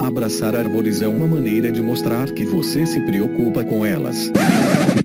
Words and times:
Abraçar 0.00 0.54
árvores 0.54 1.02
é 1.02 1.08
uma 1.08 1.26
maneira 1.26 1.72
de 1.72 1.82
mostrar 1.82 2.32
que 2.32 2.44
você 2.44 2.86
se 2.86 3.00
preocupa 3.00 3.64
com 3.64 3.84
elas. 3.84 4.30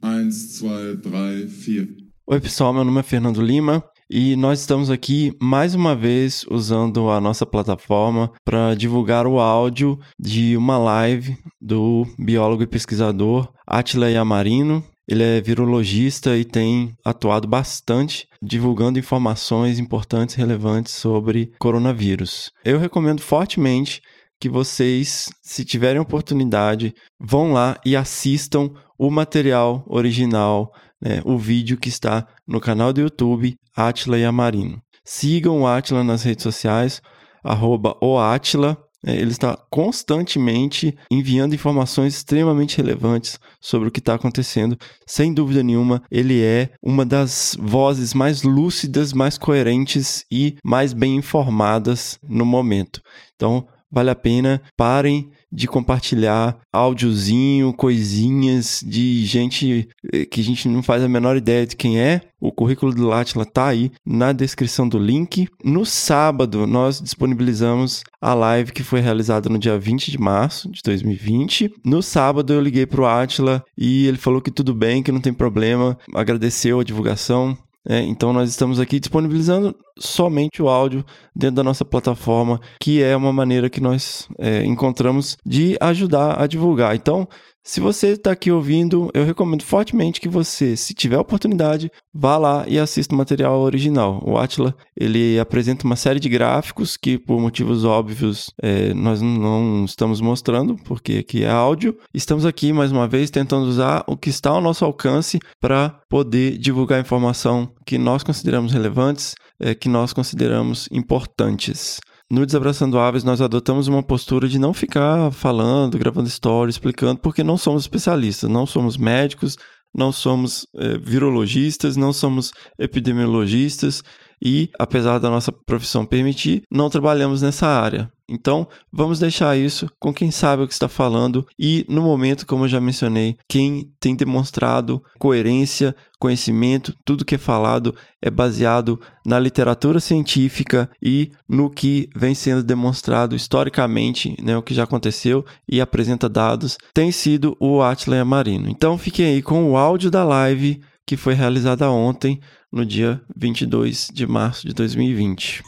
1, 0.03 0.29
2, 0.29 1.01
3, 1.01 1.65
4. 1.65 1.87
Oi, 2.27 2.39
pessoal, 2.39 2.71
meu 2.71 2.85
nome 2.85 2.99
é 2.99 3.03
Fernando 3.03 3.41
Lima 3.41 3.83
e 4.09 4.35
nós 4.35 4.59
estamos 4.59 4.91
aqui 4.91 5.35
mais 5.41 5.73
uma 5.73 5.95
vez 5.95 6.45
usando 6.49 7.09
a 7.09 7.19
nossa 7.19 7.45
plataforma 7.45 8.31
para 8.45 8.75
divulgar 8.75 9.25
o 9.25 9.39
áudio 9.39 9.99
de 10.19 10.55
uma 10.55 10.77
live 10.77 11.35
do 11.59 12.05
biólogo 12.19 12.61
e 12.61 12.67
pesquisador 12.67 13.51
Atila 13.65 14.09
Yamarino. 14.09 14.83
Ele 15.07 15.23
é 15.23 15.41
virologista 15.41 16.37
e 16.37 16.45
tem 16.45 16.93
atuado 17.03 17.47
bastante 17.47 18.27
divulgando 18.41 18.99
informações 18.99 19.79
importantes 19.79 20.35
e 20.35 20.37
relevantes 20.37 20.93
sobre 20.93 21.51
coronavírus. 21.59 22.51
Eu 22.63 22.79
recomendo 22.79 23.21
fortemente 23.21 24.01
que 24.43 24.49
vocês, 24.49 25.29
se 25.41 25.63
tiverem 25.63 26.01
oportunidade, 26.01 26.93
vão 27.17 27.53
lá 27.53 27.79
e 27.85 27.95
assistam 27.95 28.71
o 28.99 29.09
material 29.09 29.85
original 29.87 30.69
né, 31.01 31.21
o 31.23 31.37
vídeo 31.37 31.77
que 31.77 31.87
está 31.87 32.27
no 32.45 32.59
canal 32.59 32.91
do 32.91 32.99
YouTube 32.99 33.55
Atila 33.73 34.17
Yamarino. 34.17 34.81
Sigam 35.05 35.61
o 35.61 35.65
Atila 35.67 36.03
nas 36.03 36.23
redes 36.23 36.43
sociais, 36.43 37.01
arroba 37.41 37.95
Atila. 38.33 38.77
É, 39.05 39.15
ele 39.15 39.31
está 39.31 39.57
constantemente 39.69 40.93
enviando 41.09 41.55
informações 41.55 42.13
extremamente 42.13 42.75
relevantes 42.75 43.39
sobre 43.61 43.87
o 43.87 43.91
que 43.91 43.99
está 43.99 44.15
acontecendo. 44.15 44.77
Sem 45.07 45.33
dúvida 45.33 45.63
nenhuma, 45.63 46.03
ele 46.11 46.41
é 46.41 46.69
uma 46.81 47.05
das 47.05 47.55
vozes 47.57 48.13
mais 48.13 48.43
lúcidas, 48.43 49.13
mais 49.13 49.37
coerentes 49.37 50.25
e 50.29 50.57
mais 50.65 50.91
bem 50.91 51.15
informadas 51.15 52.19
no 52.21 52.45
momento. 52.45 53.01
Então, 53.35 53.67
vale 53.93 54.09
a 54.09 54.15
pena, 54.15 54.59
parem 54.75 55.29
de 55.51 55.67
compartilhar 55.67 56.57
áudiozinho, 56.73 57.71
coisinhas 57.73 58.83
de 58.83 59.23
gente 59.23 59.87
eh, 60.11 60.25
que 60.25 60.41
a 60.41 60.43
gente 60.43 60.67
não 60.67 60.81
faz 60.81 61.03
a 61.03 61.07
menor 61.07 61.37
ideia 61.37 61.67
de 61.67 61.75
quem 61.75 61.99
é. 61.99 62.21
O 62.41 62.51
currículo 62.51 62.93
do 62.93 63.07
Latila 63.07 63.45
tá 63.45 63.67
aí 63.67 63.91
na 64.05 64.33
descrição 64.33 64.89
do 64.89 64.97
link. 64.97 65.47
No 65.63 65.85
sábado, 65.85 66.65
nós 66.65 66.99
disponibilizamos 66.99 68.03
a 68.19 68.33
live 68.33 68.73
que 68.73 68.83
foi 68.83 68.99
realizada 68.99 69.47
no 69.47 69.59
dia 69.59 69.77
20 69.77 70.11
de 70.11 70.17
março 70.17 70.69
de 70.69 70.81
2020. 70.83 71.71
No 71.85 72.01
sábado, 72.01 72.51
eu 72.51 72.59
liguei 72.59 72.85
pro 72.85 73.05
Atila 73.05 73.63
e 73.77 74.07
ele 74.07 74.17
falou 74.17 74.41
que 74.41 74.51
tudo 74.51 74.73
bem, 74.73 75.03
que 75.03 75.11
não 75.11 75.21
tem 75.21 75.31
problema, 75.31 75.97
agradeceu 76.13 76.79
a 76.79 76.83
divulgação, 76.83 77.57
é, 77.87 77.99
então 78.01 78.31
nós 78.31 78.49
estamos 78.49 78.79
aqui 78.79 78.99
disponibilizando 78.99 79.75
somente 79.99 80.61
o 80.61 80.69
áudio 80.69 81.05
dentro 81.35 81.57
da 81.57 81.63
nossa 81.63 81.83
plataforma, 81.83 82.59
que 82.79 83.03
é 83.03 83.15
uma 83.15 83.33
maneira 83.33 83.69
que 83.69 83.81
nós 83.81 84.27
é, 84.39 84.63
encontramos 84.65 85.37
de 85.45 85.77
ajudar 85.81 86.41
a 86.41 86.47
divulgar. 86.47 86.95
Então, 86.95 87.27
se 87.65 87.79
você 87.79 88.09
está 88.09 88.31
aqui 88.31 88.51
ouvindo, 88.51 89.09
eu 89.13 89.23
recomendo 89.23 89.63
fortemente 89.63 90.19
que 90.19 90.27
você, 90.27 90.75
se 90.75 90.93
tiver 90.93 91.17
oportunidade, 91.17 91.89
vá 92.13 92.37
lá 92.37 92.65
e 92.67 92.77
assista 92.77 93.15
o 93.15 93.17
material 93.17 93.61
original. 93.61 94.21
O 94.25 94.37
Atila 94.37 94.75
ele 94.97 95.39
apresenta 95.39 95.85
uma 95.85 95.95
série 95.95 96.19
de 96.19 96.27
gráficos 96.27 96.97
que, 96.97 97.17
por 97.17 97.39
motivos 97.39 97.85
óbvios, 97.85 98.51
é, 98.61 98.93
nós 98.93 99.21
não 99.21 99.85
estamos 99.85 100.19
mostrando, 100.19 100.75
porque 100.83 101.19
aqui 101.19 101.45
é 101.45 101.49
áudio. 101.49 101.97
Estamos 102.13 102.45
aqui 102.45 102.73
mais 102.73 102.91
uma 102.91 103.07
vez 103.07 103.29
tentando 103.31 103.65
usar 103.65 104.03
o 104.07 104.17
que 104.17 104.29
está 104.29 104.49
ao 104.49 104.61
nosso 104.61 104.83
alcance 104.83 105.39
para 105.61 106.01
poder 106.09 106.57
divulgar 106.57 106.99
informação 106.99 107.71
que 107.85 107.97
nós 107.97 108.23
consideramos 108.23 108.73
relevantes, 108.73 109.35
é, 109.57 109.73
que 109.73 109.87
nós 109.87 110.11
consideramos 110.11 110.89
importantes. 110.91 112.01
No 112.31 112.45
Desabraçando 112.45 112.97
Aves, 112.97 113.23
nós 113.23 113.41
adotamos 113.41 113.87
uma 113.87 114.01
postura 114.01 114.47
de 114.47 114.57
não 114.57 114.73
ficar 114.73 115.31
falando, 115.31 115.97
gravando 115.97 116.29
stories, 116.29 116.75
explicando, 116.75 117.19
porque 117.19 117.43
não 117.43 117.57
somos 117.57 117.83
especialistas, 117.83 118.49
não 118.49 118.65
somos 118.65 118.97
médicos, 118.97 119.57
não 119.93 120.11
somos 120.11 120.65
é, 120.75 120.97
virologistas, 120.97 121.95
não 121.95 122.11
somos 122.11 122.51
epidemiologistas 122.79 124.03
e, 124.43 124.69
apesar 124.77 125.19
da 125.19 125.29
nossa 125.29 125.51
profissão 125.51 126.05
permitir, 126.05 126.63
não 126.69 126.89
trabalhamos 126.89 127.41
nessa 127.41 127.65
área. 127.65 128.11
Então, 128.27 128.67
vamos 128.91 129.19
deixar 129.19 129.57
isso 129.57 129.87
com 129.99 130.13
quem 130.13 130.31
sabe 130.31 130.63
o 130.63 130.67
que 130.67 130.73
está 130.73 130.87
falando 130.87 131.45
e, 131.59 131.85
no 131.87 132.01
momento, 132.01 132.45
como 132.45 132.63
eu 132.63 132.69
já 132.69 132.81
mencionei, 132.81 133.37
quem 133.47 133.91
tem 133.99 134.15
demonstrado 134.15 135.03
coerência, 135.19 135.95
conhecimento, 136.19 136.95
tudo 137.05 137.25
que 137.25 137.35
é 137.35 137.37
falado 137.37 137.93
é 138.21 138.31
baseado 138.31 138.99
na 139.25 139.37
literatura 139.37 139.99
científica 139.99 140.89
e 141.01 141.31
no 141.47 141.69
que 141.69 142.09
vem 142.15 142.33
sendo 142.33 142.63
demonstrado 142.63 143.35
historicamente, 143.35 144.35
né, 144.41 144.57
o 144.57 144.63
que 144.63 144.73
já 144.73 144.83
aconteceu 144.83 145.45
e 145.69 145.79
apresenta 145.79 146.27
dados, 146.27 146.77
tem 146.93 147.11
sido 147.11 147.55
o 147.59 147.81
Atlas 147.81 148.25
Marino. 148.25 148.69
Então, 148.69 148.97
fiquem 148.97 149.25
aí 149.25 149.41
com 149.41 149.69
o 149.69 149.77
áudio 149.77 150.09
da 150.09 150.23
live 150.23 150.81
que 151.05 151.17
foi 151.17 151.33
realizada 151.33 151.89
ontem, 151.91 152.39
no 152.73 152.83
dia 152.83 153.21
22 153.35 154.09
de 154.11 154.25
março 154.25 154.65
de 154.65 154.73
2020. 154.73 155.61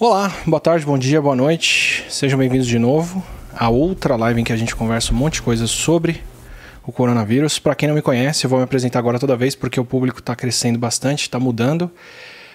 Olá, 0.00 0.34
boa 0.44 0.58
tarde, 0.58 0.84
bom 0.84 0.98
dia, 0.98 1.22
boa 1.22 1.36
noite. 1.36 2.04
Sejam 2.08 2.36
bem-vindos 2.36 2.66
de 2.66 2.76
novo 2.76 3.24
a 3.54 3.68
outra 3.68 4.16
live 4.16 4.40
em 4.40 4.44
que 4.44 4.52
a 4.52 4.56
gente 4.56 4.74
conversa 4.74 5.12
um 5.12 5.16
monte 5.16 5.34
de 5.34 5.42
coisas 5.42 5.70
sobre 5.70 6.20
o 6.84 6.90
coronavírus. 6.90 7.60
Para 7.60 7.76
quem 7.76 7.86
não 7.86 7.94
me 7.94 8.02
conhece, 8.02 8.44
eu 8.44 8.50
vou 8.50 8.58
me 8.58 8.64
apresentar 8.64 8.98
agora 8.98 9.16
toda 9.16 9.36
vez 9.36 9.54
porque 9.54 9.78
o 9.78 9.84
público 9.84 10.18
está 10.18 10.34
crescendo 10.34 10.76
bastante, 10.76 11.22
está 11.22 11.38
mudando. 11.38 11.88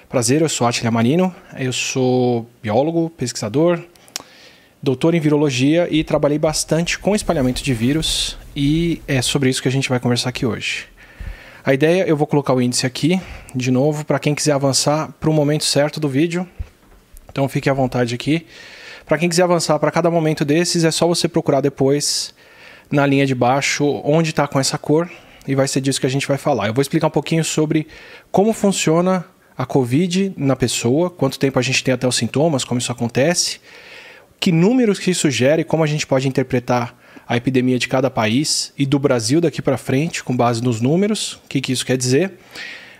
Prazer, 0.10 0.42
eu 0.42 0.50
sou 0.50 0.68
Atila 0.68 0.92
Marino, 0.92 1.34
eu 1.58 1.72
sou 1.72 2.50
biólogo, 2.62 3.10
pesquisador, 3.12 3.82
doutor 4.84 5.16
em 5.16 5.22
virologia 5.22 5.88
e 5.90 6.04
trabalhei 6.04 6.38
bastante 6.38 7.00
com 7.00 7.16
espalhamento 7.16 7.64
de 7.64 7.74
vírus 7.74 8.38
e 8.54 9.02
é 9.08 9.22
sobre 9.22 9.50
isso 9.50 9.62
que 9.62 9.70
a 9.70 9.72
gente 9.72 9.88
vai 9.88 10.02
conversar 10.02 10.28
aqui 10.28 10.46
hoje. 10.46 10.97
A 11.64 11.74
ideia, 11.74 12.08
eu 12.08 12.16
vou 12.16 12.26
colocar 12.26 12.54
o 12.54 12.62
índice 12.62 12.86
aqui, 12.86 13.20
de 13.54 13.72
novo, 13.72 14.06
para 14.06 14.20
quem 14.20 14.34
quiser 14.34 14.54
avançar 14.54 15.12
para 15.20 15.30
o 15.30 15.34
momento 15.34 15.66
certo 15.66 16.00
do 16.00 16.08
vídeo, 16.08 16.48
então 17.30 17.48
fique 17.50 17.70
à 17.70 17.74
vontade 17.74 18.16
aqui. 18.16 18.46
Para 19.06 19.18
quem 19.18 19.28
quiser 19.30 19.44
avançar 19.44 19.78
para 19.80 19.92
cada 19.92 20.10
momento 20.10 20.46
desses, 20.46 20.84
é 20.84 20.92
só 20.92 21.08
você 21.08 21.28
procurar 21.28 21.62
depois 21.62 22.34
na 22.92 23.06
linha 23.06 23.26
de 23.26 23.36
baixo 23.36 24.02
onde 24.04 24.30
está 24.30 24.48
com 24.48 24.60
essa 24.60 24.78
cor 24.78 25.10
e 25.48 25.56
vai 25.56 25.68
ser 25.68 25.82
disso 25.82 26.00
que 26.00 26.06
a 26.06 26.10
gente 26.10 26.28
vai 26.28 26.38
falar. 26.38 26.68
Eu 26.68 26.74
vou 26.74 26.82
explicar 26.82 27.08
um 27.08 27.12
pouquinho 27.12 27.44
sobre 27.44 27.88
como 28.32 28.54
funciona 28.54 29.26
a 29.58 29.66
Covid 29.66 30.34
na 30.38 30.56
pessoa, 30.56 31.10
quanto 31.10 31.40
tempo 31.40 31.58
a 31.58 31.62
gente 31.62 31.84
tem 31.84 31.94
até 31.94 32.08
os 32.08 32.16
sintomas, 32.16 32.64
como 32.64 32.80
isso 32.80 32.92
acontece, 32.92 33.60
que 34.40 34.52
números 34.52 35.00
que 35.00 35.12
isso 35.12 35.32
gera 35.32 35.62
e 35.62 35.64
como 35.64 35.84
a 35.84 35.88
gente 35.88 36.06
pode 36.06 36.28
interpretar 36.28 36.96
a 37.28 37.36
epidemia 37.36 37.78
de 37.78 37.88
cada 37.88 38.10
país 38.10 38.74
e 38.78 38.86
do 38.86 38.98
Brasil 38.98 39.42
daqui 39.42 39.62
para 39.62 39.78
frente, 39.78 40.24
com 40.24 40.36
base 40.36 40.64
nos 40.64 40.80
números, 40.80 41.34
o 41.34 41.48
que, 41.50 41.60
que 41.60 41.72
isso 41.72 41.86
quer 41.86 41.98
dizer, 41.98 42.34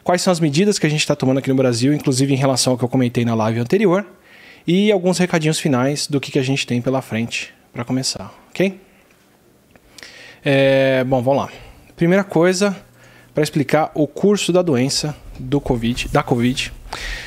quais 0.04 0.22
são 0.22 0.32
as 0.32 0.40
medidas 0.40 0.78
que 0.78 0.86
a 0.86 0.90
gente 0.90 1.00
está 1.00 1.16
tomando 1.16 1.38
aqui 1.38 1.50
no 1.50 1.56
Brasil, 1.56 1.94
inclusive 1.94 2.34
em 2.34 2.38
relação 2.38 2.74
ao 2.74 2.78
que 2.78 2.84
eu 2.84 2.90
comentei 2.90 3.24
na 3.24 3.34
live 3.36 3.60
anterior, 3.60 4.06
e 4.66 4.92
alguns 4.92 5.18
recadinhos 5.18 5.60
finais 5.60 6.08
do 6.08 6.20
que, 6.20 6.32
que 6.32 6.40
a 6.40 6.44
gente 6.44 6.68
tem 6.68 6.82
pela 6.82 7.02
frente 7.02 7.54
para 7.72 7.86
começar, 7.86 8.34
ok? 8.50 8.80
É, 10.44 11.04
bom, 11.06 11.22
vamos 11.22 11.44
lá. 11.44 11.50
Primeira 11.96 12.24
coisa, 12.24 12.76
para 13.34 13.44
explicar 13.44 13.92
o 13.94 14.08
curso 14.08 14.52
da 14.52 14.62
doença 14.62 15.16
do 15.40 15.62
COVID, 15.62 16.10
da 16.10 16.24
COVID. 16.24 16.74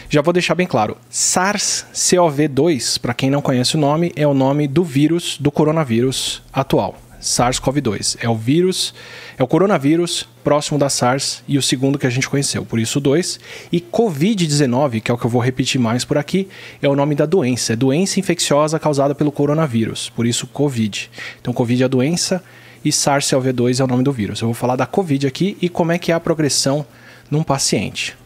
Já 0.09 0.22
vou 0.22 0.32
deixar 0.32 0.54
bem 0.54 0.66
claro. 0.66 0.97
SARS-CoV-2, 1.12 2.98
para 2.98 3.15
quem 3.15 3.31
não 3.31 3.41
conhece 3.41 3.76
o 3.76 3.81
nome, 3.81 4.12
é 4.16 4.26
o 4.26 4.34
nome 4.34 4.66
do 4.66 4.82
vírus 4.82 5.38
do 5.38 5.50
coronavírus 5.50 6.43
atual. 6.53 6.97
SARS-CoV-2. 7.21 8.16
É 8.20 8.28
o 8.28 8.34
vírus, 8.34 8.94
é 9.38 9.43
o 9.43 9.47
coronavírus 9.47 10.26
próximo 10.43 10.78
da 10.78 10.88
SARS 10.88 11.43
e 11.47 11.59
o 11.59 11.62
segundo 11.62 11.99
que 11.99 12.06
a 12.06 12.10
gente 12.10 12.28
conheceu, 12.28 12.65
por 12.65 12.78
isso 12.78 12.99
2. 12.99 13.38
E 13.70 13.81
Covid-19, 13.81 15.03
que 15.03 15.10
é 15.10 15.15
o 15.15 15.19
que 15.19 15.26
eu 15.26 15.31
vou 15.31 15.43
repetir 15.43 15.81
mais 15.81 16.04
por 16.04 16.16
aqui, 16.19 16.49
é 16.81 16.88
o 16.88 16.97
nome 16.97 17.15
da 17.15 17.26
doença. 17.26 17.75
É 17.75 17.76
doença 17.76 18.19
infecciosa 18.19 18.78
causada 18.78 19.15
pelo 19.15 19.31
coronavírus, 19.31 20.09
por 20.10 20.26
isso 20.26 20.47
Covid. 20.47 21.11
Então, 21.40 21.52
Covid 21.52 21.82
é 21.82 21.85
a 21.85 21.88
doença 21.88 22.43
e 22.85 22.90
SARS-CoV-2 22.90 23.81
é 23.81 23.85
o 23.85 23.87
nome 23.87 24.02
do 24.02 24.12
vírus. 24.12 24.40
Eu 24.40 24.49
vou 24.49 24.55
falar 24.55 24.76
da 24.76 24.87
Covid 24.87 25.26
aqui 25.26 25.56
e 25.61 25.69
como 25.69 25.93
é 25.93 25.99
que 25.99 26.11
é 26.11 26.14
a 26.14 26.20
progressão 26.20 26.87
num 27.31 27.43
paciente. 27.43 28.17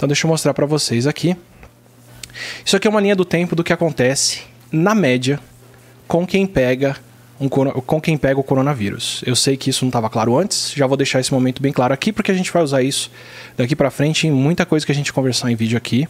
Então, 0.00 0.08
deixa 0.08 0.26
eu 0.26 0.30
mostrar 0.30 0.54
para 0.54 0.64
vocês 0.64 1.06
aqui. 1.06 1.36
Isso 2.64 2.74
aqui 2.74 2.88
é 2.88 2.90
uma 2.90 3.02
linha 3.02 3.14
do 3.14 3.22
tempo 3.22 3.54
do 3.54 3.62
que 3.62 3.70
acontece, 3.70 4.40
na 4.72 4.94
média, 4.94 5.38
com 6.08 6.26
quem 6.26 6.46
pega 6.46 6.96
um, 7.38 7.50
com 7.50 8.00
quem 8.00 8.16
pega 8.16 8.40
o 8.40 8.42
coronavírus. 8.42 9.22
Eu 9.26 9.36
sei 9.36 9.58
que 9.58 9.68
isso 9.68 9.84
não 9.84 9.90
estava 9.90 10.08
claro 10.08 10.38
antes, 10.38 10.72
já 10.74 10.86
vou 10.86 10.96
deixar 10.96 11.20
esse 11.20 11.30
momento 11.30 11.60
bem 11.60 11.70
claro 11.70 11.92
aqui, 11.92 12.14
porque 12.14 12.30
a 12.30 12.34
gente 12.34 12.50
vai 12.50 12.62
usar 12.62 12.82
isso 12.82 13.10
daqui 13.58 13.76
para 13.76 13.90
frente 13.90 14.26
em 14.26 14.30
muita 14.30 14.64
coisa 14.64 14.86
que 14.86 14.90
a 14.90 14.94
gente 14.94 15.12
conversar 15.12 15.50
em 15.50 15.54
vídeo 15.54 15.76
aqui. 15.76 16.08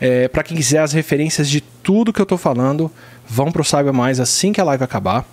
É, 0.00 0.28
para 0.28 0.44
quem 0.44 0.56
quiser 0.56 0.78
as 0.78 0.92
referências 0.92 1.50
de 1.50 1.60
tudo 1.60 2.12
que 2.12 2.20
eu 2.20 2.22
estou 2.22 2.38
falando, 2.38 2.88
vão 3.26 3.50
para 3.50 3.60
o 3.60 3.64
Saiba 3.64 3.92
Mais 3.92 4.20
assim 4.20 4.52
que 4.52 4.60
a 4.60 4.64
live 4.64 4.84
acabar. 4.84 5.26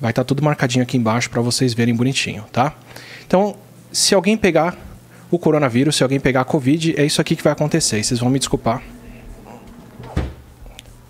Vai 0.00 0.12
estar 0.12 0.24
tá 0.24 0.28
tudo 0.28 0.42
marcadinho 0.42 0.82
aqui 0.82 0.96
embaixo 0.96 1.28
para 1.28 1.42
vocês 1.42 1.74
verem 1.74 1.94
bonitinho, 1.94 2.46
tá? 2.50 2.74
Então, 3.26 3.54
se 3.92 4.14
alguém 4.14 4.34
pegar 4.34 4.78
o 5.34 5.38
coronavírus, 5.38 5.96
se 5.96 6.02
alguém 6.02 6.20
pegar 6.20 6.42
a 6.42 6.44
Covid, 6.44 6.94
é 6.96 7.04
isso 7.04 7.20
aqui 7.20 7.34
que 7.34 7.42
vai 7.42 7.52
acontecer. 7.52 8.02
Vocês 8.02 8.20
vão 8.20 8.30
me 8.30 8.38
desculpar. 8.38 8.80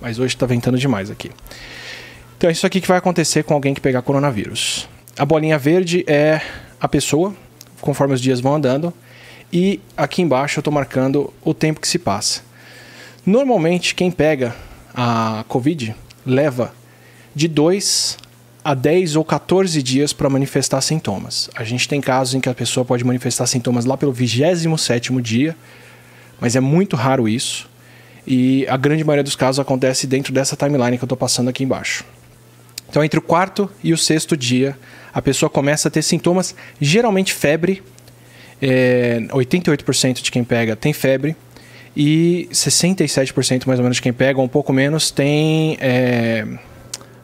Mas 0.00 0.18
hoje 0.18 0.34
está 0.34 0.46
ventando 0.46 0.78
demais 0.78 1.10
aqui. 1.10 1.30
Então 2.38 2.48
é 2.48 2.52
isso 2.52 2.66
aqui 2.66 2.80
que 2.80 2.88
vai 2.88 2.96
acontecer 2.96 3.42
com 3.44 3.54
alguém 3.54 3.74
que 3.74 3.80
pegar 3.80 4.02
coronavírus. 4.02 4.88
A 5.18 5.24
bolinha 5.24 5.58
verde 5.58 6.04
é 6.06 6.40
a 6.80 6.88
pessoa, 6.88 7.34
conforme 7.80 8.14
os 8.14 8.20
dias 8.20 8.40
vão 8.40 8.54
andando, 8.54 8.92
e 9.52 9.80
aqui 9.96 10.22
embaixo 10.22 10.58
eu 10.58 10.60
estou 10.60 10.72
marcando 10.72 11.32
o 11.42 11.52
tempo 11.52 11.80
que 11.80 11.86
se 11.86 11.98
passa. 11.98 12.42
Normalmente, 13.24 13.94
quem 13.94 14.10
pega 14.10 14.54
a 14.94 15.44
Covid 15.48 15.94
leva 16.24 16.74
de 17.34 17.46
2 17.46 18.18
a 18.64 18.72
10 18.72 19.16
ou 19.16 19.24
14 19.24 19.82
dias 19.82 20.14
para 20.14 20.30
manifestar 20.30 20.80
sintomas. 20.80 21.50
A 21.54 21.62
gente 21.62 21.86
tem 21.86 22.00
casos 22.00 22.34
em 22.34 22.40
que 22.40 22.48
a 22.48 22.54
pessoa 22.54 22.82
pode 22.82 23.04
manifestar 23.04 23.46
sintomas 23.46 23.84
lá 23.84 23.94
pelo 23.94 24.10
27 24.10 25.12
dia, 25.20 25.54
mas 26.40 26.56
é 26.56 26.60
muito 26.60 26.96
raro 26.96 27.28
isso. 27.28 27.68
E 28.26 28.66
a 28.66 28.78
grande 28.78 29.04
maioria 29.04 29.22
dos 29.22 29.36
casos 29.36 29.60
acontece 29.60 30.06
dentro 30.06 30.32
dessa 30.32 30.56
timeline 30.56 30.96
que 30.96 31.04
eu 31.04 31.06
estou 31.06 31.18
passando 31.18 31.50
aqui 31.50 31.62
embaixo. 31.62 32.04
Então, 32.88 33.04
entre 33.04 33.18
o 33.18 33.22
quarto 33.22 33.70
e 33.82 33.92
o 33.92 33.98
sexto 33.98 34.34
dia, 34.34 34.78
a 35.12 35.20
pessoa 35.20 35.50
começa 35.50 35.88
a 35.88 35.90
ter 35.90 36.00
sintomas, 36.00 36.54
geralmente 36.80 37.34
febre. 37.34 37.82
É, 38.62 39.20
88% 39.30 40.22
de 40.22 40.30
quem 40.30 40.42
pega 40.42 40.74
tem 40.74 40.94
febre. 40.94 41.36
E 41.94 42.48
67% 42.50 43.66
mais 43.66 43.78
ou 43.78 43.82
menos 43.82 43.96
de 43.96 44.02
quem 44.02 44.12
pega, 44.12 44.38
ou 44.38 44.44
um 44.46 44.48
pouco 44.48 44.72
menos, 44.72 45.10
tem 45.10 45.76
é, 45.80 46.46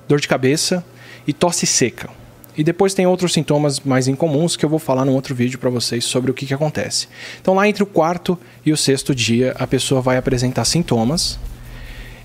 dor 0.06 0.20
de 0.20 0.28
cabeça 0.28 0.84
e 1.26 1.32
tosse 1.32 1.66
seca. 1.66 2.10
E 2.56 2.64
depois 2.64 2.92
tem 2.92 3.06
outros 3.06 3.32
sintomas 3.32 3.80
mais 3.80 4.08
incomuns 4.08 4.56
que 4.56 4.64
eu 4.64 4.68
vou 4.68 4.78
falar 4.78 5.04
num 5.04 5.14
outro 5.14 5.34
vídeo 5.34 5.58
para 5.58 5.70
vocês 5.70 6.04
sobre 6.04 6.30
o 6.30 6.34
que, 6.34 6.46
que 6.46 6.54
acontece. 6.54 7.08
Então, 7.40 7.54
lá 7.54 7.68
entre 7.68 7.82
o 7.82 7.86
quarto 7.86 8.38
e 8.66 8.72
o 8.72 8.76
sexto 8.76 9.14
dia, 9.14 9.54
a 9.58 9.66
pessoa 9.66 10.00
vai 10.00 10.16
apresentar 10.16 10.64
sintomas 10.64 11.38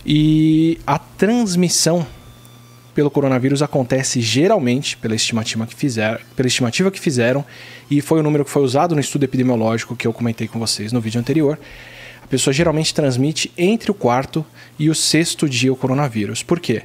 e 0.05 0.79
a 0.85 0.99
transmissão 0.99 2.05
pelo 2.93 3.11
coronavírus 3.11 3.61
acontece 3.61 4.21
geralmente, 4.21 4.95
pela 4.97 5.15
estimativa 5.15 5.65
que 5.67 5.75
fizeram, 5.75 6.19
pela 6.35 6.47
estimativa 6.47 6.89
que 6.89 6.99
fizeram, 6.99 7.43
e 7.91 7.99
foi 7.99 8.19
o 8.19 8.23
número 8.23 8.45
que 8.45 8.51
foi 8.51 8.63
usado 8.63 8.95
no 8.95 9.01
estudo 9.01 9.23
epidemiológico 9.23 9.95
que 9.97 10.07
eu 10.07 10.13
comentei 10.13 10.47
com 10.47 10.57
vocês 10.57 10.93
no 10.93 11.01
vídeo 11.01 11.19
anterior. 11.19 11.59
A 12.23 12.27
pessoa 12.27 12.53
geralmente 12.53 12.93
transmite 12.93 13.51
entre 13.57 13.91
o 13.91 13.93
quarto 13.93 14.43
e 14.79 14.89
o 14.89 14.95
sexto 14.95 15.47
dia 15.47 15.71
o 15.71 15.75
coronavírus. 15.75 16.41
Por 16.41 16.59
quê? 16.59 16.83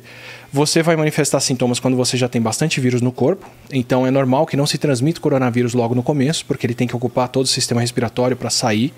Você 0.53 0.83
vai 0.83 0.97
manifestar 0.97 1.39
sintomas 1.39 1.79
quando 1.79 1.97
você 1.97 2.17
já 2.17 2.29
tem 2.29 2.43
bastante 2.43 2.81
vírus 2.81 3.01
no 3.01 3.13
corpo, 3.13 3.49
então 3.73 4.05
é 4.05 4.11
normal 4.11 4.47
que 4.47 4.57
não 4.57 4.67
se 4.67 4.79
transmita 4.79 5.21
o 5.21 5.23
coronavírus 5.23 5.75
logo 5.75 5.95
no 5.95 6.03
começo, 6.03 6.45
porque 6.45 6.67
ele 6.67 6.75
tem 6.75 6.89
que 6.89 6.97
ocupar 6.97 7.29
todo 7.29 7.45
o 7.45 7.49
sistema 7.49 7.81
respiratório 7.81 8.37
para 8.37 8.51
sair 8.51 8.93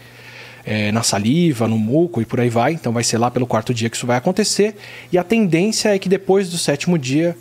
é, 0.65 0.91
na 0.93 1.03
saliva, 1.03 1.69
no 1.69 1.77
muco 1.77 2.23
e 2.23 2.25
por 2.25 2.41
aí 2.41 2.49
vai. 2.49 2.73
Então 2.73 2.91
vai 2.91 3.05
ser 3.05 3.19
lá 3.19 3.31
pelo 3.31 3.47
quarto 3.47 3.75
dia 3.75 3.91
que 3.91 3.97
isso 3.97 4.07
vai 4.07 4.17
acontecer. 4.17 4.75
E 5.13 5.19
a 5.19 5.23
tendência 5.23 5.95
é 5.95 5.99
que 5.99 6.09
depois 6.09 6.49
do 6.49 6.57
sétimo 6.57 6.97
dia 6.97 7.37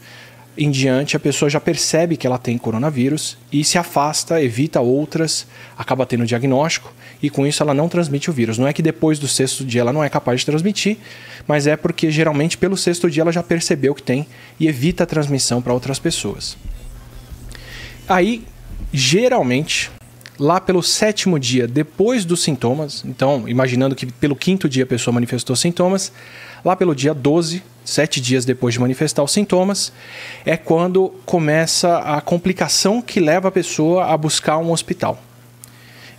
em 0.57 0.69
diante 0.69 1.15
a 1.15 1.19
pessoa 1.19 1.49
já 1.49 1.59
percebe 1.59 2.17
que 2.17 2.27
ela 2.27 2.37
tem 2.37 2.57
coronavírus 2.57 3.37
e 3.51 3.63
se 3.63 3.77
afasta, 3.77 4.41
evita 4.41 4.81
outras, 4.81 5.47
acaba 5.77 6.05
tendo 6.05 6.25
diagnóstico 6.25 6.93
e 7.21 7.29
com 7.29 7.45
isso 7.45 7.63
ela 7.63 7.73
não 7.73 7.87
transmite 7.87 8.29
o 8.29 8.33
vírus. 8.33 8.57
Não 8.57 8.67
é 8.67 8.73
que 8.73 8.81
depois 8.81 9.19
do 9.19 9.27
sexto 9.27 9.63
dia 9.63 9.81
ela 9.81 9.93
não 9.93 10.03
é 10.03 10.09
capaz 10.09 10.41
de 10.41 10.45
transmitir, 10.45 10.97
mas 11.47 11.67
é 11.67 11.77
porque 11.77 12.11
geralmente 12.11 12.57
pelo 12.57 12.75
sexto 12.75 13.09
dia 13.09 13.21
ela 13.21 13.31
já 13.31 13.43
percebeu 13.43 13.95
que 13.95 14.03
tem 14.03 14.27
e 14.59 14.67
evita 14.67 15.03
a 15.03 15.07
transmissão 15.07 15.61
para 15.61 15.73
outras 15.73 15.99
pessoas. 15.99 16.57
Aí, 18.07 18.43
geralmente, 18.91 19.89
lá 20.37 20.59
pelo 20.59 20.81
sétimo 20.83 21.39
dia, 21.39 21.67
depois 21.67 22.25
dos 22.25 22.43
sintomas, 22.43 23.03
então 23.05 23.47
imaginando 23.47 23.95
que 23.95 24.05
pelo 24.05 24.35
quinto 24.35 24.67
dia 24.67 24.83
a 24.83 24.87
pessoa 24.87 25.13
manifestou 25.13 25.55
sintomas, 25.55 26.11
lá 26.65 26.75
pelo 26.75 26.95
dia 26.95 27.13
12, 27.13 27.63
sete 27.83 28.21
dias 28.21 28.45
depois 28.45 28.73
de 28.73 28.79
manifestar 28.79 29.23
os 29.23 29.31
sintomas, 29.31 29.91
é 30.45 30.55
quando 30.55 31.09
começa 31.25 31.97
a 31.97 32.21
complicação 32.21 33.01
que 33.01 33.19
leva 33.19 33.47
a 33.47 33.51
pessoa 33.51 34.05
a 34.05 34.17
buscar 34.17 34.57
um 34.57 34.71
hospital. 34.71 35.21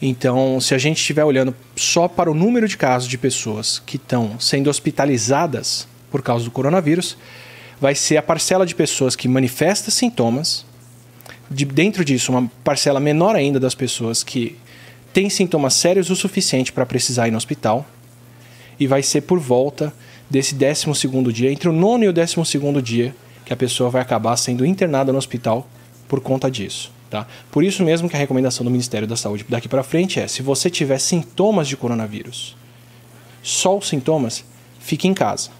Então, 0.00 0.61
se 0.61 0.75
a 0.75 0.79
gente 0.79 0.99
estiver 0.99 1.25
olhando 1.25 1.55
só 1.76 2.09
para 2.09 2.31
o 2.31 2.35
número 2.35 2.67
de 2.67 2.76
casos 2.76 3.09
de 3.09 3.17
pessoas 3.17 3.81
que 3.87 3.97
estão 3.97 4.38
sendo 4.41 4.69
hospitalizadas 4.69 5.87
por 6.11 6.23
causa 6.23 6.44
do 6.44 6.50
coronavírus, 6.50 7.17
vai 7.81 7.94
ser 7.94 8.17
a 8.17 8.23
parcela 8.23 8.67
de 8.67 8.75
pessoas 8.75 9.14
que 9.14 9.29
manifesta 9.29 9.91
sintomas, 9.91 10.67
de, 11.49 11.64
dentro 11.64 12.05
disso, 12.05 12.32
uma 12.32 12.50
parcela 12.64 12.99
menor 12.99 13.37
ainda 13.37 13.61
das 13.61 13.75
pessoas 13.75 14.25
que 14.25 14.59
tem 15.12 15.31
sintomas 15.31 15.75
sérios 15.75 16.11
o 16.11 16.17
suficiente 16.17 16.73
para 16.73 16.87
precisar 16.87 17.29
ir 17.29 17.31
no 17.31 17.37
hospital, 17.37 17.87
e 18.81 18.87
vai 18.87 19.03
ser 19.03 19.20
por 19.20 19.38
volta 19.38 19.93
desse 20.32 20.55
12 20.55 20.96
dia, 21.31 21.52
entre 21.52 21.69
o 21.69 21.73
nono 21.73 22.05
e 22.05 22.08
o 22.08 22.12
12 22.12 22.37
dia, 22.82 23.14
que 23.44 23.52
a 23.52 23.56
pessoa 23.56 23.90
vai 23.90 24.00
acabar 24.00 24.34
sendo 24.38 24.64
internada 24.64 25.12
no 25.12 25.19
hospital 25.19 25.69
por 26.08 26.20
conta 26.20 26.50
disso. 26.50 26.90
Tá? 27.11 27.26
Por 27.50 27.62
isso 27.62 27.84
mesmo 27.84 28.08
que 28.08 28.17
a 28.17 28.19
recomendação 28.19 28.64
do 28.64 28.70
Ministério 28.70 29.06
da 29.06 29.14
Saúde 29.14 29.44
daqui 29.46 29.69
para 29.69 29.82
frente 29.82 30.19
é: 30.19 30.26
se 30.26 30.40
você 30.40 30.70
tiver 30.70 30.99
sintomas 30.99 31.69
de 31.69 31.76
coronavírus, 31.76 32.56
só 33.43 33.76
os 33.76 33.88
sintomas, 33.88 34.43
fique 34.81 35.06
em 35.06 35.12
casa. 35.12 35.50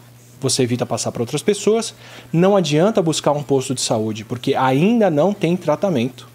Você 0.41 0.63
evita 0.63 0.87
passar 0.87 1.13
para 1.13 1.23
outras 1.23 1.43
pessoas. 1.43 1.95
Não 2.33 2.57
adianta 2.57 3.03
buscar 3.03 3.33
um 3.33 3.43
posto 3.43 3.75
de 3.75 3.83
saúde, 3.83 4.25
porque 4.25 4.55
ainda 4.55 5.11
não 5.11 5.35
tem 5.35 5.55
tratamento 5.55 6.27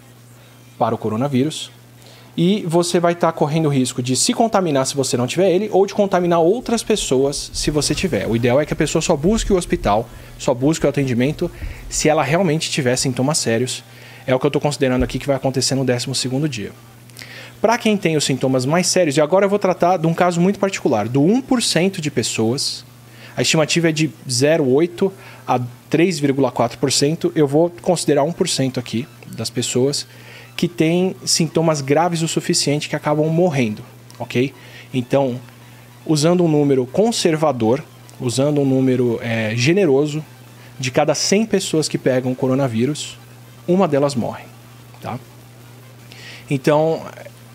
para 0.78 0.94
o 0.94 0.98
coronavírus. 0.98 1.72
E 2.40 2.62
você 2.64 3.00
vai 3.00 3.14
estar 3.14 3.32
tá 3.32 3.36
correndo 3.36 3.66
o 3.66 3.68
risco 3.68 4.00
de 4.00 4.14
se 4.14 4.32
contaminar 4.32 4.86
se 4.86 4.94
você 4.94 5.16
não 5.16 5.26
tiver 5.26 5.50
ele, 5.50 5.68
ou 5.72 5.84
de 5.84 5.92
contaminar 5.92 6.38
outras 6.38 6.84
pessoas 6.84 7.50
se 7.52 7.68
você 7.68 7.96
tiver. 7.96 8.28
O 8.28 8.36
ideal 8.36 8.60
é 8.60 8.64
que 8.64 8.72
a 8.72 8.76
pessoa 8.76 9.02
só 9.02 9.16
busque 9.16 9.52
o 9.52 9.56
hospital, 9.56 10.08
só 10.38 10.54
busque 10.54 10.86
o 10.86 10.88
atendimento 10.88 11.50
se 11.88 12.08
ela 12.08 12.22
realmente 12.22 12.70
tiver 12.70 12.94
sintomas 12.94 13.38
sérios 13.38 13.82
é 14.24 14.32
o 14.32 14.38
que 14.38 14.46
eu 14.46 14.50
estou 14.50 14.60
considerando 14.62 15.02
aqui 15.02 15.18
que 15.18 15.26
vai 15.26 15.34
acontecer 15.34 15.74
no 15.74 15.84
12 15.84 16.48
dia. 16.48 16.70
Para 17.60 17.76
quem 17.76 17.96
tem 17.96 18.16
os 18.16 18.22
sintomas 18.22 18.64
mais 18.64 18.86
sérios, 18.86 19.16
e 19.16 19.20
agora 19.20 19.46
eu 19.46 19.50
vou 19.50 19.58
tratar 19.58 19.96
de 19.96 20.06
um 20.06 20.14
caso 20.14 20.40
muito 20.40 20.60
particular, 20.60 21.08
do 21.08 21.20
1% 21.20 21.98
de 21.98 22.08
pessoas, 22.08 22.84
a 23.36 23.42
estimativa 23.42 23.88
é 23.88 23.92
de 23.92 24.08
0,8% 24.28 25.10
a 25.44 25.58
3,4%, 25.90 27.32
eu 27.34 27.48
vou 27.48 27.72
considerar 27.82 28.22
1% 28.22 28.78
aqui 28.78 29.08
das 29.26 29.50
pessoas 29.50 30.06
que 30.58 30.66
têm 30.66 31.14
sintomas 31.24 31.80
graves 31.80 32.20
o 32.20 32.26
suficiente 32.26 32.88
que 32.88 32.96
acabam 32.96 33.28
morrendo, 33.28 33.80
ok? 34.18 34.52
Então, 34.92 35.40
usando 36.04 36.42
um 36.42 36.48
número 36.48 36.84
conservador, 36.84 37.80
usando 38.20 38.60
um 38.60 38.64
número 38.64 39.20
é, 39.22 39.54
generoso, 39.54 40.20
de 40.76 40.90
cada 40.90 41.14
100 41.14 41.46
pessoas 41.46 41.88
que 41.88 41.96
pegam 41.96 42.34
coronavírus, 42.34 43.16
uma 43.68 43.86
delas 43.86 44.16
morre. 44.16 44.46
Tá? 45.00 45.16
Então, 46.50 47.06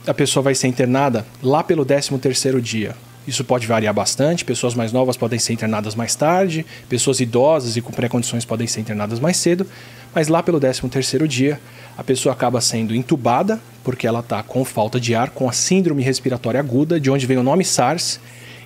a 0.07 0.13
pessoa 0.13 0.41
vai 0.41 0.55
ser 0.55 0.69
internada 0.69 1.27
lá 1.41 1.62
pelo 1.62 1.83
13 1.83 2.17
terceiro 2.19 2.62
dia. 2.62 2.95
Isso 3.27 3.43
pode 3.43 3.67
variar 3.67 3.93
bastante, 3.93 4.45
pessoas 4.45 4.75
mais 4.75 4.93
novas 4.93 5.17
podem 5.17 5.39
ser 5.39 5.51
internadas 5.51 5.93
mais 5.93 6.15
tarde, 6.15 6.65
pessoas 6.88 7.19
idosas 7.19 7.75
e 7.75 7.81
com 7.81 7.91
pré-condições 7.91 8.45
podem 8.45 8.65
ser 8.65 8.79
internadas 8.79 9.19
mais 9.19 9.36
cedo, 9.36 9.67
mas 10.15 10.29
lá 10.29 10.41
pelo 10.41 10.57
13 10.57 10.88
terceiro 10.88 11.27
dia, 11.27 11.60
a 11.97 12.03
pessoa 12.03 12.33
acaba 12.33 12.59
sendo 12.59 12.95
entubada, 12.95 13.62
porque 13.83 14.07
ela 14.07 14.19
está 14.19 14.41
com 14.41 14.65
falta 14.65 15.00
de 15.00 15.13
ar, 15.13 15.29
com 15.29 15.47
a 15.47 15.53
síndrome 15.53 16.01
respiratória 16.01 16.59
aguda, 16.59 17.00
de 17.00 17.12
onde 17.12 17.25
vem 17.25 17.38
o 17.38 17.43
nome 17.43 17.63
SARS 17.63 18.19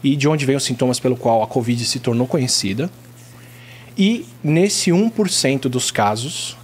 e 0.04 0.16
de 0.16 0.28
onde 0.28 0.46
vem 0.46 0.56
os 0.56 0.64
sintomas 0.64 1.00
pelo 1.00 1.18
qual 1.18 1.44
a 1.44 1.48
Covid 1.48 1.84
se 1.84 2.00
tornou 2.00 2.28
conhecida. 2.28 2.90
E 3.98 4.26
nesse 4.44 4.92
1% 4.92 5.62
dos 5.64 5.90
casos, 5.90 6.56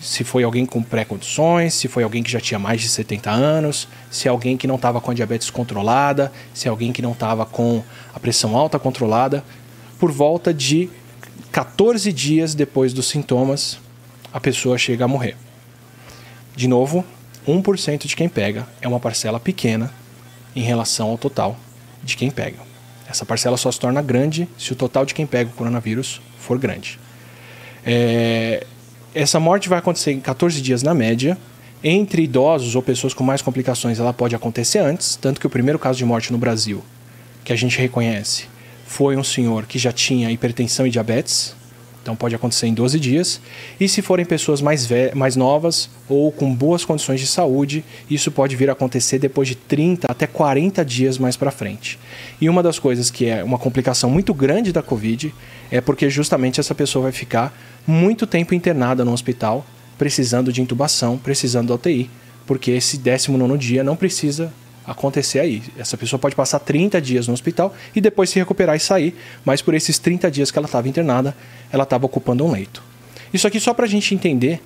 se 0.00 0.24
foi 0.24 0.42
alguém 0.42 0.66
com 0.66 0.82
pré-condições, 0.82 1.74
se 1.74 1.86
foi 1.86 2.02
alguém 2.02 2.22
que 2.22 2.30
já 2.30 2.40
tinha 2.40 2.58
mais 2.58 2.80
de 2.80 2.88
70 2.88 3.30
anos, 3.30 3.86
se 4.10 4.26
alguém 4.26 4.56
que 4.56 4.66
não 4.66 4.74
estava 4.74 5.00
com 5.00 5.10
a 5.10 5.14
diabetes 5.14 5.50
controlada, 5.50 6.32
se 6.52 6.68
alguém 6.68 6.92
que 6.92 7.02
não 7.02 7.12
estava 7.12 7.46
com 7.46 7.82
a 8.14 8.18
pressão 8.18 8.56
alta 8.56 8.78
controlada, 8.78 9.44
por 10.00 10.10
volta 10.10 10.52
de 10.52 10.90
14 11.52 12.12
dias 12.12 12.54
depois 12.54 12.92
dos 12.92 13.06
sintomas, 13.06 13.78
a 14.32 14.40
pessoa 14.40 14.76
chega 14.76 15.04
a 15.04 15.08
morrer. 15.08 15.36
De 16.54 16.68
novo, 16.68 17.04
1% 17.46 18.06
de 18.06 18.14
quem 18.14 18.28
pega 18.28 18.66
é 18.80 18.88
uma 18.88 19.00
parcela 19.00 19.40
pequena 19.40 19.92
em 20.54 20.62
relação 20.62 21.10
ao 21.10 21.18
total 21.18 21.56
de 22.02 22.16
quem 22.16 22.30
pega. 22.30 22.58
Essa 23.08 23.24
parcela 23.24 23.56
só 23.56 23.70
se 23.70 23.80
torna 23.80 24.00
grande 24.00 24.48
se 24.58 24.72
o 24.72 24.76
total 24.76 25.04
de 25.04 25.14
quem 25.14 25.26
pega 25.26 25.50
o 25.50 25.54
coronavírus 25.54 26.20
for 26.38 26.58
grande. 26.58 26.98
É, 27.84 28.66
essa 29.14 29.38
morte 29.40 29.68
vai 29.68 29.78
acontecer 29.78 30.12
em 30.12 30.20
14 30.20 30.60
dias 30.60 30.82
na 30.82 30.94
média. 30.94 31.36
Entre 31.84 32.22
idosos 32.22 32.76
ou 32.76 32.82
pessoas 32.82 33.12
com 33.12 33.24
mais 33.24 33.42
complicações, 33.42 33.98
ela 33.98 34.12
pode 34.12 34.36
acontecer 34.36 34.78
antes, 34.78 35.16
tanto 35.16 35.40
que 35.40 35.46
o 35.46 35.50
primeiro 35.50 35.78
caso 35.78 35.98
de 35.98 36.04
morte 36.04 36.30
no 36.30 36.38
Brasil, 36.38 36.82
que 37.44 37.52
a 37.52 37.56
gente 37.56 37.76
reconhece, 37.76 38.44
foi 38.86 39.16
um 39.16 39.24
senhor 39.24 39.66
que 39.66 39.80
já 39.80 39.90
tinha 39.90 40.30
hipertensão 40.30 40.86
e 40.86 40.90
diabetes, 40.90 41.56
então 42.02 42.16
pode 42.16 42.34
acontecer 42.34 42.66
em 42.66 42.74
12 42.74 42.98
dias. 42.98 43.40
E 43.78 43.88
se 43.88 44.02
forem 44.02 44.26
pessoas 44.26 44.60
mais, 44.60 44.88
mais 45.14 45.36
novas 45.36 45.88
ou 46.08 46.32
com 46.32 46.52
boas 46.52 46.84
condições 46.84 47.20
de 47.20 47.26
saúde, 47.26 47.84
isso 48.10 48.30
pode 48.30 48.56
vir 48.56 48.68
a 48.68 48.72
acontecer 48.72 49.20
depois 49.20 49.46
de 49.46 49.54
30 49.54 50.08
até 50.10 50.26
40 50.26 50.84
dias 50.84 51.16
mais 51.16 51.36
para 51.36 51.52
frente. 51.52 51.98
E 52.40 52.48
uma 52.48 52.62
das 52.62 52.78
coisas 52.78 53.10
que 53.10 53.26
é 53.26 53.42
uma 53.44 53.58
complicação 53.58 54.10
muito 54.10 54.34
grande 54.34 54.72
da 54.72 54.82
Covid 54.82 55.32
é 55.70 55.80
porque 55.80 56.10
justamente 56.10 56.58
essa 56.58 56.74
pessoa 56.74 57.04
vai 57.04 57.12
ficar 57.12 57.56
muito 57.86 58.26
tempo 58.26 58.52
internada 58.52 59.04
no 59.04 59.12
hospital, 59.12 59.64
precisando 59.96 60.52
de 60.52 60.60
intubação, 60.60 61.16
precisando 61.16 61.68
da 61.68 61.74
UTI, 61.74 62.10
porque 62.46 62.72
esse 62.72 62.98
19 62.98 63.56
dia 63.56 63.84
não 63.84 63.94
precisa 63.94 64.52
acontecer 64.86 65.40
aí. 65.40 65.62
Essa 65.76 65.96
pessoa 65.96 66.18
pode 66.18 66.34
passar 66.34 66.58
30 66.58 67.00
dias 67.00 67.28
no 67.28 67.34
hospital 67.34 67.74
e 67.94 68.00
depois 68.00 68.30
se 68.30 68.38
recuperar 68.38 68.76
e 68.76 68.80
sair, 68.80 69.14
mas 69.44 69.62
por 69.62 69.74
esses 69.74 69.98
30 69.98 70.30
dias 70.30 70.50
que 70.50 70.58
ela 70.58 70.66
estava 70.66 70.88
internada, 70.88 71.36
ela 71.72 71.84
estava 71.84 72.06
ocupando 72.06 72.44
um 72.44 72.50
leito. 72.50 72.82
Isso 73.32 73.46
aqui 73.46 73.58
só 73.58 73.72
para 73.72 73.86
a 73.86 73.88
gente 73.88 74.14
entender 74.14 74.60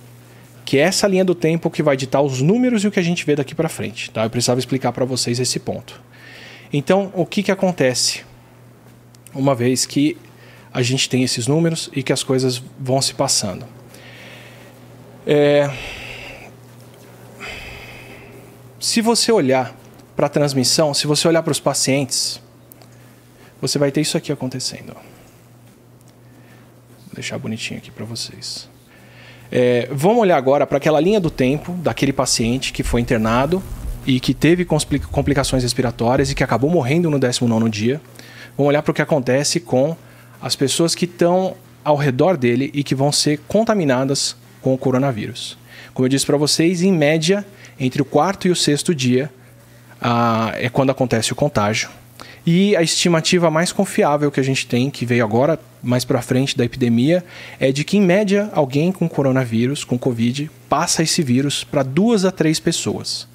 que 0.65 0.79
é 0.79 0.81
essa 0.81 1.07
linha 1.07 1.25
do 1.25 1.35
tempo 1.35 1.71
que 1.71 1.83
vai 1.83 1.97
ditar 1.97 2.21
os 2.21 2.43
números 2.43 2.83
e 2.83 2.89
o 2.89 2.91
que 2.91 2.99
a 2.99 3.03
gente 3.03 3.25
vê 3.25 3.37
daqui 3.37 3.55
para 3.55 3.69
frente. 3.69 4.11
Tá? 4.11 4.25
Eu 4.25 4.31
precisava 4.31 4.59
explicar 4.59 4.91
para 4.93 5.05
vocês 5.05 5.39
esse 5.39 5.61
ponto. 5.61 6.01
Então, 6.73 7.13
o 7.15 7.25
que, 7.25 7.45
que 7.45 7.53
acontece 7.53 8.25
uma 9.33 9.55
vez 9.55 9.87
que 9.87 10.17
a 10.73 10.83
gente 10.83 11.09
tem 11.09 11.23
esses 11.23 11.47
números 11.47 11.89
e 11.95 12.03
que 12.03 12.13
as 12.13 12.25
coisas 12.25 12.61
vão 12.81 13.01
se 13.01 13.15
passando? 13.15 13.65
É... 15.25 15.71
Se 18.81 19.01
você 19.01 19.31
olhar 19.31 19.77
para 20.17 20.31
transmissão, 20.31 20.95
se 20.95 21.07
você 21.07 21.29
olhar 21.29 21.43
para 21.43 21.53
os 21.53 21.61
pacientes, 21.61 22.41
você 23.61 23.79
vai 23.79 23.93
ter 23.93 24.01
isso 24.01 24.17
aqui 24.17 24.33
acontecendo. 24.33 24.95
Vou 24.95 27.15
deixar 27.15 27.39
bonitinho 27.39 27.79
aqui 27.79 27.91
para 27.91 28.07
vocês. 28.07 28.69
É, 29.53 29.89
vamos 29.93 30.19
olhar 30.19 30.37
agora 30.37 30.67
para 30.67 30.79
aquela 30.79 30.99
linha 30.99 31.21
do 31.21 31.31
tempo 31.31 31.73
daquele 31.75 32.13
paciente 32.13 32.73
que 32.73 32.83
foi 32.83 33.01
internado 33.01 33.63
e 34.07 34.19
que 34.19 34.33
teve 34.33 34.65
complicações 34.65 35.63
respiratórias 35.63 36.31
e 36.31 36.35
que 36.35 36.43
acabou 36.43 36.71
morrendo 36.71 37.11
no 37.11 37.19
19 37.19 37.69
dia. 37.69 38.01
Vamos 38.57 38.71
olhar 38.71 38.83
para 38.83 38.93
o 38.93 38.95
que 38.95 39.03
acontece 39.03 39.61
com 39.61 39.95
as 40.41 40.57
pessoas 40.57 40.95
que 40.95 41.05
estão 41.05 41.55
ao 41.85 41.97
redor 41.97 42.37
dele 42.37 42.71
e 42.73 42.83
que 42.83 42.95
vão 42.95 43.13
ser 43.13 43.41
contaminadas 43.47 44.35
com 44.63 44.73
o 44.73 44.79
coronavírus. 44.79 45.59
Como 45.93 46.07
eu 46.07 46.09
disse 46.09 46.27
para 46.27 46.37
vocês, 46.37 46.83
em 46.83 46.93
média, 46.93 47.47
entre 47.79 48.01
o 48.01 48.05
quarto 48.05 48.49
e 48.49 48.51
o 48.51 48.57
sexto 48.57 48.95
dia 48.95 49.31
ah, 50.01 50.53
é 50.55 50.69
quando 50.69 50.91
acontece 50.91 51.33
o 51.33 51.37
contágio. 51.37 51.89
E 52.47 52.77
a 52.77 52.83
estimativa 52.83 53.51
mais 53.51 53.73
confiável 53.73 54.31
que 54.31 54.39
a 54.39 54.43
gente 54.43 54.69
tem, 54.69 54.89
que 54.89 55.05
veio 55.05 55.25
agora 55.25 55.59
mais 55.83 56.05
para 56.05 56.23
frente 56.23 56.57
da 56.57 56.65
epidemia, 56.65 57.25
é 57.59 57.73
de 57.73 57.83
que 57.83 57.97
em 57.97 58.01
média 58.01 58.49
alguém 58.53 58.93
com 58.93 59.09
coronavírus, 59.09 59.83
com 59.83 59.99
covid, 59.99 60.49
passa 60.69 61.03
esse 61.03 61.23
vírus 61.23 61.65
para 61.65 61.83
duas 61.83 62.25
a 62.25 62.31
três 62.31 62.61
pessoas. 62.61 63.27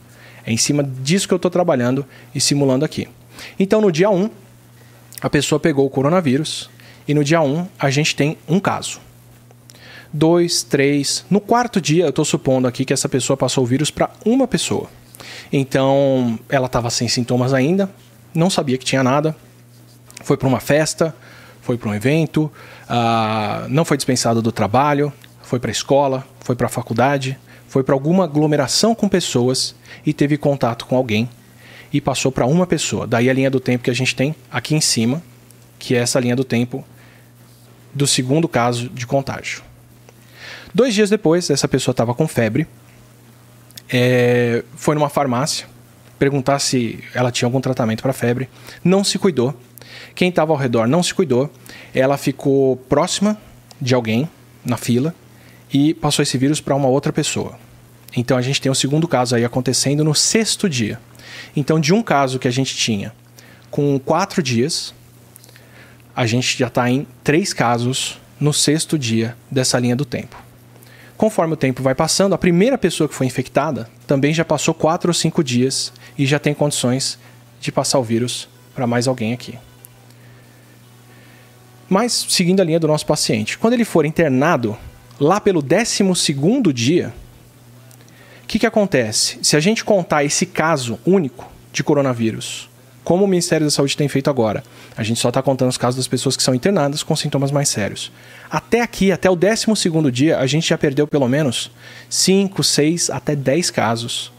É 0.46 0.52
em 0.54 0.58
cima 0.58 0.82
disso 0.82 1.28
que 1.28 1.34
eu 1.34 1.38
estou 1.38 1.52
trabalhando 1.52 2.06
e 2.34 2.40
simulando 2.40 2.86
aqui. 2.86 3.08
Então 3.60 3.82
no 3.82 3.92
dia 3.92 4.10
1, 4.10 4.30
a 5.22 5.30
pessoa 5.30 5.60
pegou 5.60 5.86
o 5.86 5.90
coronavírus 5.90 6.70
e 7.06 7.14
no 7.14 7.24
dia 7.24 7.42
1 7.42 7.68
a 7.78 7.90
gente 7.90 8.16
tem 8.16 8.38
um 8.48 8.60
caso. 8.60 9.00
Dois, 10.14 10.64
três. 10.64 11.26
No 11.30 11.40
quarto 11.40 11.80
dia, 11.80 12.06
eu 12.06 12.10
estou 12.10 12.26
supondo 12.26 12.68
aqui 12.68 12.84
que 12.84 12.94
essa 12.94 13.08
pessoa 13.08 13.38
passou 13.38 13.64
o 13.64 13.68
vírus 13.68 13.90
para 13.90 14.10
uma 14.26 14.48
pessoa. 14.48 14.90
Então 15.52 16.40
ela 16.50 16.68
estava 16.68 16.90
sem 16.90 17.08
sintomas 17.08 17.54
ainda, 17.54 17.90
não 18.34 18.50
sabia 18.50 18.78
que 18.78 18.86
tinha 18.86 19.04
nada, 19.04 19.36
foi 20.24 20.38
para 20.38 20.48
uma 20.48 20.60
festa, 20.60 21.16
foi 21.62 21.78
para 21.78 21.90
um 21.90 21.94
evento, 21.94 22.52
uh, 22.90 23.68
não 23.70 23.86
foi 23.86 23.98
dispensado 23.98 24.42
do 24.42 24.52
trabalho, 24.52 25.12
foi 25.42 25.60
para 25.60 25.70
a 25.70 25.72
escola, 25.72 26.26
foi 26.40 26.56
para 26.56 26.68
a 26.68 26.70
faculdade, 26.70 27.38
foi 27.68 27.84
para 27.84 27.94
alguma 27.94 28.24
aglomeração 28.24 28.94
com 28.96 29.08
pessoas 29.08 29.76
e 30.06 30.14
teve 30.14 30.38
contato 30.38 30.86
com 30.86 30.96
alguém 30.96 31.30
e 31.94 32.00
passou 32.00 32.32
para 32.32 32.46
uma 32.46 32.66
pessoa. 32.66 33.06
Daí 33.06 33.30
a 33.30 33.34
linha 33.34 33.50
do 33.50 33.60
tempo 33.60 33.84
que 33.84 33.90
a 33.90 33.96
gente 33.96 34.16
tem 34.16 34.36
aqui 34.52 34.76
em 34.76 34.82
cima, 34.82 35.22
que 35.78 35.96
é 35.96 36.00
essa 36.00 36.20
linha 36.20 36.36
do 36.36 36.44
tempo 36.44 36.86
do 37.94 38.08
segundo 38.08 38.48
caso 38.48 38.90
de 38.90 39.06
contágio. 39.06 39.62
Dois 40.74 40.94
dias 40.94 41.10
depois, 41.10 41.50
essa 41.50 41.68
pessoa 41.68 41.92
estava 41.92 42.14
com 42.14 42.28
febre, 42.28 42.66
é, 43.92 44.64
foi 44.76 44.96
numa 44.96 45.10
farmácia 45.10 45.68
perguntar 46.18 46.60
se 46.60 47.04
ela 47.14 47.32
tinha 47.32 47.48
algum 47.48 47.60
tratamento 47.60 48.04
para 48.04 48.14
febre, 48.14 48.48
não 48.84 49.04
se 49.04 49.18
cuidou. 49.18 49.56
Quem 50.14 50.30
estava 50.30 50.52
ao 50.52 50.58
redor 50.58 50.88
não 50.88 51.02
se 51.02 51.14
cuidou. 51.14 51.52
Ela 51.94 52.16
ficou 52.16 52.78
próxima 52.78 53.38
de 53.82 53.96
alguém 53.96 54.30
na 54.64 54.78
fila 54.78 55.16
e 55.74 55.94
passou 55.96 56.22
esse 56.22 56.38
vírus 56.38 56.62
para 56.62 56.76
uma 56.76 56.88
outra 56.88 57.12
pessoa. 57.12 57.58
Então 58.16 58.38
a 58.38 58.42
gente 58.42 58.62
tem 58.62 58.72
o 58.72 58.76
segundo 58.76 59.08
caso 59.08 59.36
aí 59.36 59.44
acontecendo 59.44 60.04
no 60.04 60.14
sexto 60.14 60.70
dia. 60.70 61.00
Então, 61.56 61.80
de 61.80 61.94
um 61.94 62.04
caso 62.04 62.38
que 62.40 62.48
a 62.48 62.52
gente 62.52 62.76
tinha 62.76 63.14
com 63.70 63.98
quatro 63.98 64.44
dias, 64.44 64.94
a 66.16 66.26
gente 66.26 66.58
já 66.58 66.68
está 66.68 66.90
em 66.90 67.08
três 67.24 67.54
casos 67.54 68.20
no 68.40 68.54
sexto 68.54 68.98
dia 68.98 69.36
dessa 69.50 69.80
linha 69.80 69.96
do 69.96 70.06
tempo. 70.06 70.51
Conforme 71.22 71.54
o 71.54 71.56
tempo 71.56 71.84
vai 71.84 71.94
passando, 71.94 72.34
a 72.34 72.38
primeira 72.40 72.80
pessoa 72.80 73.08
que 73.08 73.14
foi 73.14 73.28
infectada 73.28 73.88
também 74.08 74.34
já 74.34 74.44
passou 74.44 74.74
quatro 74.74 75.12
ou 75.12 75.14
cinco 75.14 75.44
dias 75.44 75.94
e 76.18 76.26
já 76.26 76.40
tem 76.40 76.52
condições 76.52 77.20
de 77.60 77.72
passar 77.72 78.00
o 78.00 78.04
vírus 78.04 78.50
para 78.74 78.88
mais 78.88 79.08
alguém 79.08 79.32
aqui. 79.32 79.54
Mas, 81.88 82.26
seguindo 82.28 82.60
a 82.60 82.64
linha 82.64 82.80
do 82.80 82.88
nosso 82.88 83.06
paciente, 83.06 83.56
quando 83.60 83.74
ele 83.74 83.86
for 83.86 84.04
internado, 84.04 84.76
lá 85.20 85.40
pelo 85.40 85.62
12 85.62 86.04
dia, 86.74 87.14
o 88.44 88.48
que, 88.48 88.58
que 88.58 88.66
acontece? 88.66 89.38
Se 89.44 89.56
a 89.56 89.60
gente 89.60 89.86
contar 89.86 90.24
esse 90.24 90.48
caso 90.48 90.98
único 91.06 91.48
de 91.72 91.84
coronavírus 91.84 92.68
como 93.04 93.26
o 93.26 93.28
Ministério 93.28 93.66
da 93.66 93.72
Saúde 93.72 93.98
tem 93.98 94.08
feito 94.08 94.30
agora. 94.30 94.64
A 94.96 95.04
gente 95.04 95.20
só 95.20 95.30
está 95.30 95.42
contando 95.42 95.70
os 95.70 95.78
casos 95.78 95.98
das 95.98 96.08
pessoas 96.08 96.38
que 96.38 96.44
são 96.44 96.54
internadas 96.54 97.04
com 97.04 97.16
sintomas 97.16 97.52
mais 97.52 97.70
sérios. 97.70 98.12
Até 98.50 98.82
aqui, 98.82 99.12
até 99.12 99.30
o 99.30 99.36
12 99.36 99.66
dia, 100.12 100.38
a 100.38 100.46
gente 100.46 100.70
já 100.70 100.78
perdeu 100.78 101.08
pelo 101.08 101.28
menos 101.28 101.72
5, 102.10 102.64
6, 102.64 103.10
até 103.10 103.36
10 103.36 103.72
casos 103.72 104.32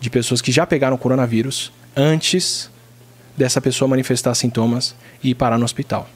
de 0.00 0.10
pessoas 0.10 0.42
que 0.42 0.52
já 0.52 0.66
pegaram 0.66 0.96
coronavírus 0.98 1.72
antes 1.96 2.70
dessa 3.36 3.60
pessoa 3.60 3.88
manifestar 3.88 4.34
sintomas 4.34 4.94
e 5.22 5.30
ir 5.30 5.34
parar 5.34 5.58
no 5.58 5.64
hospital. 5.64 6.08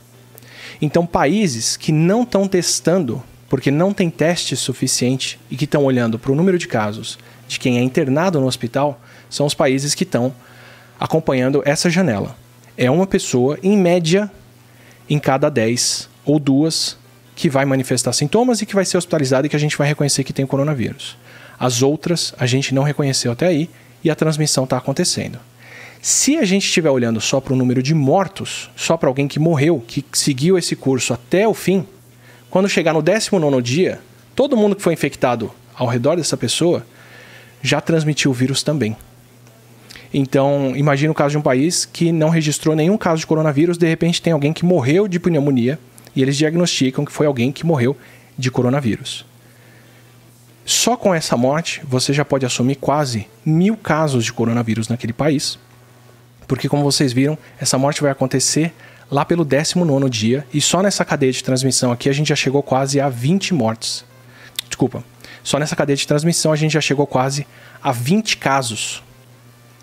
Então, 0.83 1.07
países 1.07 1.77
que 1.77 1.93
não 1.93 2.23
estão 2.23 2.47
testando, 2.47 3.23
porque 3.49 3.71
não 3.71 3.93
tem 3.93 4.09
teste 4.11 4.57
suficiente 4.57 5.39
e 5.51 5.57
que 5.57 5.65
estão 5.65 5.85
olhando 5.85 6.19
para 6.19 6.33
o 6.33 6.35
número 6.35 6.59
de 6.59 6.69
casos 6.69 7.19
de 7.49 7.59
quem 7.59 7.79
é 7.79 7.83
internado 7.83 8.41
no 8.41 8.47
hospital, 8.47 9.01
são 9.29 9.45
os 9.45 9.55
países 9.55 9.95
que 9.95 10.05
estão 10.05 10.33
acompanhando 11.01 11.63
essa 11.65 11.89
janela. 11.89 12.37
É 12.77 12.91
uma 12.91 13.07
pessoa, 13.07 13.59
em 13.63 13.77
média, 13.77 14.31
em 15.09 15.19
cada 15.19 15.49
10 15.49 16.11
ou 16.27 16.39
duas 16.39 16.99
que 17.35 17.49
vai 17.49 17.65
manifestar 17.65 18.13
sintomas 18.13 18.61
e 18.61 18.67
que 18.67 18.75
vai 18.75 18.85
ser 18.85 18.99
hospitalizada 18.99 19.47
e 19.47 19.51
que 19.51 19.57
a 19.57 19.61
gente 19.61 19.79
vai 19.79 19.89
reconhecer 19.89 20.23
que 20.23 20.33
tem 20.33 20.47
coronavírus. 20.47 21.17
As 21.59 21.83
outras 21.83 22.35
a 22.39 22.45
gente 22.45 22.75
não 22.75 22.83
reconheceu 22.83 23.33
até 23.33 23.47
aí 23.47 23.71
e 24.05 24.11
a 24.11 24.15
transmissão 24.15 24.65
está 24.65 24.77
acontecendo. 24.77 25.39
Se 26.03 26.37
a 26.37 26.45
gente 26.45 26.67
estiver 26.67 26.91
olhando 26.91 27.21
só 27.21 27.41
para 27.41 27.53
o 27.53 27.57
número 27.57 27.83
de 27.83 27.95
mortos, 27.95 28.71
só 28.77 28.97
para 28.97 29.09
alguém 29.09 29.27
que 29.27 29.39
morreu, 29.39 29.83
que 29.87 30.05
seguiu 30.13 30.59
esse 30.59 30.77
curso 30.77 31.13
até 31.13 31.49
o 31.49 31.55
fim, 31.55 31.87
quando 32.51 32.69
chegar 32.69 32.93
no 32.93 33.03
19 33.03 33.63
dia, 33.63 34.01
todo 34.35 34.57
mundo 34.57 34.77
que 34.77 34.83
foi 34.83 34.93
infectado 34.95 35.51
ao 35.75 35.87
redor 35.87 36.17
dessa 36.17 36.37
pessoa 36.37 36.85
já 37.63 37.81
transmitiu 37.81 38.31
o 38.31 38.35
vírus 38.35 38.63
também. 38.63 38.97
Então, 40.13 40.73
imagine 40.75 41.11
o 41.11 41.15
caso 41.15 41.33
de 41.33 41.39
um 41.39 41.43
país 41.43 41.85
que 41.85 42.11
não 42.11 42.29
registrou 42.29 42.75
nenhum 42.75 42.99
caso 42.99 43.21
de 43.21 43.27
coronavírus, 43.27 43.79
de 43.79 43.87
repente 43.87 44.21
tem 44.21 44.33
alguém 44.33 44.53
que 44.53 44.65
morreu 44.65 45.07
de 45.07 45.21
pneumonia 45.21 45.79
e 46.15 46.23
eles 46.23 46.37
diagnosticam 46.37 47.05
que 47.05 47.13
foi 47.13 47.27
alguém 47.27 47.53
que 47.53 47.65
morreu 47.65 47.97
de 48.37 48.51
coronavírus. 48.51 49.25
Só 50.65 50.97
com 50.97 51.15
essa 51.15 51.37
morte, 51.37 51.81
você 51.85 52.13
já 52.13 52.25
pode 52.25 52.45
assumir 52.45 52.77
quase 52.77 53.27
mil 53.45 53.77
casos 53.77 54.25
de 54.25 54.33
coronavírus 54.33 54.89
naquele 54.89 55.13
país, 55.13 55.59
porque, 56.47 56.69
como 56.69 56.83
vocês 56.83 57.13
viram, 57.13 57.39
essa 57.61 57.79
morte 57.79 58.03
vai 58.03 58.11
acontecer 58.11 58.73
lá 59.11 59.25
pelo 59.25 59.45
19 59.45 60.09
dia, 60.11 60.47
e 60.53 60.61
só 60.61 60.83
nessa 60.83 61.05
cadeia 61.05 61.33
de 61.33 61.43
transmissão 61.43 61.93
aqui 61.93 62.09
a 62.09 62.13
gente 62.13 62.29
já 62.29 62.37
chegou 62.37 62.63
quase 62.63 63.01
a 63.01 63.09
20 63.09 63.55
mortes. 63.55 64.05
Desculpa, 64.69 65.05
só 65.43 65.59
nessa 65.59 65.77
cadeia 65.77 65.97
de 65.97 66.07
transmissão 66.07 66.53
a 66.53 66.57
gente 66.57 66.73
já 66.73 66.81
chegou 66.81 67.07
quase 67.07 67.47
a 67.83 67.93
20 67.93 68.37
casos 68.37 69.03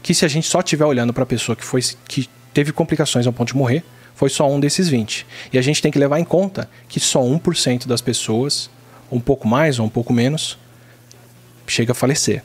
que 0.02 0.14
se 0.14 0.26
a 0.26 0.28
gente 0.28 0.48
só 0.48 0.60
estiver 0.60 0.86
olhando 0.86 1.14
para 1.14 1.24
a 1.24 1.26
pessoa 1.26 1.56
que, 1.56 1.64
foi, 1.64 1.82
que 2.08 2.30
teve 2.54 2.72
complicações 2.72 3.28
ao 3.28 3.34
ponto 3.34 3.50
de 3.50 3.58
morrer, 3.58 3.84
foi 4.16 4.30
só 4.30 4.50
um 4.50 4.60
desses 4.60 4.90
20. 4.90 5.28
E 5.54 5.60
a 5.60 5.62
gente 5.62 5.82
tem 5.82 5.92
que 5.92 6.00
levar 6.00 6.20
em 6.20 6.24
conta 6.24 6.70
que 6.90 7.00
só 7.00 7.22
1% 7.22 7.86
das 7.86 8.02
pessoas, 8.02 8.70
um 9.12 9.20
pouco 9.20 9.48
mais 9.48 9.78
ou 9.78 9.86
um 9.86 9.90
pouco 9.90 10.12
menos, 10.12 10.58
chega 11.68 11.92
a 11.92 11.96
falecer. 11.96 12.44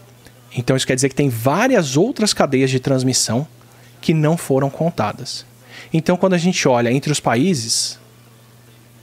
Então 0.54 0.76
isso 0.76 0.86
quer 0.86 0.94
dizer 0.94 1.08
que 1.08 1.14
tem 1.14 1.30
várias 1.30 1.96
outras 1.96 2.34
cadeias 2.34 2.70
de 2.70 2.78
transmissão 2.78 3.46
que 4.00 4.12
não 4.12 4.36
foram 4.36 4.68
contadas. 4.68 5.46
Então 5.92 6.16
quando 6.16 6.34
a 6.34 6.38
gente 6.38 6.68
olha 6.68 6.92
entre 6.92 7.10
os 7.10 7.20
países, 7.20 7.98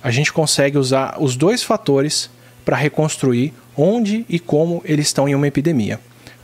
a 0.03 0.11
gente 0.11 0.31
consegue 0.31 0.77
usar 0.77 1.17
os 1.19 1.35
dois 1.35 1.63
fatores 1.63 2.29
para 2.63 2.77
reconstruir 2.77 3.53
onde 3.75 4.25
e 4.29 4.37
como 4.37 4.81
eles 4.85 5.07
estão 5.07 5.27
em 5.27 5.33
uma 5.33 5.47
epidemia. 5.47 5.99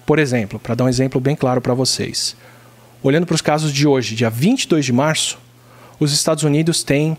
Por 0.06 0.20
exemplo, 0.20 0.60
para 0.60 0.76
dar 0.76 0.84
um 0.84 0.90
exemplo 0.90 1.20
bem 1.20 1.36
claro 1.36 1.60
para 1.62 1.74
vocês, 1.74 2.36
olhando 3.02 3.26
para 3.26 3.36
os 3.36 3.42
casos 3.42 3.74
de 3.74 3.88
hoje, 3.88 4.16
dia 4.16 4.30
22 4.30 4.86
de 4.86 4.94
março, 4.94 5.40
os 6.00 6.14
Estados 6.14 6.44
Unidos 6.44 6.84
têm 6.84 7.18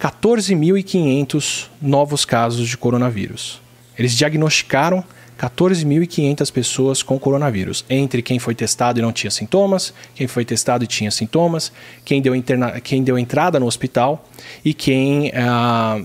14.500 0.00 1.66
novos 1.82 2.24
casos 2.24 2.68
de 2.68 2.76
coronavírus. 2.76 3.60
Eles 3.98 4.12
diagnosticaram 4.12 5.02
14.500 5.38 6.52
pessoas 6.52 7.02
com 7.02 7.18
coronavírus, 7.18 7.84
entre 7.88 8.22
quem 8.22 8.38
foi 8.38 8.54
testado 8.54 8.98
e 8.98 9.02
não 9.02 9.12
tinha 9.12 9.30
sintomas, 9.30 9.94
quem 10.14 10.26
foi 10.26 10.44
testado 10.44 10.84
e 10.84 10.86
tinha 10.86 11.10
sintomas, 11.10 11.72
quem 12.04 12.20
deu, 12.20 12.34
interna 12.34 12.80
quem 12.80 13.02
deu 13.02 13.18
entrada 13.18 13.58
no 13.58 13.66
hospital 13.66 14.28
e 14.64 14.74
quem 14.74 15.32
ah, 15.34 16.00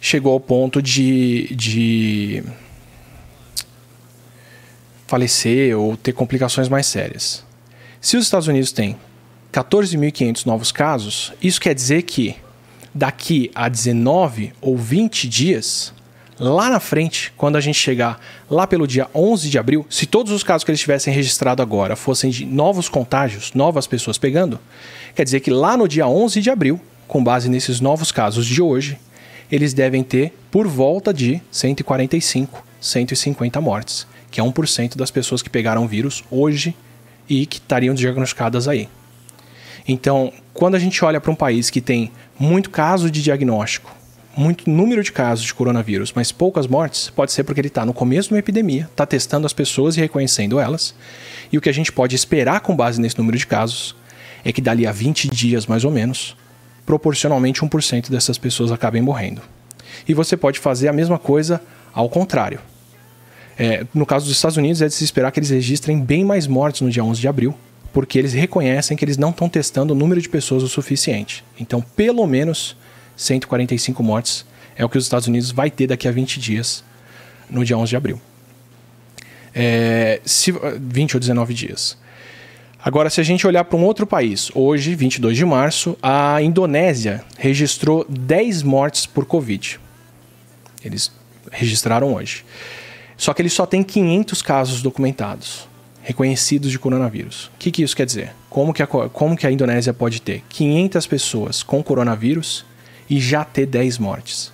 chegou 0.00 0.32
ao 0.32 0.40
ponto 0.40 0.80
de, 0.80 1.54
de 1.54 2.42
falecer 5.14 5.78
ou 5.78 5.96
ter 5.96 6.12
complicações 6.12 6.68
mais 6.68 6.86
sérias. 6.86 7.44
Se 8.00 8.16
os 8.16 8.24
Estados 8.24 8.48
Unidos 8.48 8.72
têm 8.72 8.96
14.500 9.52 10.44
novos 10.44 10.72
casos, 10.72 11.32
isso 11.40 11.60
quer 11.60 11.72
dizer 11.72 12.02
que 12.02 12.34
daqui 12.92 13.48
a 13.54 13.68
19 13.68 14.52
ou 14.60 14.76
20 14.76 15.28
dias, 15.28 15.94
lá 16.36 16.68
na 16.68 16.80
frente, 16.80 17.32
quando 17.36 17.54
a 17.54 17.60
gente 17.60 17.78
chegar 17.78 18.20
lá 18.50 18.66
pelo 18.66 18.88
dia 18.88 19.08
11 19.14 19.48
de 19.48 19.56
abril, 19.56 19.86
se 19.88 20.04
todos 20.04 20.32
os 20.32 20.42
casos 20.42 20.64
que 20.64 20.72
eles 20.72 20.80
tivessem 20.80 21.14
registrado 21.14 21.62
agora 21.62 21.94
fossem 21.94 22.28
de 22.28 22.44
novos 22.44 22.88
contágios, 22.88 23.52
novas 23.54 23.86
pessoas 23.86 24.18
pegando, 24.18 24.58
quer 25.14 25.22
dizer 25.22 25.38
que 25.38 25.50
lá 25.50 25.76
no 25.76 25.86
dia 25.86 26.08
11 26.08 26.40
de 26.40 26.50
abril, 26.50 26.80
com 27.06 27.22
base 27.22 27.48
nesses 27.48 27.80
novos 27.80 28.10
casos 28.10 28.44
de 28.44 28.60
hoje, 28.60 28.98
eles 29.48 29.72
devem 29.72 30.02
ter 30.02 30.32
por 30.50 30.66
volta 30.66 31.14
de 31.14 31.40
145, 31.52 32.64
150 32.80 33.60
mortes, 33.60 34.08
que 34.34 34.40
é 34.40 34.42
1% 34.42 34.96
das 34.96 35.12
pessoas 35.12 35.42
que 35.42 35.48
pegaram 35.48 35.84
o 35.84 35.86
vírus 35.86 36.24
hoje 36.28 36.74
e 37.28 37.46
que 37.46 37.58
estariam 37.58 37.94
diagnosticadas 37.94 38.66
aí. 38.66 38.88
Então, 39.86 40.32
quando 40.52 40.74
a 40.74 40.78
gente 40.80 41.04
olha 41.04 41.20
para 41.20 41.30
um 41.30 41.36
país 41.36 41.70
que 41.70 41.80
tem 41.80 42.10
muito 42.36 42.68
caso 42.68 43.08
de 43.12 43.22
diagnóstico, 43.22 43.94
muito 44.36 44.68
número 44.68 45.04
de 45.04 45.12
casos 45.12 45.44
de 45.44 45.54
coronavírus, 45.54 46.12
mas 46.12 46.32
poucas 46.32 46.66
mortes, 46.66 47.10
pode 47.10 47.30
ser 47.30 47.44
porque 47.44 47.60
ele 47.60 47.68
está 47.68 47.86
no 47.86 47.94
começo 47.94 48.30
de 48.30 48.34
uma 48.34 48.40
epidemia, 48.40 48.88
está 48.90 49.06
testando 49.06 49.46
as 49.46 49.52
pessoas 49.52 49.96
e 49.96 50.00
reconhecendo 50.00 50.58
elas. 50.58 50.96
E 51.52 51.56
o 51.56 51.60
que 51.60 51.68
a 51.68 51.72
gente 51.72 51.92
pode 51.92 52.16
esperar 52.16 52.58
com 52.58 52.74
base 52.74 53.00
nesse 53.00 53.16
número 53.16 53.38
de 53.38 53.46
casos 53.46 53.94
é 54.44 54.50
que 54.50 54.60
dali 54.60 54.84
a 54.84 54.90
20 54.90 55.28
dias, 55.28 55.64
mais 55.68 55.84
ou 55.84 55.92
menos, 55.92 56.36
proporcionalmente 56.84 57.60
1% 57.60 58.10
dessas 58.10 58.36
pessoas 58.36 58.72
acabem 58.72 59.00
morrendo. 59.00 59.42
E 60.08 60.12
você 60.12 60.36
pode 60.36 60.58
fazer 60.58 60.88
a 60.88 60.92
mesma 60.92 61.20
coisa 61.20 61.62
ao 61.92 62.08
contrário. 62.08 62.58
É, 63.58 63.86
no 63.94 64.04
caso 64.04 64.26
dos 64.26 64.34
Estados 64.34 64.56
Unidos, 64.56 64.82
é 64.82 64.88
de 64.88 64.94
se 64.94 65.04
esperar 65.04 65.30
que 65.30 65.38
eles 65.38 65.50
registrem 65.50 66.00
bem 66.00 66.24
mais 66.24 66.46
mortes 66.46 66.80
no 66.80 66.90
dia 66.90 67.04
11 67.04 67.20
de 67.20 67.28
abril, 67.28 67.54
porque 67.92 68.18
eles 68.18 68.32
reconhecem 68.32 68.96
que 68.96 69.04
eles 69.04 69.16
não 69.16 69.30
estão 69.30 69.48
testando 69.48 69.94
o 69.94 69.96
número 69.96 70.20
de 70.20 70.28
pessoas 70.28 70.62
o 70.62 70.68
suficiente. 70.68 71.44
Então, 71.58 71.80
pelo 71.80 72.26
menos 72.26 72.76
145 73.16 74.02
mortes 74.02 74.44
é 74.76 74.84
o 74.84 74.88
que 74.88 74.98
os 74.98 75.04
Estados 75.04 75.28
Unidos 75.28 75.52
vai 75.52 75.70
ter 75.70 75.86
daqui 75.86 76.08
a 76.08 76.10
20 76.10 76.40
dias, 76.40 76.82
no 77.48 77.64
dia 77.64 77.78
11 77.78 77.90
de 77.90 77.96
abril. 77.96 78.20
É, 79.54 80.20
se, 80.24 80.52
20 80.52 81.14
ou 81.14 81.20
19 81.20 81.54
dias. 81.54 81.96
Agora, 82.84 83.08
se 83.08 83.20
a 83.20 83.24
gente 83.24 83.46
olhar 83.46 83.64
para 83.64 83.78
um 83.78 83.84
outro 83.84 84.06
país, 84.06 84.50
hoje, 84.54 84.94
22 84.94 85.36
de 85.36 85.44
março, 85.44 85.96
a 86.02 86.42
Indonésia 86.42 87.24
registrou 87.38 88.04
10 88.08 88.62
mortes 88.62 89.06
por 89.06 89.24
Covid. 89.24 89.80
Eles 90.84 91.10
registraram 91.50 92.12
hoje. 92.14 92.44
Só 93.24 93.32
que 93.32 93.40
ele 93.40 93.48
só 93.48 93.64
tem 93.64 93.82
500 93.82 94.42
casos 94.42 94.82
documentados, 94.82 95.66
reconhecidos 96.02 96.70
de 96.70 96.78
coronavírus. 96.78 97.46
O 97.46 97.58
que, 97.58 97.70
que 97.70 97.82
isso 97.82 97.96
quer 97.96 98.04
dizer? 98.04 98.34
Como 98.50 98.74
que, 98.74 98.82
a, 98.82 98.86
como 98.86 99.34
que 99.34 99.46
a 99.46 99.50
Indonésia 99.50 99.94
pode 99.94 100.20
ter 100.20 100.44
500 100.50 101.06
pessoas 101.06 101.62
com 101.62 101.82
coronavírus 101.82 102.66
e 103.08 103.18
já 103.18 103.42
ter 103.42 103.64
10 103.64 103.96
mortes? 103.96 104.52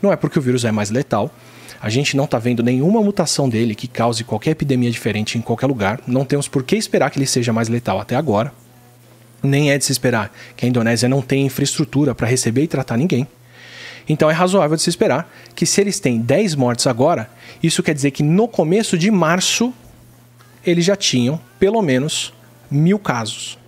Não 0.00 0.12
é 0.12 0.14
porque 0.14 0.38
o 0.38 0.42
vírus 0.42 0.64
é 0.64 0.70
mais 0.70 0.88
letal, 0.88 1.34
a 1.80 1.90
gente 1.90 2.16
não 2.16 2.26
está 2.26 2.38
vendo 2.38 2.62
nenhuma 2.62 3.02
mutação 3.02 3.48
dele 3.48 3.74
que 3.74 3.88
cause 3.88 4.22
qualquer 4.22 4.52
epidemia 4.52 4.92
diferente 4.92 5.36
em 5.36 5.40
qualquer 5.40 5.66
lugar. 5.66 6.00
Não 6.06 6.24
temos 6.24 6.46
por 6.46 6.62
que 6.62 6.76
esperar 6.76 7.10
que 7.10 7.18
ele 7.18 7.26
seja 7.26 7.52
mais 7.52 7.68
letal 7.68 7.98
até 7.98 8.14
agora. 8.14 8.54
Nem 9.42 9.72
é 9.72 9.78
de 9.78 9.84
se 9.84 9.90
esperar 9.90 10.32
que 10.56 10.64
a 10.64 10.68
Indonésia 10.68 11.08
não 11.08 11.22
tenha 11.22 11.44
infraestrutura 11.44 12.14
para 12.14 12.28
receber 12.28 12.62
e 12.62 12.68
tratar 12.68 12.96
ninguém. 12.96 13.26
Então 14.08 14.30
é 14.30 14.32
razoável 14.32 14.76
de 14.76 14.82
se 14.82 14.90
esperar 14.90 15.32
que 15.54 15.64
se 15.64 15.80
eles 15.80 16.00
têm 16.00 16.20
10 16.20 16.54
mortes 16.54 16.86
agora, 16.86 17.30
isso 17.62 17.82
quer 17.82 17.94
dizer 17.94 18.10
que 18.10 18.22
no 18.22 18.48
começo 18.48 18.98
de 18.98 19.10
março 19.10 19.72
eles 20.64 20.84
já 20.84 20.96
tinham 20.96 21.40
pelo 21.58 21.82
menos 21.82 22.32
mil 22.70 22.98
casos. 22.98 23.58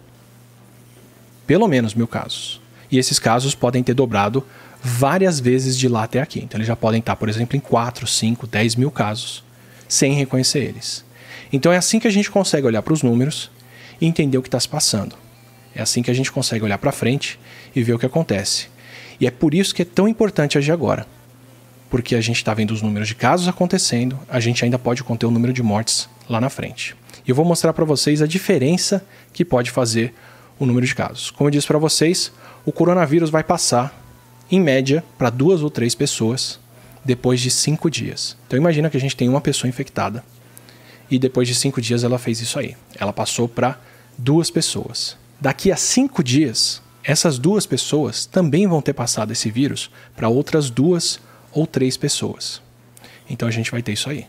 Pelo 1.47 1.69
menos 1.69 1.95
mil 1.95 2.09
casos. 2.09 2.61
E 2.91 2.99
esses 2.99 3.19
casos 3.19 3.55
podem 3.55 3.83
ter 3.83 3.95
dobrado 3.95 4.45
várias 4.83 5.41
vezes 5.41 5.79
de 5.79 5.89
lá 5.89 6.05
até 6.05 6.21
aqui. 6.21 6.41
Então 6.41 6.59
eles 6.59 6.69
já 6.69 6.77
podem 6.77 7.01
estar, 7.01 7.17
por 7.17 7.29
exemplo, 7.29 7.57
em 7.57 7.61
4, 7.61 8.07
5, 8.07 8.47
10 8.47 8.77
mil 8.77 8.91
casos, 8.91 9.43
sem 9.89 10.13
reconhecer 10.15 10.61
eles. 10.61 11.05
Então 11.53 11.73
é 11.73 11.77
assim 11.77 11.99
que 11.99 12.09
a 12.09 12.11
gente 12.11 12.31
consegue 12.31 12.67
olhar 12.67 12.83
para 12.83 12.93
os 12.93 13.03
números 13.03 13.51
e 14.01 14.07
entender 14.07 14.39
o 14.39 14.43
que 14.43 14.49
está 14.49 14.61
se 14.61 14.69
passando. 14.69 15.17
É 15.75 15.83
assim 15.83 16.03
que 16.03 16.11
a 16.11 16.15
gente 16.15 16.31
consegue 16.31 16.65
olhar 16.65 16.79
para 16.79 16.93
frente 16.93 17.39
e 17.75 17.83
ver 17.83 17.95
o 17.95 17.99
que 17.99 18.07
acontece. 18.07 18.69
E 19.21 19.27
é 19.27 19.31
por 19.31 19.55
isso 19.55 19.75
que 19.75 19.83
é 19.83 19.85
tão 19.85 20.09
importante 20.09 20.59
agir 20.59 20.73
agora. 20.73 21.07
Porque 21.91 22.15
a 22.15 22.21
gente 22.21 22.37
está 22.37 22.53
vendo 22.53 22.73
os 22.73 22.83
números 22.83 23.09
de 23.09 23.15
casos 23.15 23.47
acontecendo, 23.47 24.19
a 24.29 24.41
gente 24.41 24.65
ainda 24.65 24.79
pode 24.79 25.05
conter 25.05 25.27
o 25.27 25.31
número 25.31 25.53
de 25.53 25.63
mortes 25.63 26.09
lá 26.29 26.41
na 26.41 26.51
frente. 26.51 26.97
E 27.27 27.31
eu 27.31 27.35
vou 27.35 27.45
mostrar 27.45 27.73
para 27.73 27.85
vocês 27.85 28.21
a 28.21 28.27
diferença 28.27 29.05
que 29.33 29.45
pode 29.45 29.71
fazer 29.71 30.13
o 30.59 30.67
número 30.67 30.87
de 30.87 30.95
casos. 30.95 31.31
Como 31.31 31.49
eu 31.49 31.53
disse 31.53 31.67
para 31.67 31.79
vocês, 31.79 32.33
o 32.65 32.73
coronavírus 32.73 33.31
vai 33.31 33.45
passar, 33.45 34.03
em 34.51 34.61
média, 34.61 35.05
para 35.17 35.31
duas 35.31 35.63
ou 35.63 35.71
três 35.71 35.95
pessoas 35.95 36.59
depois 37.05 37.41
de 37.41 37.51
cinco 37.51 37.91
dias. 37.91 38.37
Então 38.47 38.59
imagina 38.59 38.89
que 38.89 38.97
a 38.97 39.01
gente 39.01 39.17
tem 39.17 39.29
uma 39.29 39.41
pessoa 39.41 39.69
infectada 39.69 40.25
e 41.11 41.19
depois 41.19 41.47
de 41.47 41.55
cinco 41.55 41.81
dias 41.81 42.03
ela 42.03 42.19
fez 42.19 42.41
isso 42.41 42.59
aí. 42.59 42.77
Ela 42.97 43.13
passou 43.13 43.49
para 43.49 43.79
duas 44.17 44.51
pessoas. 44.51 45.17
Daqui 45.41 45.71
a 45.71 45.77
cinco 45.77 46.23
dias, 46.23 46.81
essas 47.05 47.39
duas 47.39 47.67
pessoas 47.67 48.25
também 48.25 48.67
vão 48.67 48.81
ter 48.81 48.95
passado 48.95 49.31
esse 49.31 49.51
vírus 49.51 49.91
para 50.17 50.29
outras 50.29 50.71
duas 50.71 51.21
ou 51.53 51.67
três 51.67 51.97
pessoas. 51.97 52.63
Então 53.29 53.47
a 53.47 53.51
gente 53.51 53.71
vai 53.71 53.83
ter 53.83 53.93
isso 53.93 54.09
aí. 54.09 54.27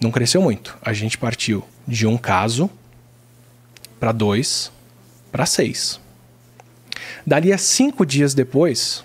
Não 0.00 0.10
cresceu 0.10 0.42
muito. 0.42 0.76
A 0.82 0.92
gente 0.92 1.16
partiu 1.16 1.64
de 1.86 2.06
um 2.06 2.18
caso 2.18 2.68
para 4.00 4.12
dois 4.12 4.72
para 5.30 5.46
seis. 5.46 6.00
Dali 7.24 7.52
a 7.52 7.58
cinco 7.58 8.04
dias 8.04 8.34
depois, 8.34 9.04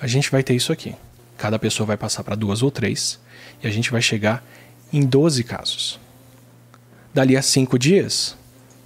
a 0.00 0.06
gente 0.06 0.30
vai 0.30 0.42
ter 0.42 0.54
isso 0.54 0.72
aqui. 0.72 0.94
Cada 1.38 1.58
pessoa 1.58 1.86
vai 1.86 1.96
passar 1.96 2.22
para 2.22 2.34
duas 2.34 2.62
ou 2.62 2.70
três 2.70 3.18
e 3.62 3.66
a 3.66 3.70
gente 3.70 3.90
vai 3.90 4.02
chegar 4.02 4.44
em 4.92 5.06
12 5.06 5.44
casos. 5.44 5.98
Dali 7.14 7.36
a 7.36 7.42
cinco 7.42 7.78
dias, 7.78 8.36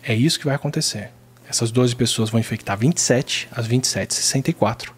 é 0.02 0.14
isso 0.14 0.38
que 0.38 0.44
vai 0.44 0.54
acontecer. 0.54 1.10
Essas 1.54 1.70
12 1.70 1.94
pessoas 1.94 2.30
vão 2.30 2.40
infectar 2.40 2.76
27, 2.76 3.46
as 3.52 3.64
27, 3.64 4.12
64. 4.12 4.92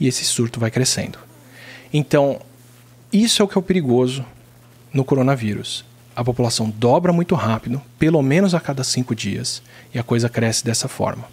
E 0.00 0.08
esse 0.08 0.24
surto 0.24 0.58
vai 0.58 0.68
crescendo. 0.68 1.16
Então, 1.92 2.40
isso 3.12 3.40
é 3.40 3.44
o 3.44 3.46
que 3.46 3.56
é 3.56 3.60
o 3.60 3.62
perigoso 3.62 4.26
no 4.92 5.04
coronavírus. 5.04 5.84
A 6.16 6.24
população 6.24 6.68
dobra 6.68 7.12
muito 7.12 7.36
rápido, 7.36 7.80
pelo 8.00 8.20
menos 8.20 8.52
a 8.52 8.58
cada 8.58 8.82
cinco 8.82 9.14
dias, 9.14 9.62
e 9.94 9.98
a 10.00 10.02
coisa 10.02 10.28
cresce 10.28 10.64
dessa 10.64 10.88
forma. 10.88 11.28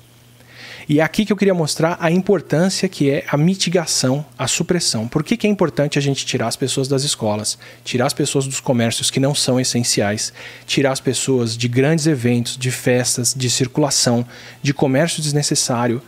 E 0.89 1.01
é 1.01 1.03
aqui 1.03 1.25
que 1.25 1.33
eu 1.33 1.37
queria 1.37 1.53
mostrar 1.53 1.97
a 1.99 2.09
importância 2.09 2.87
que 2.87 3.09
é 3.09 3.25
a 3.27 3.35
mitigação, 3.35 4.25
a 4.37 4.47
supressão. 4.47 5.05
Por 5.05 5.21
que, 5.21 5.35
que 5.35 5.45
é 5.45 5.49
importante 5.49 5.99
a 5.99 6.01
gente 6.01 6.25
tirar 6.25 6.47
as 6.47 6.55
pessoas 6.55 6.87
das 6.87 7.03
escolas, 7.03 7.57
tirar 7.83 8.05
as 8.05 8.13
pessoas 8.13 8.45
dos 8.47 8.61
comércios 8.61 9.11
que 9.11 9.19
não 9.19 9.35
são 9.35 9.59
essenciais, 9.59 10.31
tirar 10.65 10.93
as 10.93 11.01
pessoas 11.01 11.57
de 11.57 11.67
grandes 11.67 12.07
eventos, 12.07 12.55
de 12.55 12.71
festas, 12.71 13.33
de 13.35 13.49
circulação, 13.49 14.25
de 14.61 14.73
comércio 14.73 15.21
desnecessário, 15.21 16.01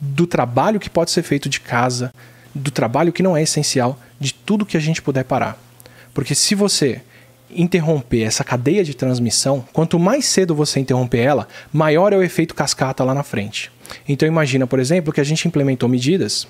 do 0.00 0.26
trabalho 0.26 0.80
que 0.80 0.90
pode 0.90 1.12
ser 1.12 1.22
feito 1.22 1.48
de 1.48 1.60
casa, 1.60 2.12
do 2.52 2.72
trabalho 2.72 3.12
que 3.12 3.22
não 3.22 3.36
é 3.36 3.42
essencial, 3.42 3.96
de 4.18 4.34
tudo 4.34 4.66
que 4.66 4.76
a 4.76 4.80
gente 4.80 5.00
puder 5.00 5.22
parar. 5.22 5.56
Porque 6.12 6.34
se 6.34 6.56
você 6.56 7.00
interromper 7.48 8.22
essa 8.22 8.42
cadeia 8.42 8.82
de 8.82 8.92
transmissão, 8.92 9.64
quanto 9.72 10.00
mais 10.00 10.26
cedo 10.26 10.52
você 10.52 10.80
interromper 10.80 11.20
ela, 11.20 11.46
maior 11.72 12.12
é 12.12 12.16
o 12.16 12.22
efeito 12.24 12.56
cascata 12.56 13.04
lá 13.04 13.14
na 13.14 13.22
frente. 13.22 13.70
Então 14.08 14.26
imagina, 14.26 14.66
por 14.66 14.78
exemplo, 14.78 15.12
que 15.12 15.20
a 15.20 15.24
gente 15.24 15.46
implementou 15.46 15.88
medidas 15.88 16.46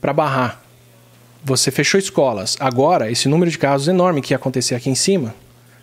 para 0.00 0.12
barrar. 0.12 0.62
Você 1.44 1.70
fechou 1.70 1.98
escolas. 1.98 2.56
Agora, 2.58 3.10
esse 3.10 3.28
número 3.28 3.50
de 3.50 3.58
casos 3.58 3.88
enorme 3.88 4.20
que 4.20 4.32
ia 4.32 4.36
acontecer 4.36 4.74
aqui 4.74 4.90
em 4.90 4.94
cima 4.94 5.34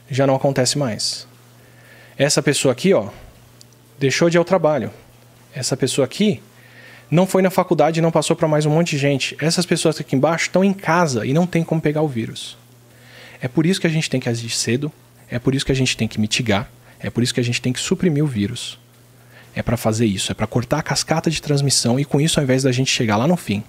já 0.09 0.27
não 0.27 0.35
acontece 0.35 0.77
mais. 0.77 1.27
Essa 2.17 2.41
pessoa 2.41 2.71
aqui, 2.71 2.93
ó, 2.93 3.09
deixou 3.97 4.29
de 4.29 4.37
ir 4.37 4.39
ao 4.39 4.45
trabalho. 4.45 4.91
Essa 5.53 5.77
pessoa 5.77 6.05
aqui 6.05 6.41
não 7.09 7.27
foi 7.27 7.41
na 7.41 7.49
faculdade 7.49 7.99
e 7.99 8.01
não 8.01 8.11
passou 8.11 8.35
para 8.35 8.47
mais 8.47 8.65
um 8.65 8.71
monte 8.71 8.91
de 8.91 8.97
gente. 8.97 9.35
Essas 9.39 9.65
pessoas 9.65 9.99
aqui 9.99 10.15
embaixo 10.15 10.47
estão 10.47 10.63
em 10.63 10.73
casa 10.73 11.25
e 11.25 11.33
não 11.33 11.45
tem 11.45 11.63
como 11.63 11.81
pegar 11.81 12.01
o 12.01 12.07
vírus. 12.07 12.57
É 13.41 13.47
por 13.47 13.65
isso 13.65 13.79
que 13.79 13.87
a 13.87 13.89
gente 13.89 14.09
tem 14.09 14.19
que 14.19 14.29
agir 14.29 14.49
cedo, 14.49 14.91
é 15.29 15.37
por 15.37 15.53
isso 15.53 15.65
que 15.65 15.71
a 15.71 15.75
gente 15.75 15.95
tem 15.95 16.07
que 16.07 16.19
mitigar, 16.19 16.71
é 16.99 17.09
por 17.09 17.21
isso 17.21 17.33
que 17.33 17.39
a 17.39 17.43
gente 17.43 17.61
tem 17.61 17.73
que 17.73 17.79
suprimir 17.79 18.23
o 18.23 18.27
vírus. 18.27 18.79
É 19.55 19.61
para 19.61 19.77
fazer 19.77 20.05
isso, 20.05 20.31
é 20.31 20.35
para 20.35 20.47
cortar 20.47 20.79
a 20.79 20.83
cascata 20.83 21.29
de 21.29 21.41
transmissão 21.41 21.99
e 21.99 22.05
com 22.05 22.19
isso, 22.19 22.39
ao 22.39 22.43
invés 22.43 22.63
da 22.63 22.71
gente 22.71 22.91
chegar 22.91 23.17
lá 23.17 23.27
no 23.27 23.37
fim 23.37 23.63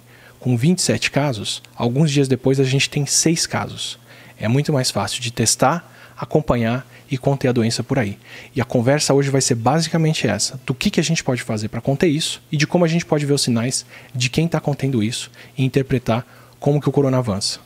com 0.44 0.58
27 0.58 1.10
casos, 1.10 1.62
alguns 1.74 2.10
dias 2.10 2.28
depois 2.28 2.60
a 2.60 2.64
gente 2.64 2.90
tem 2.90 3.06
6 3.06 3.46
casos. 3.46 3.98
É 4.38 4.46
muito 4.46 4.74
mais 4.74 4.90
fácil 4.90 5.22
de 5.22 5.32
testar, 5.32 5.90
acompanhar 6.18 6.86
e 7.10 7.16
conter 7.16 7.48
a 7.48 7.52
doença 7.52 7.82
por 7.82 7.98
aí. 7.98 8.18
E 8.54 8.60
a 8.60 8.64
conversa 8.64 9.14
hoje 9.14 9.30
vai 9.30 9.40
ser 9.40 9.54
basicamente 9.54 10.26
essa: 10.26 10.60
do 10.66 10.74
que, 10.74 10.90
que 10.90 11.00
a 11.00 11.02
gente 11.02 11.24
pode 11.24 11.42
fazer 11.42 11.68
para 11.68 11.80
conter 11.80 12.08
isso 12.08 12.42
e 12.52 12.58
de 12.58 12.66
como 12.66 12.84
a 12.84 12.88
gente 12.88 13.06
pode 13.06 13.24
ver 13.24 13.32
os 13.32 13.40
sinais 13.40 13.86
de 14.14 14.28
quem 14.28 14.44
está 14.44 14.60
contendo 14.60 15.02
isso 15.02 15.30
e 15.56 15.64
interpretar 15.64 16.26
como 16.60 16.78
que 16.78 16.90
o 16.90 16.92
corona 16.92 17.16
avança. 17.16 17.58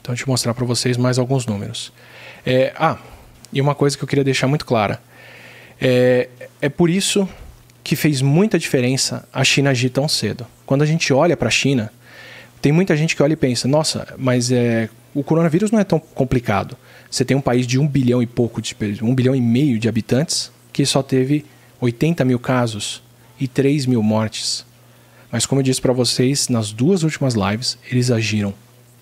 Então, 0.00 0.12
deixa 0.12 0.24
eu 0.24 0.32
mostrar 0.32 0.54
para 0.54 0.64
vocês 0.64 0.96
mais 0.96 1.20
alguns 1.20 1.46
números. 1.46 1.92
É, 2.44 2.72
ah, 2.76 2.98
e 3.52 3.60
uma 3.60 3.76
coisa 3.76 3.96
que 3.96 4.02
eu 4.02 4.08
queria 4.08 4.24
deixar 4.24 4.48
muito 4.48 4.66
clara. 4.66 5.00
É, 5.80 6.28
é 6.60 6.68
por 6.68 6.90
isso 6.90 7.28
que 7.82 7.96
fez 7.96 8.20
muita 8.20 8.58
diferença 8.58 9.26
a 9.32 9.42
China 9.42 9.70
agir 9.70 9.90
tão 9.90 10.06
cedo. 10.06 10.46
Quando 10.66 10.82
a 10.82 10.86
gente 10.86 11.12
olha 11.12 11.36
para 11.36 11.48
a 11.48 11.50
China, 11.50 11.90
tem 12.60 12.70
muita 12.70 12.96
gente 12.96 13.16
que 13.16 13.22
olha 13.22 13.32
e 13.32 13.36
pensa: 13.36 13.66
nossa, 13.66 14.14
mas 14.18 14.52
é, 14.52 14.88
o 15.14 15.22
coronavírus 15.22 15.70
não 15.70 15.80
é 15.80 15.84
tão 15.84 15.98
complicado. 15.98 16.76
Você 17.10 17.24
tem 17.24 17.36
um 17.36 17.40
país 17.40 17.66
de 17.66 17.78
um 17.78 17.88
bilhão 17.88 18.22
e 18.22 18.26
pouco, 18.26 18.60
de, 18.60 18.76
um 19.02 19.14
bilhão 19.14 19.34
e 19.34 19.40
meio 19.40 19.78
de 19.78 19.88
habitantes, 19.88 20.52
que 20.72 20.84
só 20.86 21.02
teve 21.02 21.44
80 21.80 22.24
mil 22.24 22.38
casos 22.38 23.02
e 23.38 23.48
3 23.48 23.86
mil 23.86 24.02
mortes. 24.02 24.64
Mas 25.32 25.46
como 25.46 25.60
eu 25.60 25.64
disse 25.64 25.80
para 25.80 25.92
vocês 25.92 26.48
nas 26.48 26.72
duas 26.72 27.02
últimas 27.02 27.34
lives, 27.34 27.78
eles 27.90 28.10
agiram 28.10 28.52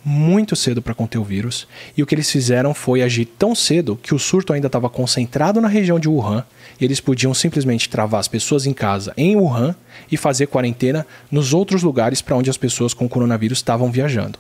muito 0.08 0.56
cedo 0.56 0.80
para 0.80 0.94
conter 0.94 1.18
o 1.18 1.24
vírus, 1.24 1.68
e 1.94 2.02
o 2.02 2.06
que 2.06 2.14
eles 2.14 2.30
fizeram 2.30 2.72
foi 2.72 3.02
agir 3.02 3.26
tão 3.26 3.54
cedo 3.54 3.94
que 4.02 4.14
o 4.14 4.18
surto 4.18 4.54
ainda 4.54 4.66
estava 4.66 4.88
concentrado 4.88 5.60
na 5.60 5.68
região 5.68 6.00
de 6.00 6.08
Wuhan, 6.08 6.44
e 6.80 6.84
eles 6.84 6.98
podiam 6.98 7.34
simplesmente 7.34 7.90
travar 7.90 8.18
as 8.18 8.26
pessoas 8.26 8.64
em 8.64 8.72
casa 8.72 9.12
em 9.16 9.36
Wuhan 9.36 9.74
e 10.10 10.16
fazer 10.16 10.46
quarentena 10.46 11.06
nos 11.30 11.52
outros 11.52 11.82
lugares 11.82 12.22
para 12.22 12.36
onde 12.36 12.48
as 12.48 12.56
pessoas 12.56 12.94
com 12.94 13.06
coronavírus 13.06 13.58
estavam 13.58 13.92
viajando. 13.92 14.38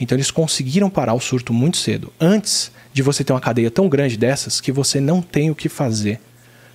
Então 0.00 0.16
eles 0.16 0.30
conseguiram 0.30 0.88
parar 0.88 1.12
o 1.12 1.20
surto 1.20 1.52
muito 1.52 1.76
cedo, 1.76 2.10
antes 2.18 2.72
de 2.92 3.02
você 3.02 3.22
ter 3.22 3.34
uma 3.34 3.40
cadeia 3.40 3.70
tão 3.70 3.90
grande 3.90 4.16
dessas 4.16 4.62
que 4.62 4.72
você 4.72 4.98
não 4.98 5.20
tem 5.20 5.50
o 5.50 5.54
que 5.54 5.68
fazer 5.68 6.18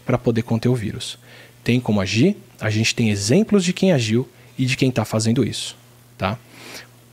para 0.05 0.17
poder 0.17 0.43
conter 0.43 0.69
o 0.69 0.75
vírus. 0.75 1.17
Tem 1.63 1.79
como 1.79 1.99
agir, 1.99 2.37
a 2.59 2.69
gente 2.69 2.93
tem 2.93 3.09
exemplos 3.09 3.65
de 3.65 3.73
quem 3.73 3.91
agiu 3.91 4.29
e 4.57 4.65
de 4.67 4.77
quem 4.77 4.89
está 4.89 5.03
fazendo 5.03 5.43
isso. 5.43 5.75
Tá? 6.17 6.37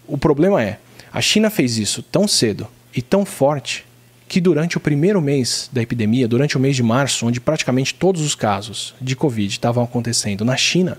O 0.07 0.19
problema 0.19 0.63
é, 0.63 0.79
a 1.13 1.21
China 1.21 1.51
fez 1.51 1.79
isso 1.79 2.03
tão 2.03 2.29
cedo 2.29 2.69
e 2.95 3.03
tão 3.03 3.25
forte 3.25 3.85
que 4.29 4.41
durante 4.41 4.77
o 4.77 4.81
primeiro 4.81 5.23
mês 5.23 5.71
da 5.73 5.81
epidemia, 5.81 6.29
durante 6.29 6.57
o 6.57 6.61
mês 6.61 6.77
de 6.77 6.83
março, 6.83 7.27
onde 7.27 7.41
praticamente 7.41 7.95
todos 7.95 8.21
os 8.21 8.35
casos 8.35 8.95
de 9.01 9.17
Covid 9.17 9.51
estavam 9.51 9.83
acontecendo 9.83 10.45
na 10.45 10.57
China, 10.57 10.99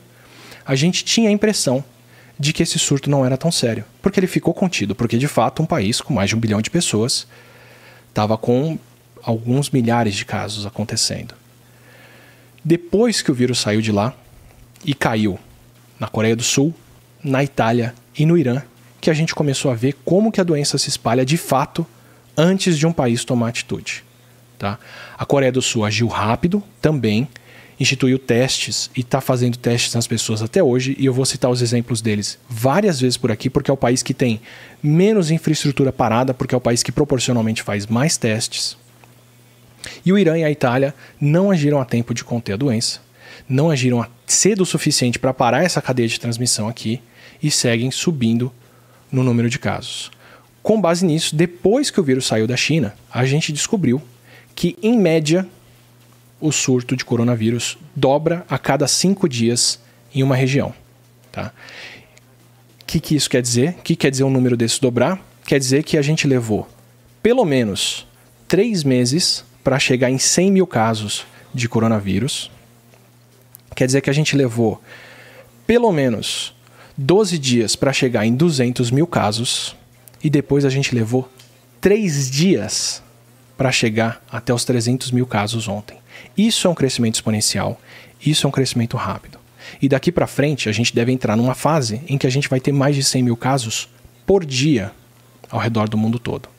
a 0.66 0.76
gente 0.76 1.04
tinha 1.04 1.30
a 1.30 1.32
impressão 1.32 1.84
de 2.40 2.54
que 2.54 2.64
esse 2.64 2.80
surto 2.80 3.10
não 3.10 3.26
era 3.26 3.38
tão 3.38 3.52
sério, 3.52 3.86
porque 4.02 4.20
ele 4.20 4.28
ficou 4.28 4.54
contido, 4.54 4.96
porque 4.96 5.18
de 5.18 5.28
fato 5.28 5.62
um 5.62 5.66
país 5.66 6.02
com 6.02 6.14
mais 6.14 6.30
de 6.30 6.36
um 6.36 6.40
bilhão 6.40 6.62
de 6.62 6.70
pessoas 6.70 7.28
estava 8.08 8.38
com 8.38 8.80
alguns 9.22 9.70
milhares 9.70 10.16
de 10.16 10.26
casos 10.26 10.66
acontecendo. 10.66 11.36
Depois 12.64 13.22
que 13.22 13.32
o 13.32 13.34
vírus 13.34 13.60
saiu 13.60 13.82
de 13.82 13.92
lá 13.92 14.14
e 14.84 14.94
caiu 14.94 15.40
na 16.00 16.08
Coreia 16.08 16.36
do 16.36 16.44
Sul, 16.44 16.74
na 17.24 17.44
Itália 17.44 17.94
e 18.18 18.26
no 18.26 18.38
Irã, 18.38 18.62
que 19.00 19.10
a 19.10 19.14
gente 19.14 19.34
começou 19.34 19.72
a 19.72 19.76
ver 19.76 19.96
como 20.06 20.32
que 20.32 20.42
a 20.42 20.44
doença 20.44 20.78
se 20.78 20.90
espalha 20.90 21.26
de 21.26 21.38
fato 21.38 21.86
antes 22.38 22.78
de 22.78 22.86
um 22.88 22.92
país 22.92 23.24
tomar 23.24 23.50
atitude. 23.50 24.04
Tá? 24.58 24.78
A 25.18 25.26
Coreia 25.26 25.52
do 25.52 25.62
Sul 25.62 25.86
agiu 25.86 26.08
rápido 26.08 26.62
também, 26.82 27.28
instituiu 27.80 28.20
testes 28.20 28.92
e 28.96 29.00
está 29.02 29.22
fazendo 29.22 29.58
testes 29.58 29.94
nas 29.94 30.06
pessoas 30.06 30.42
até 30.42 30.62
hoje, 30.62 30.96
e 31.00 31.06
eu 31.06 31.14
vou 31.14 31.26
citar 31.26 31.50
os 31.50 31.62
exemplos 31.62 32.02
deles 32.02 32.38
várias 32.50 33.00
vezes 33.00 33.16
por 33.16 33.32
aqui, 33.32 33.50
porque 33.50 33.72
é 33.72 33.74
o 33.74 33.78
país 33.78 34.04
que 34.04 34.14
tem 34.14 34.42
menos 34.84 35.32
infraestrutura 35.32 35.94
parada, 35.94 36.34
porque 36.34 36.54
é 36.54 36.58
o 36.58 36.62
país 36.62 36.84
que 36.84 36.92
proporcionalmente 36.92 37.64
faz 37.64 37.88
mais 37.88 38.18
testes. 38.18 38.78
E 40.06 40.12
o 40.12 40.18
Irã 40.18 40.38
e 40.38 40.44
a 40.44 40.52
Itália 40.52 40.94
não 41.22 41.52
agiram 41.52 41.80
a 41.80 41.86
tempo 41.86 42.14
de 42.14 42.24
conter 42.24 42.54
a 42.54 42.58
doença, 42.58 43.00
não 43.48 43.72
agiram 43.72 44.06
cedo 44.28 44.62
o 44.62 44.66
suficiente 44.66 45.18
para 45.18 45.34
parar 45.34 45.64
essa 45.64 45.82
cadeia 45.82 46.08
de 46.08 46.20
transmissão 46.20 46.68
aqui 46.68 47.02
e 47.42 47.50
seguem 47.50 47.90
subindo 47.92 48.52
no 49.12 49.24
número 49.24 49.50
de 49.50 49.60
casos. 49.60 50.12
Com 50.62 50.80
base 50.80 51.06
nisso, 51.06 51.36
depois 51.36 51.90
que 51.90 52.00
o 52.00 52.04
vírus 52.04 52.26
saiu 52.26 52.46
da 52.46 52.58
China, 52.58 52.94
a 53.12 53.26
gente 53.26 53.52
descobriu 53.52 54.02
que, 54.56 54.78
em 54.84 54.98
média, 55.00 55.48
o 56.40 56.52
surto 56.52 56.96
de 56.96 57.06
coronavírus 57.06 57.78
dobra 57.96 58.46
a 58.50 58.58
cada 58.58 58.88
cinco 58.88 59.28
dias 59.28 59.80
em 60.14 60.24
uma 60.24 60.36
região. 60.36 60.74
Tá? 61.32 61.52
O 62.82 62.86
que, 62.86 63.00
que 63.00 63.16
isso 63.16 63.30
quer 63.30 63.42
dizer? 63.42 63.76
O 63.80 63.82
que 63.84 63.96
quer 63.96 64.12
dizer 64.12 64.24
um 64.24 64.30
número 64.30 64.58
desse 64.58 64.82
dobrar? 64.82 65.20
Quer 65.46 65.60
dizer 65.60 65.84
que 65.84 65.98
a 65.98 66.02
gente 66.02 66.28
levou 66.28 66.68
pelo 67.22 67.46
menos 67.46 68.08
três 68.48 68.84
meses 68.84 69.44
para 69.64 69.78
chegar 69.78 70.10
em 70.10 70.18
100 70.18 70.52
mil 70.52 70.68
casos 70.68 71.26
de 71.54 71.68
coronavírus. 71.68 72.50
Quer 73.76 73.86
dizer 73.86 74.02
que 74.02 74.10
a 74.10 74.14
gente 74.14 74.36
levou 74.36 74.82
pelo 75.68 75.92
menos 75.92 76.54
12 77.02 77.40
dias 77.40 77.78
para 77.78 77.94
chegar 77.94 78.26
em 78.26 78.36
200 78.36 78.92
mil 78.92 79.08
casos 79.08 79.74
e 80.22 80.30
depois 80.30 80.66
a 80.66 80.70
gente 80.70 80.94
levou 80.94 81.32
3 81.80 82.30
dias 82.30 83.02
para 83.58 83.72
chegar 83.72 84.22
até 84.30 84.54
os 84.54 84.66
300 84.66 85.12
mil 85.12 85.26
casos 85.26 85.70
ontem. 85.70 85.98
Isso 86.38 86.68
é 86.68 86.70
um 86.70 86.76
crescimento 86.76 87.16
exponencial, 87.16 87.80
isso 88.22 88.46
é 88.46 88.50
um 88.50 88.52
crescimento 88.52 88.98
rápido. 88.98 89.40
E 89.82 89.88
daqui 89.88 90.12
para 90.12 90.28
frente 90.28 90.68
a 90.68 90.74
gente 90.74 90.94
deve 90.94 91.10
entrar 91.10 91.38
numa 91.38 91.56
fase 91.56 92.02
em 92.06 92.18
que 92.18 92.28
a 92.28 92.30
gente 92.30 92.50
vai 92.50 92.60
ter 92.60 92.74
mais 92.74 92.98
de 92.98 93.04
100 93.04 93.24
mil 93.24 93.38
casos 93.38 93.88
por 94.26 94.44
dia 94.44 94.92
ao 95.50 95.60
redor 95.60 95.88
do 95.88 95.98
mundo 95.98 96.20
todo. 96.20 96.50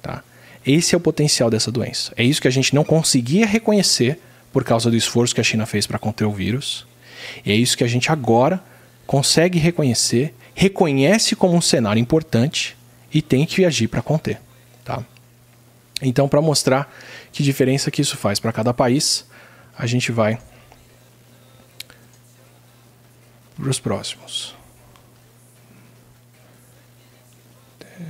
Tá? 0.00 0.24
Esse 0.66 0.94
é 0.94 0.98
o 0.98 1.02
potencial 1.02 1.50
dessa 1.50 1.70
doença. 1.70 2.14
É 2.16 2.24
isso 2.24 2.40
que 2.40 2.48
a 2.48 2.52
gente 2.52 2.74
não 2.74 2.82
conseguia 2.82 3.46
reconhecer 3.46 4.18
por 4.54 4.64
causa 4.64 4.90
do 4.90 4.96
esforço 4.96 5.34
que 5.34 5.40
a 5.42 5.44
China 5.44 5.66
fez 5.66 5.86
para 5.86 5.98
conter 5.98 6.24
o 6.24 6.32
vírus. 6.32 6.86
E 7.44 7.52
é 7.52 7.54
isso 7.54 7.76
que 7.76 7.84
a 7.84 7.88
gente 7.88 8.10
agora 8.10 8.58
consegue 9.06 9.58
reconhecer, 9.58 10.34
reconhece 10.54 11.36
como 11.36 11.54
um 11.54 11.60
cenário 11.60 12.00
importante 12.00 12.76
e 13.12 13.22
tem 13.22 13.46
que 13.46 13.64
agir 13.64 13.88
para 13.88 14.02
conter. 14.02 14.40
Tá? 14.84 15.02
Então, 16.02 16.28
para 16.28 16.40
mostrar 16.40 16.92
que 17.32 17.42
diferença 17.42 17.90
que 17.90 18.02
isso 18.02 18.16
faz 18.16 18.38
para 18.38 18.52
cada 18.52 18.74
país, 18.74 19.24
a 19.78 19.86
gente 19.86 20.12
vai 20.12 20.38
para 23.56 23.70
os 23.70 23.78
próximos. 23.78 24.54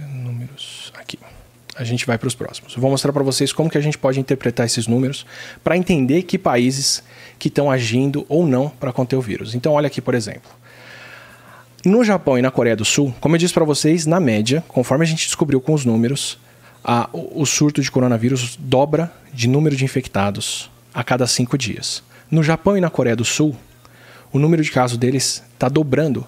Números 0.09 0.93
aqui. 0.97 1.19
A 1.77 1.85
gente 1.85 2.07
vai 2.07 2.19
para 2.19 2.27
os 2.27 2.35
próximos. 2.35 2.75
Vou 2.75 2.91
mostrar 2.91 3.13
para 3.13 3.23
vocês 3.23 3.53
como 3.53 3.71
que 3.71 3.79
a 3.79 3.81
gente 3.81 3.99
pode 3.99 4.19
interpretar 4.19 4.67
esses 4.67 4.87
números 4.87 5.27
para 5.63 5.77
entender 5.77 6.23
que 6.23 6.39
países 6.39 7.03
que 7.39 7.49
estão 7.49 7.71
agindo 7.71 8.25
ou 8.29 8.47
não 8.47 8.69
para 8.69 8.93
conter 8.93 9.15
o 9.15 9.21
vírus. 9.21 9.55
Então, 9.55 9.75
olha 9.75 9.87
aqui, 9.87 10.01
por 10.01 10.15
exemplo. 10.15 10.51
No 11.87 12.03
Japão 12.03 12.37
e 12.37 12.42
na 12.42 12.51
Coreia 12.51 12.75
do 12.75 12.85
Sul, 12.85 13.14
como 13.20 13.37
eu 13.37 13.38
disse 13.38 13.55
para 13.55 13.64
vocês, 13.64 14.07
na 14.07 14.18
média, 14.18 14.64
conforme 14.66 15.05
a 15.05 15.07
gente 15.07 15.25
descobriu 15.25 15.61
com 15.61 15.72
os 15.72 15.85
números, 15.85 16.37
a, 16.83 17.09
o 17.12 17.46
surto 17.46 17.81
de 17.81 17.92
coronavírus 17.92 18.57
dobra 18.59 19.12
de 19.33 19.46
número 19.46 19.77
de 19.77 19.85
infectados 19.85 20.68
a 20.92 21.05
cada 21.05 21.29
cinco 21.29 21.57
dias. 21.57 22.03
No 22.29 22.42
Japão 22.42 22.77
e 22.77 22.81
na 22.81 22.90
Coreia 22.90 23.14
do 23.14 23.25
Sul, 23.25 23.55
o 24.33 24.38
número 24.40 24.64
de 24.64 24.72
casos 24.72 24.99
deles 24.99 25.44
está 25.55 25.68
dobrando. 25.68 26.27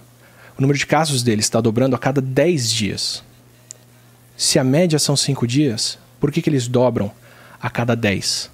O 0.57 0.63
número 0.63 0.79
de 0.79 0.87
casos 0.87 1.25
deles 1.25 1.47
está 1.47 1.61
dobrando 1.61 1.97
a 1.97 1.99
cada 1.99 2.21
10 2.21 2.71
dias. 2.71 3.25
Se 4.37 4.61
a 4.61 4.65
média 4.65 5.01
são 5.01 5.17
cinco 5.17 5.45
dias, 5.45 5.99
por 6.21 6.31
que, 6.31 6.41
que 6.41 6.49
eles 6.49 6.69
dobram 6.69 7.11
a 7.61 7.69
cada 7.69 7.97
10? 7.97 8.49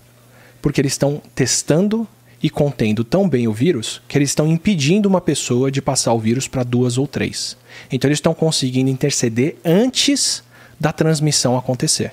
Porque 0.63 0.81
eles 0.81 0.95
estão 0.95 1.21
testando 1.35 2.09
e 2.45 2.51
contendo 2.51 3.03
tão 3.03 3.27
bem 3.27 3.49
o 3.49 3.55
vírus 3.55 4.03
que 4.07 4.19
eles 4.19 4.29
estão 4.29 4.47
impedindo 4.47 5.09
uma 5.09 5.21
pessoa 5.23 5.71
de 5.71 5.81
passar 5.81 6.13
o 6.13 6.19
vírus 6.19 6.47
para 6.47 6.63
duas 6.63 6.99
ou 6.99 7.07
três. 7.07 7.57
Então 7.91 8.07
eles 8.07 8.19
estão 8.19 8.35
conseguindo 8.35 8.91
interceder 8.91 9.57
antes 9.65 10.45
da 10.79 10.93
transmissão 10.93 11.57
acontecer. 11.57 12.13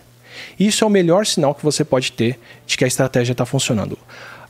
Isso 0.58 0.86
é 0.86 0.88
o 0.88 0.90
melhor 0.90 1.26
sinal 1.26 1.54
que 1.54 1.66
você 1.66 1.84
pode 1.84 2.14
ter 2.14 2.40
de 2.66 2.78
que 2.78 2.86
a 2.86 2.88
estratégia 2.88 3.34
está 3.34 3.46
funcionando. 3.46 4.00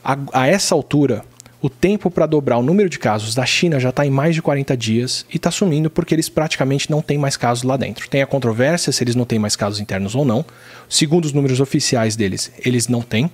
A, 0.03 0.15
a, 0.31 0.47
essa 0.47 0.75
altura, 0.75 1.25
o 1.59 1.67
tempo 1.67 2.11
para 2.11 2.27
dobrar 2.27 2.59
o 2.59 2.63
número 2.63 2.87
de 2.87 2.99
casos 2.99 3.33
da 3.33 3.43
China 3.43 3.79
já 3.79 3.89
está 3.89 4.05
em 4.05 4.11
mais 4.11 4.35
de 4.35 4.41
40 4.43 4.77
dias 4.77 5.25
e 5.33 5.37
está 5.37 5.49
sumindo 5.49 5.89
porque 5.89 6.13
eles 6.13 6.29
praticamente 6.29 6.91
não 6.91 7.01
têm 7.01 7.17
mais 7.17 7.35
casos 7.35 7.63
lá 7.63 7.75
dentro. 7.75 8.07
Tem 8.07 8.21
a 8.21 8.27
controvérsia 8.27 8.93
se 8.93 9.03
eles 9.03 9.15
não 9.15 9.25
têm 9.25 9.39
mais 9.39 9.55
casos 9.55 9.79
internos 9.79 10.13
ou 10.13 10.25
não. 10.25 10.45
Segundo 10.87 11.25
os 11.25 11.33
números 11.33 11.59
oficiais 11.59 12.15
deles, 12.15 12.51
eles 12.63 12.87
não 12.87 13.01
têm 13.01 13.31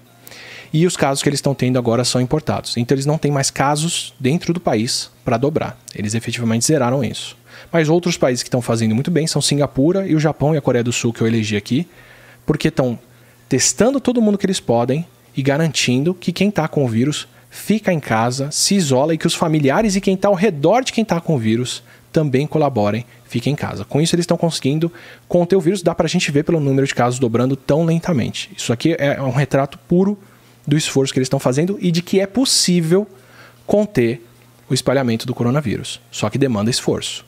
e 0.74 0.86
os 0.86 0.98
casos 0.98 1.24
que 1.24 1.30
eles 1.30 1.38
estão 1.38 1.54
tendo 1.54 1.80
agora 1.80 2.04
são 2.04 2.22
importados. 2.22 2.78
Então 2.78 2.96
eles 2.96 3.06
não 3.06 3.18
têm 3.18 3.32
mais 3.32 3.50
casos 3.50 4.14
dentro 4.20 4.54
do 4.54 4.60
país 4.60 5.10
para 5.24 5.38
dobrar. 5.38 5.80
Eles 5.96 6.14
efetivamente 6.14 6.66
zeraram 6.66 7.04
isso. 7.04 7.38
Mas 7.72 7.90
outros 7.90 8.18
países 8.18 8.44
que 8.44 8.48
estão 8.48 8.62
fazendo 8.62 8.94
muito 8.94 9.12
bem 9.12 9.28
são 9.28 9.42
Singapura 9.42 10.08
e 10.08 10.16
o 10.16 10.20
Japão 10.20 10.54
e 10.54 10.58
a 10.58 10.62
Coreia 10.62 10.84
do 10.84 10.94
Sul 10.94 11.12
que 11.12 11.22
eu 11.22 11.28
elegi 11.28 11.56
aqui, 11.56 11.88
porque 12.46 12.68
estão 12.68 12.98
testando 13.50 14.00
todo 14.00 14.22
mundo 14.22 14.38
que 14.38 14.46
eles 14.46 14.60
podem 14.60 15.06
e 15.36 15.42
garantindo 15.42 16.14
que 16.14 16.32
quem 16.32 16.50
está 16.50 16.68
com 16.68 16.86
o 16.86 16.88
vírus 16.88 17.28
fica 17.50 17.92
em 17.92 18.00
casa, 18.00 18.52
se 18.52 18.76
isola 18.76 19.14
e 19.14 19.18
que 19.18 19.28
os 19.28 19.34
familiares 19.34 19.96
e 19.96 20.02
quem 20.02 20.14
está 20.14 20.28
ao 20.28 20.34
redor 20.34 20.84
de 20.84 20.92
quem 20.92 21.02
está 21.02 21.20
com 21.20 21.36
o 21.36 21.40
vírus 21.40 21.84
também 22.12 22.48
colaborem, 22.48 23.06
fiquem 23.26 23.54
em 23.54 23.56
casa. 23.56 23.86
Com 23.86 24.02
isso, 24.02 24.16
eles 24.16 24.24
estão 24.24 24.38
conseguindo 24.38 24.92
conter 25.28 25.56
o 25.56 25.62
vírus, 25.62 25.82
dá 25.82 25.94
para 25.94 26.06
a 26.06 26.10
gente 26.10 26.32
ver 26.32 26.44
pelo 26.44 26.60
número 26.60 26.88
de 26.88 26.96
casos 26.96 27.20
dobrando 27.20 27.56
tão 27.56 27.84
lentamente. 27.84 28.50
Isso 28.56 28.74
aqui 28.74 28.96
é 28.98 29.22
um 29.22 29.32
retrato 29.32 29.78
puro 29.88 30.18
do 30.68 30.76
esforço 30.76 31.14
que 31.14 31.20
eles 31.20 31.28
estão 31.28 31.40
fazendo 31.40 31.78
e 31.82 31.90
de 31.90 32.02
que 32.02 32.20
é 32.20 32.28
possível 32.28 33.08
conter 33.66 34.22
o 34.70 34.74
espalhamento 34.74 35.26
do 35.26 35.34
coronavírus. 35.34 36.02
Só 36.12 36.30
que 36.30 36.38
demanda 36.38 36.70
esforço. 36.70 37.26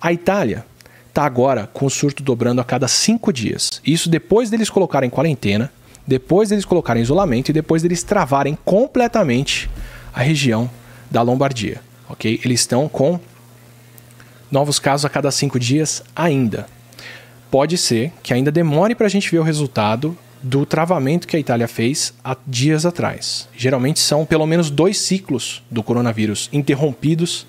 A 0.00 0.12
Itália 0.12 0.66
está 1.08 1.24
agora 1.24 1.68
com 1.72 1.86
o 1.86 1.90
surto 1.90 2.22
dobrando 2.22 2.60
a 2.60 2.64
cada 2.64 2.88
cinco 2.88 3.32
dias. 3.32 3.80
Isso 3.86 4.10
depois 4.10 4.50
deles 4.50 4.68
colocarem 4.68 5.08
quarentena, 5.08 5.72
depois 6.06 6.48
deles 6.48 6.64
colocarem 6.64 7.02
isolamento 7.02 7.50
e 7.50 7.52
depois 7.52 7.82
deles 7.82 8.02
travarem 8.02 8.58
completamente 8.64 9.70
a 10.12 10.20
região 10.20 10.68
da 11.10 11.22
Lombardia. 11.22 11.80
Ok? 12.08 12.40
Eles 12.44 12.60
estão 12.60 12.88
com 12.88 13.20
novos 14.50 14.78
casos 14.78 15.04
a 15.04 15.08
cada 15.08 15.30
cinco 15.30 15.58
dias 15.58 16.02
ainda. 16.16 16.66
Pode 17.50 17.78
ser 17.78 18.12
que 18.22 18.34
ainda 18.34 18.50
demore 18.50 18.94
para 18.94 19.06
a 19.06 19.10
gente 19.10 19.30
ver 19.30 19.38
o 19.38 19.42
resultado 19.42 20.16
do 20.42 20.66
travamento 20.66 21.26
que 21.28 21.36
a 21.36 21.40
Itália 21.40 21.68
fez 21.68 22.12
há 22.24 22.36
dias 22.46 22.84
atrás. 22.84 23.48
Geralmente 23.56 24.00
são 24.00 24.26
pelo 24.26 24.46
menos 24.46 24.70
dois 24.70 24.98
ciclos 24.98 25.62
do 25.70 25.82
coronavírus 25.82 26.48
interrompidos 26.52 27.46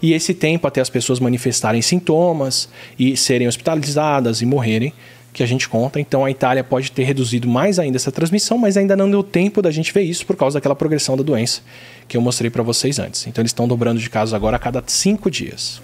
e 0.00 0.12
esse 0.12 0.34
tempo 0.34 0.66
até 0.66 0.80
as 0.80 0.90
pessoas 0.90 1.20
manifestarem 1.20 1.80
sintomas 1.80 2.68
e 2.98 3.16
serem 3.16 3.46
hospitalizadas 3.46 4.42
e 4.42 4.46
morrerem 4.46 4.92
que 5.32 5.42
a 5.42 5.46
gente 5.46 5.68
conta. 5.68 6.00
Então 6.00 6.24
a 6.24 6.30
Itália 6.30 6.64
pode 6.64 6.90
ter 6.90 7.04
reduzido 7.04 7.48
mais 7.48 7.78
ainda 7.78 7.96
essa 7.96 8.10
transmissão, 8.10 8.58
mas 8.58 8.76
ainda 8.76 8.96
não 8.96 9.10
deu 9.10 9.22
tempo 9.22 9.62
da 9.62 9.70
gente 9.70 9.92
ver 9.92 10.02
isso 10.02 10.26
por 10.26 10.36
causa 10.36 10.58
daquela 10.58 10.74
progressão 10.74 11.16
da 11.16 11.22
doença 11.22 11.62
que 12.08 12.16
eu 12.16 12.20
mostrei 12.20 12.50
para 12.50 12.62
vocês 12.62 12.98
antes. 12.98 13.26
Então 13.26 13.40
eles 13.40 13.50
estão 13.50 13.68
dobrando 13.68 14.00
de 14.00 14.10
casos 14.10 14.34
agora 14.34 14.56
a 14.56 14.60
cada 14.60 14.82
cinco 14.86 15.30
dias. 15.30 15.80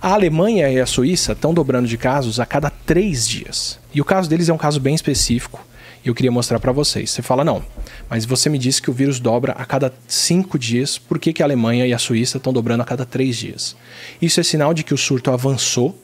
A 0.00 0.14
Alemanha 0.14 0.68
e 0.68 0.80
a 0.80 0.86
Suíça 0.86 1.32
estão 1.32 1.54
dobrando 1.54 1.86
de 1.86 1.96
casos 1.96 2.40
a 2.40 2.46
cada 2.46 2.70
três 2.70 3.28
dias. 3.28 3.78
E 3.94 4.00
o 4.00 4.04
caso 4.04 4.28
deles 4.28 4.48
é 4.48 4.52
um 4.52 4.58
caso 4.58 4.80
bem 4.80 4.96
específico 4.96 5.64
e 6.04 6.08
eu 6.08 6.14
queria 6.14 6.32
mostrar 6.32 6.58
para 6.58 6.72
vocês. 6.72 7.10
Você 7.10 7.22
fala, 7.22 7.44
não, 7.44 7.62
mas 8.08 8.24
você 8.24 8.48
me 8.48 8.58
disse 8.58 8.82
que 8.82 8.90
o 8.90 8.92
vírus 8.92 9.20
dobra 9.20 9.52
a 9.52 9.64
cada 9.64 9.92
cinco 10.06 10.58
dias, 10.58 10.98
por 10.98 11.18
que, 11.18 11.32
que 11.32 11.42
a 11.42 11.46
Alemanha 11.46 11.86
e 11.86 11.92
a 11.92 11.98
Suíça 11.98 12.38
estão 12.38 12.52
dobrando 12.52 12.82
a 12.82 12.84
cada 12.84 13.04
três 13.04 13.36
dias? 13.36 13.76
Isso 14.20 14.40
é 14.40 14.42
sinal 14.42 14.74
de 14.74 14.82
que 14.82 14.94
o 14.94 14.98
surto 14.98 15.30
avançou 15.30 15.96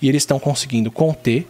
e 0.00 0.08
eles 0.08 0.22
estão 0.22 0.38
conseguindo 0.38 0.90
conter 0.90 1.46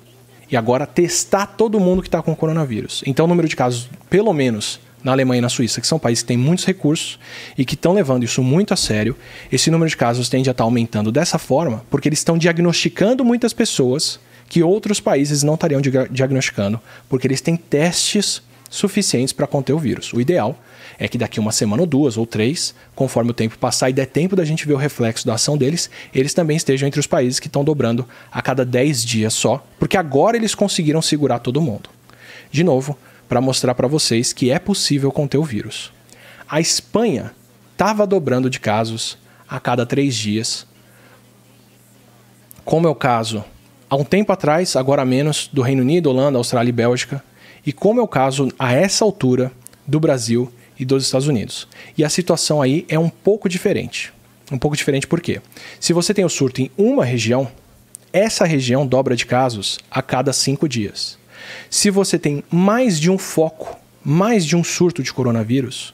e 0.50 0.56
agora 0.56 0.86
testar 0.86 1.46
todo 1.46 1.80
mundo 1.80 2.02
que 2.02 2.08
está 2.08 2.22
com 2.22 2.34
coronavírus. 2.34 3.02
Então, 3.06 3.24
o 3.24 3.28
número 3.28 3.48
de 3.48 3.56
casos, 3.56 3.88
pelo 4.08 4.32
menos 4.32 4.78
na 5.02 5.12
Alemanha 5.12 5.38
e 5.38 5.42
na 5.42 5.48
Suíça, 5.48 5.80
que 5.80 5.86
são 5.86 5.98
países 5.98 6.22
que 6.22 6.28
têm 6.28 6.36
muitos 6.36 6.64
recursos 6.64 7.18
e 7.56 7.64
que 7.64 7.74
estão 7.74 7.92
levando 7.92 8.24
isso 8.24 8.42
muito 8.42 8.74
a 8.74 8.76
sério, 8.76 9.16
esse 9.50 9.70
número 9.70 9.88
de 9.88 9.96
casos 9.96 10.28
tende 10.28 10.48
a 10.48 10.52
estar 10.52 10.62
tá 10.62 10.66
aumentando 10.66 11.12
dessa 11.12 11.38
forma, 11.38 11.84
porque 11.90 12.08
eles 12.08 12.18
estão 12.18 12.36
diagnosticando 12.36 13.24
muitas 13.24 13.52
pessoas 13.52 14.18
que 14.48 14.62
outros 14.62 15.00
países 15.00 15.42
não 15.42 15.54
estariam 15.54 15.80
diagnosticando, 15.80 16.80
porque 17.08 17.26
eles 17.26 17.40
têm 17.40 17.56
testes 17.56 18.42
suficientes 18.70 19.32
para 19.32 19.46
conter 19.46 19.72
o 19.72 19.78
vírus. 19.78 20.12
O 20.12 20.20
ideal 20.20 20.58
é 20.98 21.08
que 21.08 21.18
daqui 21.18 21.38
uma 21.38 21.52
semana 21.52 21.82
ou 21.82 21.86
duas 21.86 22.16
ou 22.16 22.26
três, 22.26 22.74
conforme 22.94 23.30
o 23.30 23.34
tempo 23.34 23.58
passar 23.58 23.90
e 23.90 23.92
der 23.92 24.06
tempo 24.06 24.34
da 24.34 24.44
gente 24.44 24.66
ver 24.66 24.74
o 24.74 24.78
reflexo 24.78 25.26
da 25.26 25.34
ação 25.34 25.56
deles, 25.56 25.90
eles 26.14 26.34
também 26.34 26.56
estejam 26.56 26.86
entre 26.86 27.00
os 27.00 27.06
países 27.06 27.38
que 27.38 27.46
estão 27.46 27.64
dobrando 27.64 28.06
a 28.30 28.40
cada 28.40 28.64
10 28.64 29.04
dias 29.04 29.34
só, 29.34 29.64
porque 29.78 29.96
agora 29.96 30.36
eles 30.36 30.54
conseguiram 30.54 31.02
segurar 31.02 31.38
todo 31.38 31.60
mundo. 31.60 31.90
De 32.50 32.64
novo, 32.64 32.96
para 33.28 33.40
mostrar 33.40 33.74
para 33.74 33.88
vocês 33.88 34.32
que 34.32 34.50
é 34.50 34.58
possível 34.58 35.10
conter 35.10 35.38
o 35.38 35.44
vírus. 35.44 35.92
A 36.48 36.60
Espanha 36.60 37.32
estava 37.72 38.06
dobrando 38.06 38.48
de 38.48 38.60
casos 38.60 39.18
a 39.48 39.60
cada 39.60 39.84
três 39.84 40.14
dias, 40.14 40.66
como 42.64 42.86
é 42.86 42.90
o 42.90 42.94
caso 42.94 43.44
há 43.88 43.96
um 43.96 44.04
tempo 44.04 44.32
atrás, 44.32 44.76
agora 44.76 45.04
menos, 45.04 45.48
do 45.52 45.62
Reino 45.62 45.82
Unido, 45.82 46.10
Holanda, 46.10 46.38
Austrália 46.38 46.70
e 46.70 46.72
Bélgica, 46.72 47.22
e 47.64 47.72
como 47.72 48.00
é 48.00 48.02
o 48.02 48.08
caso 48.08 48.48
a 48.58 48.72
essa 48.72 49.04
altura 49.04 49.52
do 49.86 49.98
Brasil 49.98 50.52
e 50.78 50.84
dos 50.84 51.04
Estados 51.04 51.26
Unidos. 51.26 51.66
E 51.96 52.04
a 52.04 52.08
situação 52.08 52.60
aí 52.60 52.84
é 52.88 52.98
um 52.98 53.08
pouco 53.08 53.48
diferente. 53.48 54.12
Um 54.50 54.58
pouco 54.58 54.76
diferente 54.76 55.06
por 55.06 55.20
quê? 55.20 55.40
Se 55.80 55.92
você 55.92 56.14
tem 56.14 56.24
o 56.24 56.28
surto 56.28 56.60
em 56.60 56.70
uma 56.76 57.04
região, 57.04 57.50
essa 58.12 58.44
região 58.44 58.86
dobra 58.86 59.16
de 59.16 59.26
casos 59.26 59.78
a 59.90 60.00
cada 60.00 60.32
cinco 60.32 60.68
dias. 60.68 61.18
Se 61.68 61.90
você 61.90 62.18
tem 62.18 62.42
mais 62.50 63.00
de 63.00 63.10
um 63.10 63.18
foco, 63.18 63.78
mais 64.04 64.44
de 64.44 64.56
um 64.56 64.62
surto 64.62 65.02
de 65.02 65.12
coronavírus, 65.12 65.92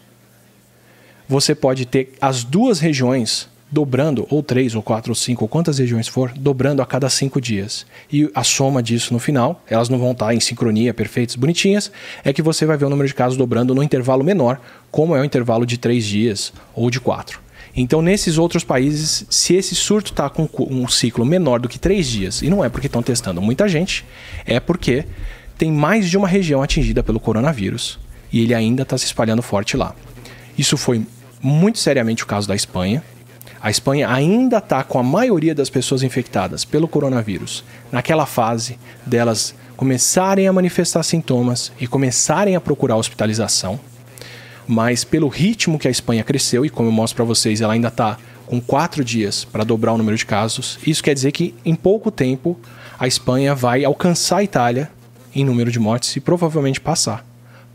você 1.28 1.54
pode 1.54 1.86
ter 1.86 2.12
as 2.20 2.44
duas 2.44 2.78
regiões 2.78 3.48
dobrando, 3.72 4.26
ou 4.30 4.42
três, 4.42 4.74
ou 4.74 4.82
quatro, 4.82 5.10
ou 5.10 5.14
cinco, 5.14 5.44
ou 5.44 5.48
quantas 5.48 5.78
regiões 5.78 6.06
for, 6.06 6.30
dobrando 6.36 6.82
a 6.82 6.86
cada 6.86 7.08
cinco 7.08 7.40
dias. 7.40 7.86
E 8.12 8.30
a 8.34 8.44
soma 8.44 8.82
disso 8.82 9.12
no 9.12 9.18
final, 9.18 9.62
elas 9.66 9.88
não 9.88 9.98
vão 9.98 10.12
estar 10.12 10.34
em 10.34 10.40
sincronia, 10.40 10.92
perfeitas, 10.92 11.34
bonitinhas, 11.34 11.90
é 12.22 12.32
que 12.32 12.42
você 12.42 12.66
vai 12.66 12.76
ver 12.76 12.84
o 12.84 12.90
número 12.90 13.08
de 13.08 13.14
casos 13.14 13.38
dobrando 13.38 13.74
no 13.74 13.82
intervalo 13.82 14.22
menor, 14.22 14.60
como 14.90 15.16
é 15.16 15.20
o 15.20 15.24
intervalo 15.24 15.64
de 15.64 15.78
três 15.78 16.04
dias 16.04 16.52
ou 16.74 16.90
de 16.90 17.00
quatro. 17.00 17.40
Então, 17.74 18.02
nesses 18.02 18.36
outros 18.36 18.62
países, 18.62 19.24
se 19.30 19.54
esse 19.54 19.74
surto 19.74 20.12
está 20.12 20.28
com 20.28 20.46
um 20.68 20.86
ciclo 20.86 21.24
menor 21.24 21.58
do 21.58 21.68
que 21.68 21.78
três 21.78 22.06
dias, 22.06 22.42
e 22.42 22.50
não 22.50 22.62
é 22.62 22.68
porque 22.68 22.86
estão 22.86 23.02
testando 23.02 23.40
muita 23.40 23.66
gente, 23.66 24.04
é 24.44 24.60
porque 24.60 25.06
tem 25.56 25.72
mais 25.72 26.10
de 26.10 26.18
uma 26.18 26.28
região 26.28 26.62
atingida 26.62 27.02
pelo 27.02 27.18
coronavírus 27.18 27.98
e 28.32 28.40
ele 28.40 28.54
ainda 28.54 28.82
está 28.82 28.98
se 28.98 29.06
espalhando 29.06 29.42
forte 29.42 29.76
lá. 29.76 29.94
Isso 30.58 30.76
foi 30.76 31.06
muito 31.40 31.78
seriamente 31.78 32.22
o 32.22 32.26
caso 32.26 32.48
da 32.48 32.54
Espanha. 32.54 33.02
A 33.62 33.70
Espanha 33.70 34.10
ainda 34.10 34.58
está 34.58 34.82
com 34.82 34.98
a 34.98 35.04
maioria 35.04 35.54
das 35.54 35.70
pessoas 35.70 36.02
infectadas 36.02 36.64
pelo 36.64 36.88
coronavírus 36.88 37.62
naquela 37.92 38.26
fase 38.26 38.76
delas 39.06 39.54
começarem 39.76 40.48
a 40.48 40.52
manifestar 40.52 41.04
sintomas 41.04 41.70
e 41.80 41.86
começarem 41.86 42.56
a 42.56 42.60
procurar 42.60 42.96
hospitalização. 42.96 43.78
Mas 44.66 45.04
pelo 45.04 45.28
ritmo 45.28 45.78
que 45.78 45.86
a 45.86 45.90
Espanha 45.92 46.24
cresceu, 46.24 46.66
e 46.66 46.70
como 46.70 46.88
eu 46.88 46.92
mostro 46.92 47.16
para 47.16 47.24
vocês, 47.24 47.60
ela 47.60 47.72
ainda 47.74 47.86
está 47.86 48.18
com 48.46 48.60
quatro 48.60 49.04
dias 49.04 49.44
para 49.44 49.62
dobrar 49.62 49.92
o 49.92 49.98
número 49.98 50.16
de 50.16 50.26
casos, 50.26 50.76
isso 50.84 51.02
quer 51.02 51.14
dizer 51.14 51.30
que 51.30 51.54
em 51.64 51.76
pouco 51.76 52.10
tempo 52.10 52.58
a 52.98 53.06
Espanha 53.06 53.54
vai 53.54 53.84
alcançar 53.84 54.38
a 54.38 54.44
Itália 54.44 54.90
em 55.32 55.44
número 55.44 55.70
de 55.70 55.78
mortes 55.78 56.16
e 56.16 56.20
provavelmente 56.20 56.80
passar, 56.80 57.24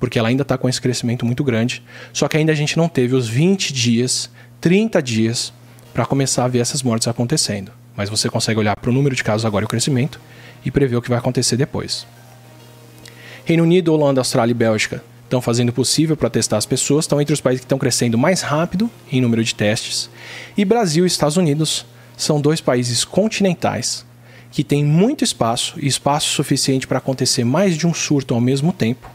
porque 0.02 0.20
ela 0.20 0.28
ainda 0.28 0.42
está 0.42 0.58
com 0.58 0.68
esse 0.68 0.82
crescimento 0.82 1.26
muito 1.26 1.46
grande. 1.46 1.82
Só 2.12 2.28
que 2.28 2.36
ainda 2.36 2.52
a 2.52 2.56
gente 2.56 2.78
não 2.78 2.90
teve 2.90 3.16
os 3.16 3.28
20 3.30 3.72
dias, 3.72 4.30
30 4.60 5.02
dias 5.02 5.54
para 5.98 6.06
começar 6.06 6.46
a 6.46 6.48
ver 6.48 6.60
essas 6.60 6.84
mortes 6.84 7.08
acontecendo. 7.08 7.72
Mas 7.96 8.08
você 8.08 8.30
consegue 8.30 8.60
olhar 8.60 8.76
para 8.80 8.92
o 8.92 8.94
número 8.94 9.16
de 9.16 9.24
casos 9.24 9.46
agora 9.46 9.64
e 9.64 9.66
o 9.66 9.68
crescimento 9.68 10.22
e 10.64 10.70
prever 10.70 10.96
o 10.96 11.02
que 11.02 11.10
vai 11.10 11.18
acontecer 11.18 11.58
depois. 11.58 12.06
Reino 13.44 13.64
Unido, 13.64 13.92
Holanda, 13.92 14.22
Austrália 14.22 14.52
e 14.52 14.54
Bélgica 14.54 15.04
estão 15.24 15.42
fazendo 15.42 15.70
o 15.70 15.74
possível 15.74 16.16
para 16.16 16.30
testar 16.30 16.58
as 16.58 16.68
pessoas, 16.68 17.06
estão 17.06 17.20
entre 17.20 17.34
os 17.34 17.42
países 17.42 17.62
que 17.62 17.66
estão 17.66 17.80
crescendo 17.80 18.16
mais 18.16 18.42
rápido 18.42 18.92
em 19.12 19.20
número 19.20 19.44
de 19.44 19.56
testes. 19.56 20.08
E 20.56 20.64
Brasil 20.64 21.04
e 21.04 21.08
Estados 21.08 21.36
Unidos 21.36 21.84
são 22.16 22.40
dois 22.40 22.62
países 22.62 23.04
continentais 23.04 24.06
que 24.52 24.64
tem 24.64 24.86
muito 24.86 25.24
espaço 25.24 25.80
e 25.80 25.88
espaço 25.88 26.30
suficiente 26.30 26.86
para 26.86 27.00
acontecer 27.00 27.44
mais 27.44 27.76
de 27.76 27.88
um 27.88 27.94
surto 27.94 28.36
ao 28.36 28.40
mesmo 28.40 28.72
tempo 28.72 29.10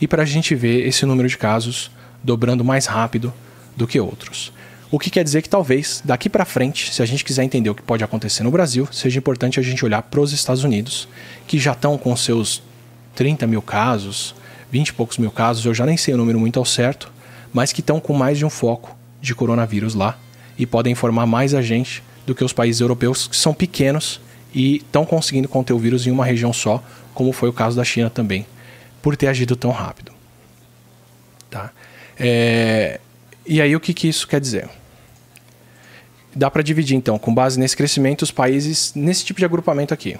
e 0.00 0.08
para 0.08 0.22
a 0.22 0.26
gente 0.26 0.54
ver 0.54 0.86
esse 0.86 1.04
número 1.04 1.28
de 1.28 1.36
casos 1.36 1.90
dobrando 2.24 2.64
mais 2.64 2.86
rápido 2.86 3.30
do 3.76 3.86
que 3.86 4.00
outros. 4.00 4.56
O 4.90 4.98
que 4.98 5.10
quer 5.10 5.22
dizer 5.22 5.42
que 5.42 5.48
talvez 5.48 6.00
daqui 6.02 6.30
para 6.30 6.46
frente, 6.46 6.92
se 6.94 7.02
a 7.02 7.06
gente 7.06 7.22
quiser 7.22 7.44
entender 7.44 7.68
o 7.68 7.74
que 7.74 7.82
pode 7.82 8.02
acontecer 8.02 8.42
no 8.42 8.50
Brasil, 8.50 8.88
seja 8.90 9.18
importante 9.18 9.60
a 9.60 9.62
gente 9.62 9.84
olhar 9.84 10.00
para 10.02 10.20
os 10.20 10.32
Estados 10.32 10.64
Unidos, 10.64 11.06
que 11.46 11.58
já 11.58 11.72
estão 11.72 11.98
com 11.98 12.16
seus 12.16 12.62
30 13.14 13.46
mil 13.46 13.60
casos, 13.60 14.34
20 14.72 14.88
e 14.88 14.92
poucos 14.94 15.18
mil 15.18 15.30
casos, 15.30 15.64
eu 15.66 15.74
já 15.74 15.84
nem 15.84 15.96
sei 15.96 16.14
o 16.14 16.16
número 16.16 16.40
muito 16.40 16.58
ao 16.58 16.64
certo, 16.64 17.12
mas 17.52 17.70
que 17.70 17.80
estão 17.80 18.00
com 18.00 18.14
mais 18.14 18.38
de 18.38 18.46
um 18.46 18.50
foco 18.50 18.96
de 19.20 19.34
coronavírus 19.34 19.94
lá 19.94 20.18
e 20.58 20.64
podem 20.64 20.92
informar 20.92 21.26
mais 21.26 21.52
a 21.52 21.60
gente 21.60 22.02
do 22.26 22.34
que 22.34 22.44
os 22.44 22.52
países 22.52 22.80
europeus 22.80 23.26
que 23.26 23.36
são 23.36 23.52
pequenos 23.52 24.20
e 24.54 24.76
estão 24.76 25.04
conseguindo 25.04 25.48
conter 25.48 25.74
o 25.74 25.78
vírus 25.78 26.06
em 26.06 26.10
uma 26.10 26.24
região 26.24 26.52
só, 26.52 26.82
como 27.12 27.32
foi 27.32 27.50
o 27.50 27.52
caso 27.52 27.76
da 27.76 27.84
China 27.84 28.08
também, 28.08 28.46
por 29.02 29.16
ter 29.16 29.26
agido 29.26 29.54
tão 29.54 29.70
rápido. 29.70 30.12
Tá? 31.50 31.70
É... 32.18 33.00
E 33.46 33.60
aí 33.60 33.74
o 33.74 33.80
que, 33.80 33.92
que 33.92 34.08
isso 34.08 34.26
quer 34.26 34.40
dizer? 34.40 34.68
Dá 36.38 36.48
para 36.48 36.62
dividir 36.62 36.96
então, 36.96 37.18
com 37.18 37.34
base 37.34 37.58
nesse 37.58 37.76
crescimento, 37.76 38.22
os 38.22 38.30
países 38.30 38.92
nesse 38.94 39.24
tipo 39.24 39.40
de 39.40 39.44
agrupamento 39.44 39.92
aqui. 39.92 40.16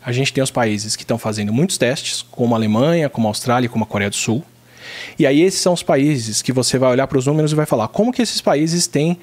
A 0.00 0.12
gente 0.12 0.32
tem 0.32 0.42
os 0.42 0.50
países 0.50 0.94
que 0.94 1.02
estão 1.02 1.18
fazendo 1.18 1.52
muitos 1.52 1.76
testes, 1.76 2.22
como 2.22 2.54
a 2.54 2.58
Alemanha, 2.58 3.08
como 3.08 3.26
a 3.26 3.30
Austrália, 3.30 3.68
como 3.68 3.82
a 3.82 3.86
Coreia 3.86 4.08
do 4.08 4.14
Sul. 4.14 4.44
E 5.18 5.26
aí 5.26 5.42
esses 5.42 5.58
são 5.58 5.72
os 5.72 5.82
países 5.82 6.40
que 6.40 6.52
você 6.52 6.78
vai 6.78 6.92
olhar 6.92 7.08
para 7.08 7.18
os 7.18 7.26
números 7.26 7.50
e 7.50 7.56
vai 7.56 7.66
falar 7.66 7.88
como 7.88 8.12
que 8.12 8.22
esses 8.22 8.40
países 8.40 8.86
têm 8.86 9.18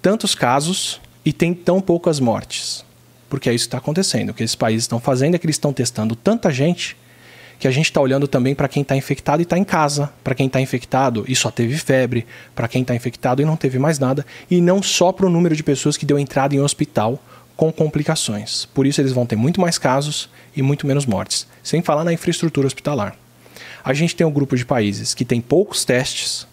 tantos 0.00 0.34
casos 0.34 1.02
e 1.22 1.34
têm 1.34 1.52
tão 1.52 1.82
poucas 1.82 2.18
mortes 2.18 2.82
porque 3.34 3.50
é 3.50 3.52
isso 3.52 3.64
que 3.64 3.68
está 3.68 3.78
acontecendo. 3.78 4.30
O 4.30 4.34
que 4.34 4.44
esses 4.44 4.54
países 4.54 4.84
estão 4.84 5.00
fazendo 5.00 5.34
é 5.34 5.38
que 5.38 5.44
eles 5.44 5.56
estão 5.56 5.72
testando 5.72 6.14
tanta 6.14 6.52
gente 6.52 6.96
que 7.58 7.68
a 7.68 7.70
gente 7.70 7.86
está 7.86 8.00
olhando 8.00 8.28
também 8.28 8.54
para 8.54 8.68
quem 8.68 8.82
está 8.82 8.96
infectado 8.96 9.40
e 9.40 9.44
está 9.44 9.56
em 9.56 9.64
casa, 9.64 10.12
para 10.22 10.34
quem 10.34 10.46
está 10.46 10.60
infectado 10.60 11.24
e 11.26 11.34
só 11.34 11.50
teve 11.50 11.76
febre, 11.76 12.26
para 12.54 12.68
quem 12.68 12.82
está 12.82 12.94
infectado 12.94 13.40
e 13.40 13.44
não 13.44 13.56
teve 13.56 13.78
mais 13.78 13.98
nada, 13.98 14.24
e 14.50 14.60
não 14.60 14.82
só 14.82 15.12
para 15.12 15.26
o 15.26 15.30
número 15.30 15.56
de 15.56 15.62
pessoas 15.62 15.96
que 15.96 16.06
deu 16.06 16.18
entrada 16.18 16.54
em 16.54 16.60
hospital 16.60 17.22
com 17.56 17.72
complicações. 17.72 18.66
Por 18.66 18.86
isso 18.86 19.00
eles 19.00 19.12
vão 19.12 19.26
ter 19.26 19.36
muito 19.36 19.60
mais 19.60 19.78
casos 19.78 20.28
e 20.56 20.62
muito 20.62 20.86
menos 20.86 21.06
mortes, 21.06 21.46
sem 21.62 21.82
falar 21.82 22.04
na 22.04 22.12
infraestrutura 22.12 22.66
hospitalar. 22.66 23.16
A 23.84 23.92
gente 23.92 24.16
tem 24.16 24.26
um 24.26 24.32
grupo 24.32 24.56
de 24.56 24.64
países 24.64 25.14
que 25.14 25.24
tem 25.24 25.40
poucos 25.40 25.84
testes 25.84 26.46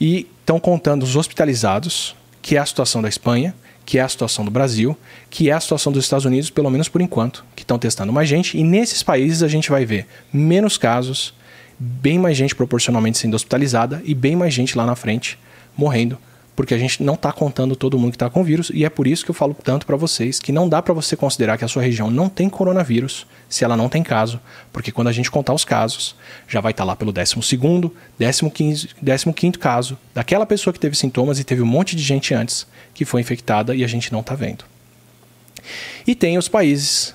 e 0.00 0.26
estão 0.40 0.58
contando 0.58 1.02
os 1.02 1.14
hospitalizados, 1.14 2.16
que 2.40 2.56
é 2.56 2.58
a 2.58 2.66
situação 2.66 3.02
da 3.02 3.08
Espanha, 3.08 3.54
que 3.84 3.98
é 3.98 4.02
a 4.02 4.08
situação 4.08 4.44
do 4.44 4.50
Brasil, 4.50 4.96
que 5.28 5.50
é 5.50 5.52
a 5.52 5.60
situação 5.60 5.92
dos 5.92 6.04
Estados 6.04 6.24
Unidos, 6.24 6.48
pelo 6.48 6.70
menos 6.70 6.88
por 6.88 7.00
enquanto, 7.00 7.44
estão 7.70 7.78
testando 7.78 8.12
mais 8.12 8.28
gente. 8.28 8.58
E 8.58 8.64
nesses 8.64 9.02
países 9.02 9.42
a 9.42 9.48
gente 9.48 9.70
vai 9.70 9.84
ver 9.84 10.06
menos 10.32 10.76
casos, 10.76 11.32
bem 11.78 12.18
mais 12.18 12.36
gente 12.36 12.54
proporcionalmente 12.54 13.18
sendo 13.18 13.34
hospitalizada 13.34 14.02
e 14.04 14.14
bem 14.14 14.36
mais 14.36 14.52
gente 14.52 14.76
lá 14.76 14.84
na 14.84 14.96
frente 14.96 15.38
morrendo 15.76 16.18
porque 16.60 16.74
a 16.74 16.78
gente 16.78 17.02
não 17.02 17.14
está 17.14 17.32
contando 17.32 17.74
todo 17.74 17.98
mundo 17.98 18.10
que 18.10 18.16
está 18.16 18.28
com 18.28 18.44
vírus 18.44 18.70
e 18.74 18.84
é 18.84 18.90
por 18.90 19.06
isso 19.06 19.24
que 19.24 19.30
eu 19.30 19.34
falo 19.34 19.54
tanto 19.54 19.86
para 19.86 19.96
vocês 19.96 20.38
que 20.38 20.52
não 20.52 20.68
dá 20.68 20.82
para 20.82 20.92
você 20.92 21.16
considerar 21.16 21.56
que 21.56 21.64
a 21.64 21.68
sua 21.68 21.82
região 21.82 22.10
não 22.10 22.28
tem 22.28 22.50
coronavírus 22.50 23.26
se 23.48 23.64
ela 23.64 23.78
não 23.78 23.88
tem 23.88 24.02
caso, 24.02 24.38
porque 24.70 24.92
quando 24.92 25.08
a 25.08 25.12
gente 25.12 25.30
contar 25.30 25.54
os 25.54 25.64
casos, 25.64 26.14
já 26.46 26.60
vai 26.60 26.72
estar 26.72 26.82
tá 26.82 26.88
lá 26.88 26.94
pelo 26.94 27.12
12 27.12 27.34
º 27.34 28.52
15 28.52 28.88
quinto 29.34 29.58
caso 29.58 29.96
daquela 30.12 30.44
pessoa 30.44 30.74
que 30.74 30.78
teve 30.78 30.94
sintomas 30.94 31.38
e 31.38 31.44
teve 31.44 31.62
um 31.62 31.66
monte 31.66 31.96
de 31.96 32.02
gente 32.02 32.34
antes 32.34 32.66
que 32.92 33.06
foi 33.06 33.22
infectada 33.22 33.74
e 33.74 33.82
a 33.82 33.88
gente 33.88 34.12
não 34.12 34.20
está 34.20 34.34
vendo. 34.34 34.66
E 36.06 36.14
tem 36.14 36.36
os 36.36 36.46
países 36.46 37.14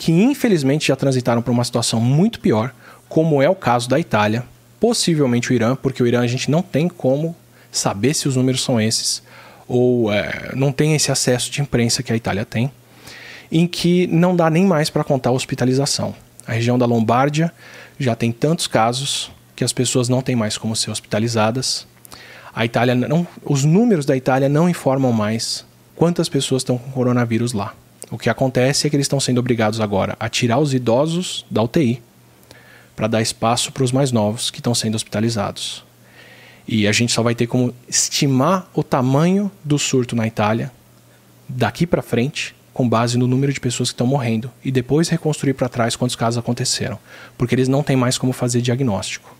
que 0.00 0.12
infelizmente 0.12 0.88
já 0.88 0.96
transitaram 0.96 1.42
por 1.42 1.50
uma 1.50 1.62
situação 1.62 2.00
muito 2.00 2.40
pior, 2.40 2.72
como 3.06 3.42
é 3.42 3.50
o 3.50 3.54
caso 3.54 3.86
da 3.86 4.00
Itália, 4.00 4.44
possivelmente 4.80 5.50
o 5.50 5.52
Irã, 5.52 5.76
porque 5.76 6.02
o 6.02 6.06
Irã 6.06 6.22
a 6.22 6.26
gente 6.26 6.50
não 6.50 6.62
tem 6.62 6.88
como 6.88 7.36
saber 7.70 8.14
se 8.14 8.26
os 8.26 8.34
números 8.34 8.62
são 8.62 8.80
esses, 8.80 9.22
ou 9.68 10.10
é, 10.10 10.52
não 10.56 10.72
tem 10.72 10.94
esse 10.94 11.12
acesso 11.12 11.50
de 11.50 11.60
imprensa 11.60 12.02
que 12.02 12.10
a 12.10 12.16
Itália 12.16 12.46
tem, 12.46 12.72
em 13.52 13.66
que 13.66 14.06
não 14.06 14.34
dá 14.34 14.48
nem 14.48 14.64
mais 14.64 14.88
para 14.88 15.04
contar 15.04 15.28
a 15.28 15.34
hospitalização. 15.34 16.14
A 16.46 16.52
região 16.52 16.78
da 16.78 16.86
Lombardia 16.86 17.52
já 17.98 18.16
tem 18.16 18.32
tantos 18.32 18.66
casos 18.66 19.30
que 19.54 19.62
as 19.62 19.72
pessoas 19.74 20.08
não 20.08 20.22
têm 20.22 20.34
mais 20.34 20.56
como 20.56 20.74
ser 20.74 20.90
hospitalizadas. 20.90 21.86
A 22.54 22.64
Itália 22.64 22.94
não, 22.94 23.26
os 23.44 23.66
números 23.66 24.06
da 24.06 24.16
Itália 24.16 24.48
não 24.48 24.66
informam 24.66 25.12
mais 25.12 25.62
quantas 25.94 26.26
pessoas 26.26 26.62
estão 26.62 26.78
com 26.78 26.90
coronavírus 26.90 27.52
lá. 27.52 27.74
O 28.10 28.18
que 28.18 28.28
acontece 28.28 28.86
é 28.86 28.90
que 28.90 28.96
eles 28.96 29.04
estão 29.04 29.20
sendo 29.20 29.38
obrigados 29.38 29.80
agora 29.80 30.16
a 30.18 30.28
tirar 30.28 30.58
os 30.58 30.74
idosos 30.74 31.46
da 31.48 31.62
UTI 31.62 32.02
para 32.96 33.06
dar 33.06 33.22
espaço 33.22 33.70
para 33.70 33.84
os 33.84 33.92
mais 33.92 34.10
novos 34.10 34.50
que 34.50 34.58
estão 34.58 34.74
sendo 34.74 34.96
hospitalizados. 34.96 35.84
E 36.66 36.86
a 36.86 36.92
gente 36.92 37.12
só 37.12 37.22
vai 37.22 37.34
ter 37.34 37.46
como 37.46 37.74
estimar 37.88 38.68
o 38.74 38.82
tamanho 38.82 39.50
do 39.64 39.78
surto 39.78 40.16
na 40.16 40.26
Itália 40.26 40.72
daqui 41.48 41.86
para 41.86 42.02
frente, 42.02 42.54
com 42.72 42.88
base 42.88 43.16
no 43.16 43.26
número 43.26 43.52
de 43.52 43.60
pessoas 43.60 43.90
que 43.90 43.94
estão 43.94 44.06
morrendo, 44.06 44.50
e 44.64 44.70
depois 44.70 45.08
reconstruir 45.08 45.54
para 45.54 45.68
trás 45.68 45.96
quantos 45.96 46.16
casos 46.16 46.38
aconteceram, 46.38 46.98
porque 47.36 47.54
eles 47.54 47.68
não 47.68 47.82
têm 47.82 47.96
mais 47.96 48.18
como 48.18 48.32
fazer 48.32 48.60
diagnóstico. 48.60 49.36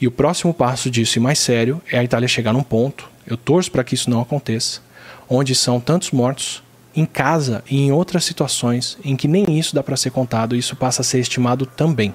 E 0.00 0.06
o 0.06 0.10
próximo 0.10 0.54
passo 0.54 0.90
disso, 0.90 1.18
e 1.18 1.20
mais 1.20 1.38
sério, 1.38 1.80
é 1.90 1.98
a 1.98 2.04
Itália 2.04 2.28
chegar 2.28 2.52
num 2.52 2.62
ponto, 2.62 3.08
eu 3.26 3.36
torço 3.36 3.70
para 3.70 3.84
que 3.84 3.94
isso 3.94 4.08
não 4.08 4.20
aconteça, 4.20 4.80
onde 5.28 5.54
são 5.54 5.78
tantos 5.78 6.10
mortos 6.10 6.62
em 6.94 7.04
casa 7.04 7.62
e 7.70 7.80
em 7.80 7.92
outras 7.92 8.24
situações 8.24 8.98
em 9.04 9.16
que 9.16 9.28
nem 9.28 9.58
isso 9.58 9.74
dá 9.74 9.82
para 9.82 9.96
ser 9.96 10.10
contado, 10.10 10.56
isso 10.56 10.74
passa 10.74 11.02
a 11.02 11.04
ser 11.04 11.18
estimado 11.20 11.66
também. 11.66 12.14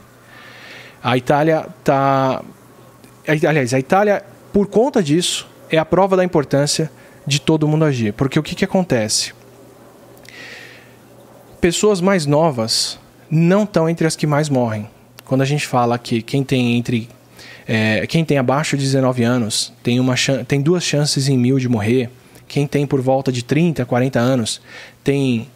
A 1.03 1.17
Itália 1.17 1.67
está 1.79 2.41
aliás, 3.27 3.73
a 3.73 3.79
Itália, 3.79 4.23
por 4.53 4.67
conta 4.67 5.01
disso, 5.01 5.47
é 5.69 5.77
a 5.77 5.85
prova 5.85 6.15
da 6.15 6.23
importância 6.23 6.91
de 7.25 7.41
todo 7.41 7.67
mundo 7.67 7.85
agir. 7.85 8.13
Porque 8.13 8.37
o 8.37 8.43
que, 8.43 8.55
que 8.55 8.65
acontece? 8.65 9.33
Pessoas 11.59 11.99
mais 11.99 12.25
novas 12.25 12.99
não 13.29 13.63
estão 13.63 13.89
entre 13.89 14.05
as 14.05 14.15
que 14.15 14.27
mais 14.27 14.49
morrem. 14.49 14.87
Quando 15.25 15.41
a 15.41 15.45
gente 15.45 15.65
fala 15.65 15.97
que 15.97 16.21
quem 16.21 16.43
tem 16.43 16.77
entre 16.77 17.09
é, 17.67 18.05
quem 18.05 18.23
tem 18.23 18.37
abaixo 18.37 18.77
de 18.77 18.83
19 18.83 19.23
anos 19.23 19.73
tem, 19.81 19.99
uma 19.99 20.13
tem 20.47 20.61
duas 20.61 20.83
chances 20.83 21.27
em 21.27 21.35
mil 21.35 21.57
de 21.57 21.67
morrer. 21.67 22.11
Quem 22.47 22.67
tem 22.67 22.85
por 22.85 23.01
volta 23.01 23.31
de 23.31 23.43
30, 23.43 23.85
40 23.85 24.19
anos 24.19 24.61
tem 25.03 25.47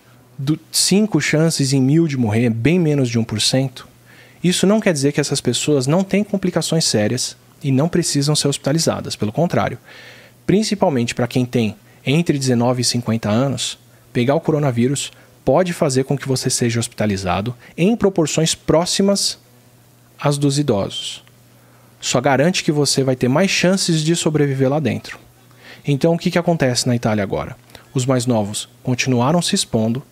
cinco 0.72 1.20
chances 1.20 1.74
em 1.74 1.82
mil 1.82 2.08
de 2.08 2.18
morrer, 2.18 2.50
bem 2.50 2.80
menos 2.80 3.10
de 3.10 3.20
1%. 3.20 3.84
Isso 4.44 4.66
não 4.66 4.80
quer 4.80 4.94
dizer 4.94 5.12
que 5.12 5.20
essas 5.20 5.42
pessoas 5.42 5.86
não 5.86 6.04
têm 6.04 6.24
complicações 6.24 6.86
sérias 6.86 7.36
e 7.62 7.72
não 7.72 7.90
precisam 7.90 8.36
ser 8.36 8.48
hospitalizadas, 8.48 9.16
pelo 9.16 9.34
contrário. 9.34 9.78
Principalmente 10.46 11.14
para 11.14 11.28
quem 11.28 11.46
tem 11.46 11.76
entre 12.06 12.38
19 12.38 12.82
e 12.82 12.86
50 12.86 13.30
anos, 13.30 13.78
pegar 14.14 14.36
o 14.36 14.42
coronavírus 14.42 15.12
pode 15.44 15.74
fazer 15.74 16.06
com 16.06 16.18
que 16.18 16.28
você 16.28 16.50
seja 16.50 16.80
hospitalizado 16.80 17.56
em 17.78 17.96
proporções 17.96 18.56
próximas 18.56 19.38
às 20.20 20.38
dos 20.38 20.58
idosos. 20.58 21.24
Só 22.00 22.22
garante 22.22 22.64
que 22.64 22.72
você 22.72 23.04
vai 23.04 23.16
ter 23.16 23.28
mais 23.28 23.52
chances 23.52 24.02
de 24.02 24.16
sobreviver 24.16 24.70
lá 24.70 24.80
dentro. 24.80 25.20
Então, 25.86 26.14
o 26.14 26.18
que, 26.18 26.32
que 26.32 26.38
acontece 26.38 26.88
na 26.88 26.96
Itália 26.96 27.24
agora? 27.24 27.56
Os 27.94 28.06
mais 28.06 28.26
novos 28.26 28.70
continuaram 28.84 29.42
se 29.42 29.56
expondo, 29.56 30.04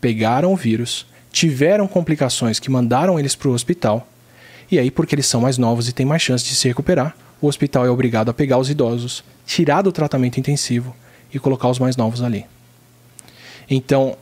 pegaram 0.00 0.52
o 0.52 0.56
vírus, 0.56 1.06
tiveram 1.32 1.86
complicações 1.88 2.60
que 2.60 2.70
mandaram 2.70 3.18
eles 3.18 3.34
para 3.34 3.48
o 3.48 3.52
hospital 3.52 4.06
e 4.70 4.78
aí, 4.78 4.90
porque 4.90 5.14
eles 5.14 5.26
são 5.26 5.40
mais 5.40 5.58
novos 5.58 5.88
e 5.88 5.92
têm 5.92 6.06
mais 6.06 6.22
chance 6.22 6.44
de 6.44 6.54
se 6.54 6.68
recuperar, 6.68 7.14
o 7.40 7.46
hospital 7.46 7.84
é 7.86 7.90
obrigado 7.90 8.30
a 8.30 8.34
pegar 8.34 8.58
os 8.58 8.70
idosos, 8.70 9.22
tirar 9.46 9.82
do 9.82 9.92
tratamento 9.92 10.40
intensivo 10.40 10.94
e 11.32 11.38
colocar 11.38 11.68
os 11.68 11.78
mais 11.78 11.96
novos 11.96 12.22
ali. 12.22 12.46
Então, 13.68 14.16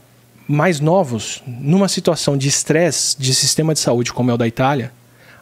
mais 0.47 0.79
novos, 0.79 1.41
numa 1.47 1.87
situação 1.87 2.37
de 2.37 2.47
estresse 2.47 3.17
de 3.17 3.33
sistema 3.33 3.73
de 3.73 3.79
saúde 3.79 4.11
como 4.11 4.29
é 4.29 4.33
o 4.33 4.37
da 4.37 4.47
Itália, 4.47 4.91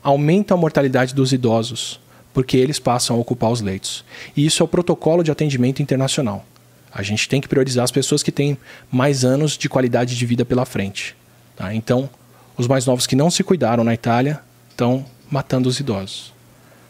aumenta 0.03 0.53
a 0.53 0.57
mortalidade 0.57 1.15
dos 1.15 1.33
idosos, 1.33 1.99
porque 2.33 2.57
eles 2.57 2.79
passam 2.79 3.15
a 3.15 3.19
ocupar 3.19 3.51
os 3.51 3.61
leitos. 3.61 4.03
E 4.35 4.45
isso 4.45 4.61
é 4.61 4.65
o 4.65 4.67
protocolo 4.67 5.23
de 5.23 5.31
atendimento 5.31 5.81
internacional. 5.81 6.45
A 6.93 7.01
gente 7.03 7.27
tem 7.29 7.39
que 7.39 7.47
priorizar 7.47 7.83
as 7.83 7.91
pessoas 7.91 8.21
que 8.21 8.31
têm 8.31 8.57
mais 8.91 9.23
anos 9.23 9.57
de 9.57 9.69
qualidade 9.69 10.17
de 10.17 10.25
vida 10.25 10.43
pela 10.43 10.65
frente. 10.65 11.15
Tá? 11.55 11.73
Então, 11.73 12.09
os 12.57 12.67
mais 12.67 12.85
novos 12.85 13.07
que 13.07 13.15
não 13.15 13.31
se 13.31 13.43
cuidaram 13.43 13.83
na 13.83 13.93
Itália 13.93 14.41
estão 14.69 15.05
matando 15.29 15.69
os 15.69 15.79
idosos 15.79 16.33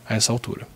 a 0.08 0.16
essa 0.16 0.32
altura. 0.32 0.68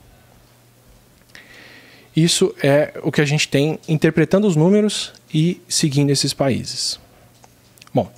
Isso 2.15 2.55
é 2.63 2.93
o 3.03 3.11
que 3.11 3.19
a 3.19 3.25
gente 3.25 3.47
tem 3.47 3.77
interpretando 3.89 4.47
os 4.47 4.55
números 4.55 5.11
e 5.33 5.59
seguindo 5.67 6.11
esses 6.11 6.33
países. 6.33 6.99
Bom, 7.93 8.09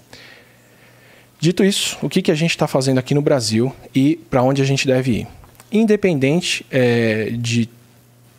dito 1.40 1.64
isso, 1.64 1.98
o 2.02 2.10
que, 2.10 2.22
que 2.22 2.32
a 2.32 2.36
gente 2.36 2.52
está 2.52 2.68
fazendo 2.68 3.00
aqui 3.00 3.16
no 3.16 3.22
Brasil 3.22 3.74
e 3.96 4.18
para 4.30 4.44
onde 4.44 4.62
a 4.62 4.66
gente 4.66 4.86
deve 4.86 5.12
ir? 5.12 5.28
Independente 5.72 6.66
é, 6.72 7.32
de 7.32 7.70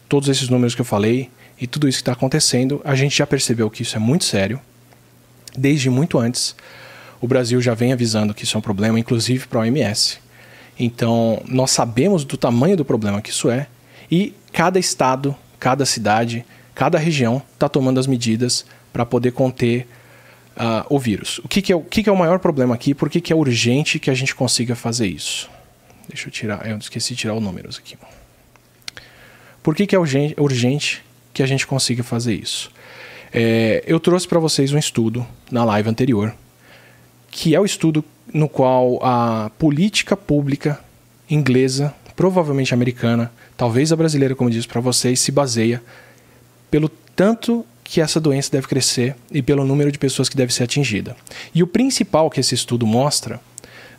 todos 0.08 0.28
esses 0.28 0.48
números 0.48 0.74
que 0.74 0.80
eu 0.80 0.84
falei 0.84 1.30
e 1.60 1.66
tudo 1.66 1.88
isso 1.88 1.98
que 1.98 2.02
está 2.02 2.12
acontecendo, 2.12 2.80
a 2.84 2.94
gente 2.94 3.16
já 3.16 3.26
percebeu 3.26 3.68
que 3.68 3.82
isso 3.82 3.96
é 3.96 3.98
muito 3.98 4.24
sério. 4.24 4.60
Desde 5.56 5.90
muito 5.90 6.18
antes, 6.18 6.54
o 7.20 7.26
Brasil 7.26 7.60
já 7.60 7.74
vem 7.74 7.92
avisando 7.92 8.32
que 8.32 8.44
isso 8.44 8.56
é 8.56 8.58
um 8.58 8.62
problema, 8.62 8.98
inclusive 8.98 9.46
para 9.46 9.60
a 9.60 9.62
OMS. 9.62 10.18
Então, 10.78 11.42
nós 11.46 11.72
sabemos 11.72 12.24
do 12.24 12.36
tamanho 12.36 12.76
do 12.76 12.84
problema 12.84 13.20
que 13.20 13.30
isso 13.30 13.50
é 13.50 13.66
e 14.10 14.32
cada 14.52 14.78
estado, 14.78 15.34
cada 15.58 15.84
cidade, 15.84 16.44
cada 16.74 16.98
região 16.98 17.42
está 17.54 17.68
tomando 17.68 17.98
as 17.98 18.06
medidas 18.06 18.64
para 18.92 19.04
poder 19.04 19.32
conter 19.32 19.86
uh, 20.56 20.86
o 20.88 20.98
vírus. 20.98 21.38
O 21.38 21.48
que, 21.48 21.60
que, 21.60 21.72
é, 21.72 21.76
o 21.76 21.82
que, 21.82 22.02
que 22.02 22.08
é 22.08 22.12
o 22.12 22.16
maior 22.16 22.38
problema 22.38 22.74
aqui? 22.74 22.94
Por 22.94 23.10
que, 23.10 23.20
que 23.20 23.32
é 23.32 23.36
urgente 23.36 23.98
que 23.98 24.10
a 24.10 24.14
gente 24.14 24.34
consiga 24.34 24.74
fazer 24.76 25.08
isso? 25.08 25.50
Deixa 26.08 26.28
eu 26.28 26.32
tirar, 26.32 26.66
eu 26.68 26.78
esqueci 26.78 27.14
de 27.14 27.20
tirar 27.20 27.34
os 27.34 27.42
números 27.42 27.78
aqui. 27.78 27.96
Por 29.62 29.74
que, 29.74 29.86
que 29.86 29.94
é 29.94 29.98
urgente, 29.98 31.04
que 31.34 31.42
a 31.42 31.46
gente 31.46 31.66
consiga 31.66 32.02
fazer 32.02 32.34
isso? 32.34 32.70
É, 33.32 33.84
eu 33.86 34.00
trouxe 34.00 34.26
para 34.26 34.38
vocês 34.38 34.72
um 34.72 34.78
estudo 34.78 35.26
na 35.50 35.64
live 35.64 35.88
anterior, 35.88 36.34
que 37.30 37.54
é 37.54 37.60
o 37.60 37.64
estudo 37.64 38.02
no 38.32 38.48
qual 38.48 38.98
a 39.02 39.50
política 39.58 40.16
pública 40.16 40.80
inglesa, 41.28 41.94
provavelmente 42.16 42.72
americana, 42.72 43.30
talvez 43.56 43.92
a 43.92 43.96
brasileira, 43.96 44.34
como 44.34 44.50
disse 44.50 44.66
para 44.66 44.80
vocês, 44.80 45.20
se 45.20 45.30
baseia 45.30 45.82
pelo 46.70 46.88
tanto 47.14 47.66
que 47.84 48.00
essa 48.00 48.20
doença 48.20 48.50
deve 48.52 48.66
crescer 48.66 49.16
e 49.30 49.42
pelo 49.42 49.64
número 49.64 49.90
de 49.90 49.98
pessoas 49.98 50.28
que 50.28 50.36
deve 50.36 50.52
ser 50.52 50.64
atingida. 50.64 51.16
E 51.54 51.62
o 51.62 51.66
principal 51.66 52.30
que 52.30 52.40
esse 52.40 52.54
estudo 52.54 52.86
mostra 52.86 53.40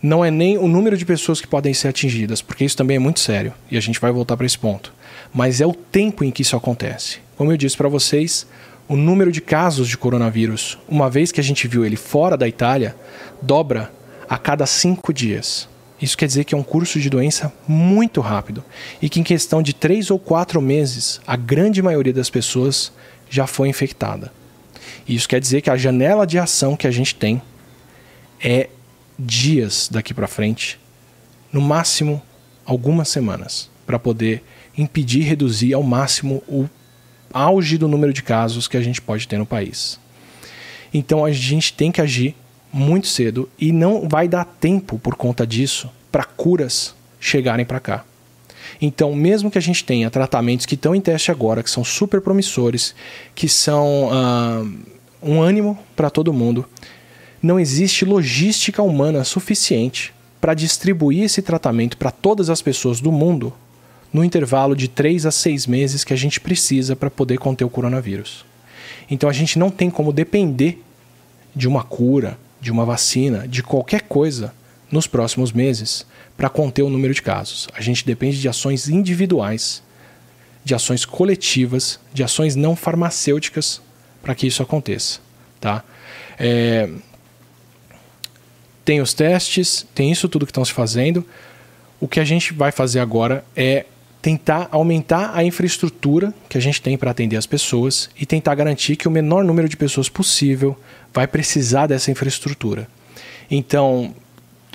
não 0.01 0.23
é 0.23 0.31
nem 0.31 0.57
o 0.57 0.67
número 0.67 0.97
de 0.97 1.05
pessoas 1.05 1.41
que 1.41 1.47
podem 1.47 1.73
ser 1.73 1.89
atingidas, 1.89 2.41
porque 2.41 2.63
isso 2.63 2.77
também 2.77 2.97
é 2.97 2.99
muito 2.99 3.19
sério 3.19 3.53
e 3.69 3.77
a 3.77 3.81
gente 3.81 3.99
vai 3.99 4.11
voltar 4.11 4.37
para 4.37 4.45
esse 4.45 4.57
ponto, 4.57 4.93
mas 5.33 5.59
é 5.61 5.65
o 5.65 5.73
tempo 5.73 6.23
em 6.23 6.31
que 6.31 6.41
isso 6.41 6.55
acontece. 6.55 7.19
Como 7.35 7.51
eu 7.51 7.57
disse 7.57 7.77
para 7.77 7.89
vocês, 7.89 8.47
o 8.87 8.95
número 8.95 9.31
de 9.31 9.41
casos 9.41 9.87
de 9.87 9.97
coronavírus, 9.97 10.77
uma 10.87 11.09
vez 11.09 11.31
que 11.31 11.39
a 11.39 11.43
gente 11.43 11.67
viu 11.67 11.85
ele 11.85 11.95
fora 11.95 12.35
da 12.35 12.47
Itália, 12.47 12.95
dobra 13.41 13.91
a 14.27 14.37
cada 14.37 14.65
cinco 14.65 15.13
dias. 15.13 15.67
Isso 16.01 16.17
quer 16.17 16.27
dizer 16.27 16.45
que 16.45 16.55
é 16.55 16.57
um 16.57 16.63
curso 16.63 16.99
de 16.99 17.09
doença 17.09 17.51
muito 17.67 18.21
rápido 18.21 18.63
e 19.01 19.09
que 19.09 19.19
em 19.19 19.23
questão 19.23 19.61
de 19.61 19.73
três 19.73 20.09
ou 20.09 20.17
quatro 20.17 20.61
meses, 20.61 21.19
a 21.27 21.35
grande 21.35 21.81
maioria 21.81 22.13
das 22.13 22.29
pessoas 22.29 22.91
já 23.29 23.45
foi 23.45 23.67
infectada. 23.67 24.31
Isso 25.07 25.27
quer 25.27 25.39
dizer 25.39 25.61
que 25.61 25.69
a 25.69 25.77
janela 25.77 26.25
de 26.25 26.39
ação 26.39 26.75
que 26.75 26.87
a 26.87 26.91
gente 26.91 27.15
tem 27.15 27.41
é 28.41 28.69
dias 29.19 29.89
daqui 29.91 30.13
para 30.13 30.27
frente, 30.27 30.79
no 31.51 31.59
máximo 31.59 32.21
algumas 32.65 33.09
semanas, 33.09 33.69
para 33.85 33.99
poder 33.99 34.41
impedir, 34.77 35.23
reduzir 35.23 35.73
ao 35.73 35.83
máximo 35.83 36.41
o 36.47 36.69
auge 37.33 37.77
do 37.77 37.87
número 37.87 38.13
de 38.13 38.23
casos 38.23 38.67
que 38.67 38.77
a 38.77 38.81
gente 38.81 39.01
pode 39.01 39.27
ter 39.27 39.37
no 39.37 39.45
país. 39.45 39.99
Então 40.93 41.25
a 41.25 41.31
gente 41.31 41.73
tem 41.73 41.91
que 41.91 42.01
agir 42.01 42.35
muito 42.71 43.07
cedo 43.07 43.49
e 43.59 43.71
não 43.71 44.07
vai 44.07 44.27
dar 44.27 44.45
tempo 44.45 44.97
por 44.97 45.15
conta 45.15 45.45
disso 45.45 45.89
para 46.11 46.23
curas 46.23 46.95
chegarem 47.19 47.65
para 47.65 47.79
cá. 47.79 48.05
Então, 48.81 49.13
mesmo 49.13 49.49
que 49.51 49.57
a 49.57 49.61
gente 49.61 49.83
tenha 49.83 50.09
tratamentos 50.09 50.65
que 50.65 50.75
estão 50.75 50.95
em 50.95 51.01
teste 51.01 51.31
agora, 51.31 51.63
que 51.63 51.69
são 51.69 51.83
super 51.83 52.21
promissores, 52.21 52.95
que 53.35 53.49
são 53.49 54.05
uh, 54.05 54.71
um 55.21 55.41
ânimo 55.41 55.77
para 55.95 56.09
todo 56.09 56.31
mundo, 56.31 56.65
não 57.41 57.59
existe 57.59 58.05
logística 58.05 58.81
humana 58.81 59.23
suficiente 59.23 60.13
para 60.41 60.53
distribuir 60.53 61.23
esse 61.23 61.41
tratamento 61.41 61.97
para 61.97 62.11
todas 62.11 62.49
as 62.49 62.61
pessoas 62.61 62.99
do 62.99 63.11
mundo 63.11 63.53
no 64.11 64.23
intervalo 64.23 64.75
de 64.75 64.87
3 64.87 65.25
a 65.25 65.31
6 65.31 65.67
meses 65.67 66.03
que 66.03 66.13
a 66.13 66.17
gente 66.17 66.39
precisa 66.39 66.95
para 66.95 67.09
poder 67.09 67.37
conter 67.37 67.63
o 67.63 67.69
coronavírus. 67.69 68.45
Então 69.09 69.29
a 69.29 69.33
gente 69.33 69.59
não 69.59 69.69
tem 69.69 69.89
como 69.89 70.11
depender 70.11 70.81
de 71.55 71.67
uma 71.67 71.83
cura, 71.83 72.37
de 72.61 72.71
uma 72.71 72.85
vacina, 72.85 73.47
de 73.47 73.61
qualquer 73.63 74.01
coisa 74.01 74.53
nos 74.91 75.07
próximos 75.07 75.51
meses 75.51 76.05
para 76.35 76.49
conter 76.49 76.81
o 76.81 76.89
número 76.89 77.13
de 77.13 77.21
casos. 77.21 77.67
A 77.73 77.81
gente 77.81 78.05
depende 78.05 78.39
de 78.39 78.47
ações 78.47 78.87
individuais, 78.87 79.83
de 80.63 80.73
ações 80.73 81.05
coletivas, 81.05 81.99
de 82.13 82.23
ações 82.23 82.55
não 82.55 82.75
farmacêuticas 82.75 83.81
para 84.21 84.35
que 84.35 84.47
isso 84.47 84.61
aconteça, 84.61 85.19
tá? 85.59 85.83
É... 86.37 86.89
Tem 88.89 89.01
os 89.01 89.13
testes, 89.13 89.85
tem 89.93 90.11
isso 90.11 90.27
tudo 90.27 90.47
que 90.47 90.51
estão 90.51 90.65
se 90.65 90.73
fazendo. 90.73 91.23
O 91.99 92.07
que 92.07 92.19
a 92.19 92.25
gente 92.25 92.53
vai 92.53 92.71
fazer 92.71 92.99
agora 92.99 93.45
é 93.55 93.85
tentar 94.19 94.67
aumentar 94.71 95.31
a 95.35 95.43
infraestrutura 95.43 96.33
que 96.49 96.57
a 96.57 96.59
gente 96.59 96.81
tem 96.81 96.97
para 96.97 97.11
atender 97.11 97.37
as 97.37 97.45
pessoas 97.45 98.09
e 98.19 98.25
tentar 98.25 98.55
garantir 98.55 98.95
que 98.95 99.07
o 99.07 99.11
menor 99.11 99.43
número 99.43 99.69
de 99.69 99.77
pessoas 99.77 100.09
possível 100.09 100.75
vai 101.13 101.27
precisar 101.27 101.85
dessa 101.85 102.09
infraestrutura. 102.09 102.87
Então, 103.51 104.15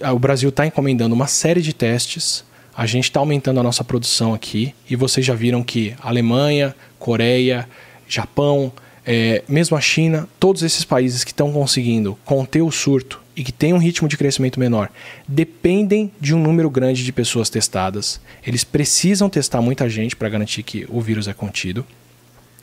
o 0.00 0.18
Brasil 0.20 0.50
está 0.50 0.64
encomendando 0.64 1.12
uma 1.12 1.26
série 1.26 1.60
de 1.60 1.72
testes, 1.72 2.44
a 2.76 2.86
gente 2.86 3.06
está 3.06 3.18
aumentando 3.18 3.58
a 3.58 3.64
nossa 3.64 3.82
produção 3.82 4.32
aqui 4.32 4.72
e 4.88 4.94
vocês 4.94 5.26
já 5.26 5.34
viram 5.34 5.64
que 5.64 5.92
Alemanha, 6.00 6.72
Coreia, 7.00 7.68
Japão, 8.06 8.72
é, 9.04 9.42
mesmo 9.48 9.76
a 9.76 9.80
China, 9.80 10.28
todos 10.38 10.62
esses 10.62 10.84
países 10.84 11.24
que 11.24 11.32
estão 11.32 11.52
conseguindo 11.52 12.16
conter 12.24 12.62
o 12.62 12.70
surto 12.70 13.24
e 13.37 13.43
que 13.43 13.53
têm 13.53 13.72
um 13.72 13.78
ritmo 13.78 14.09
de 14.09 14.16
crescimento 14.16 14.61
menor, 14.61 14.91
dependem 15.26 16.11
de 16.20 16.35
um 16.35 16.41
número 16.41 16.70
grande 16.70 17.05
de 17.05 17.12
pessoas 17.12 17.51
testadas. 17.51 18.20
Eles 18.47 18.64
precisam 18.64 19.28
testar 19.28 19.61
muita 19.61 19.89
gente 19.89 20.14
para 20.14 20.28
garantir 20.28 20.62
que 20.62 20.87
o 20.89 21.01
vírus 21.01 21.26
é 21.26 21.35
contido. 21.35 21.85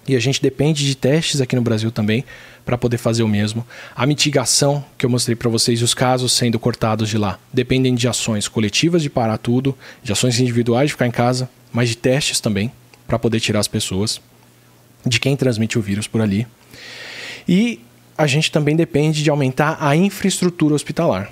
E 0.07 0.15
a 0.15 0.19
gente 0.19 0.41
depende 0.41 0.85
de 0.85 0.95
testes 0.95 1.41
aqui 1.41 1.55
no 1.55 1.61
Brasil 1.61 1.91
também 1.91 2.25
para 2.65 2.77
poder 2.77 2.97
fazer 2.97 3.21
o 3.21 3.27
mesmo. 3.27 3.65
A 3.95 4.05
mitigação 4.05 4.83
que 4.97 5.05
eu 5.05 5.09
mostrei 5.09 5.35
para 5.35 5.49
vocês 5.49 5.81
os 5.81 5.93
casos 5.93 6.31
sendo 6.31 6.59
cortados 6.59 7.09
de 7.09 7.17
lá 7.17 7.37
dependem 7.53 7.93
de 7.93 8.07
ações 8.07 8.47
coletivas 8.47 9.03
de 9.03 9.09
parar 9.09 9.37
tudo, 9.37 9.77
de 10.01 10.11
ações 10.11 10.39
individuais 10.39 10.87
de 10.87 10.93
ficar 10.93 11.07
em 11.07 11.11
casa, 11.11 11.49
mas 11.71 11.89
de 11.89 11.97
testes 11.97 12.39
também 12.39 12.71
para 13.05 13.19
poder 13.19 13.39
tirar 13.39 13.59
as 13.59 13.67
pessoas, 13.67 14.19
de 15.05 15.19
quem 15.19 15.35
transmite 15.35 15.77
o 15.77 15.81
vírus 15.81 16.07
por 16.07 16.21
ali. 16.21 16.47
E 17.47 17.79
a 18.17 18.27
gente 18.27 18.51
também 18.51 18.75
depende 18.75 19.23
de 19.23 19.29
aumentar 19.29 19.77
a 19.79 19.95
infraestrutura 19.95 20.75
hospitalar. 20.75 21.31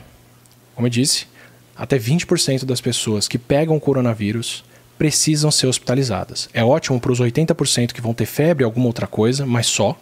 Como 0.76 0.88
eu 0.88 0.92
disse, 0.92 1.28
até 1.76 1.98
20% 1.98 2.66
das 2.66 2.82
pessoas 2.82 3.28
que 3.28 3.38
pegam 3.38 3.80
coronavírus 3.80 4.64
precisam 4.98 5.50
ser 5.50 5.68
hospitalizadas. 5.68 6.50
É 6.54 6.64
ótimo 6.64 7.00
para 7.00 7.12
os 7.12 7.22
80% 7.22 7.94
que 7.94 8.02
vão 8.02 8.14
ter 8.14 8.26
febre, 8.26 8.66
alguma 8.66 8.88
outra 8.88 9.08
coisa, 9.08 9.46
mas 9.46 9.68
só. 9.68 9.98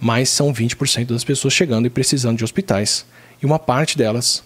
Mas 0.00 0.28
são 0.28 0.54
20% 0.54 1.06
das 1.06 1.24
pessoas 1.24 1.52
chegando 1.52 1.86
e 1.86 1.90
precisando 1.90 2.38
de 2.38 2.44
hospitais. 2.44 3.04
E 3.42 3.46
uma 3.46 3.58
parte 3.58 3.98
delas 3.98 4.44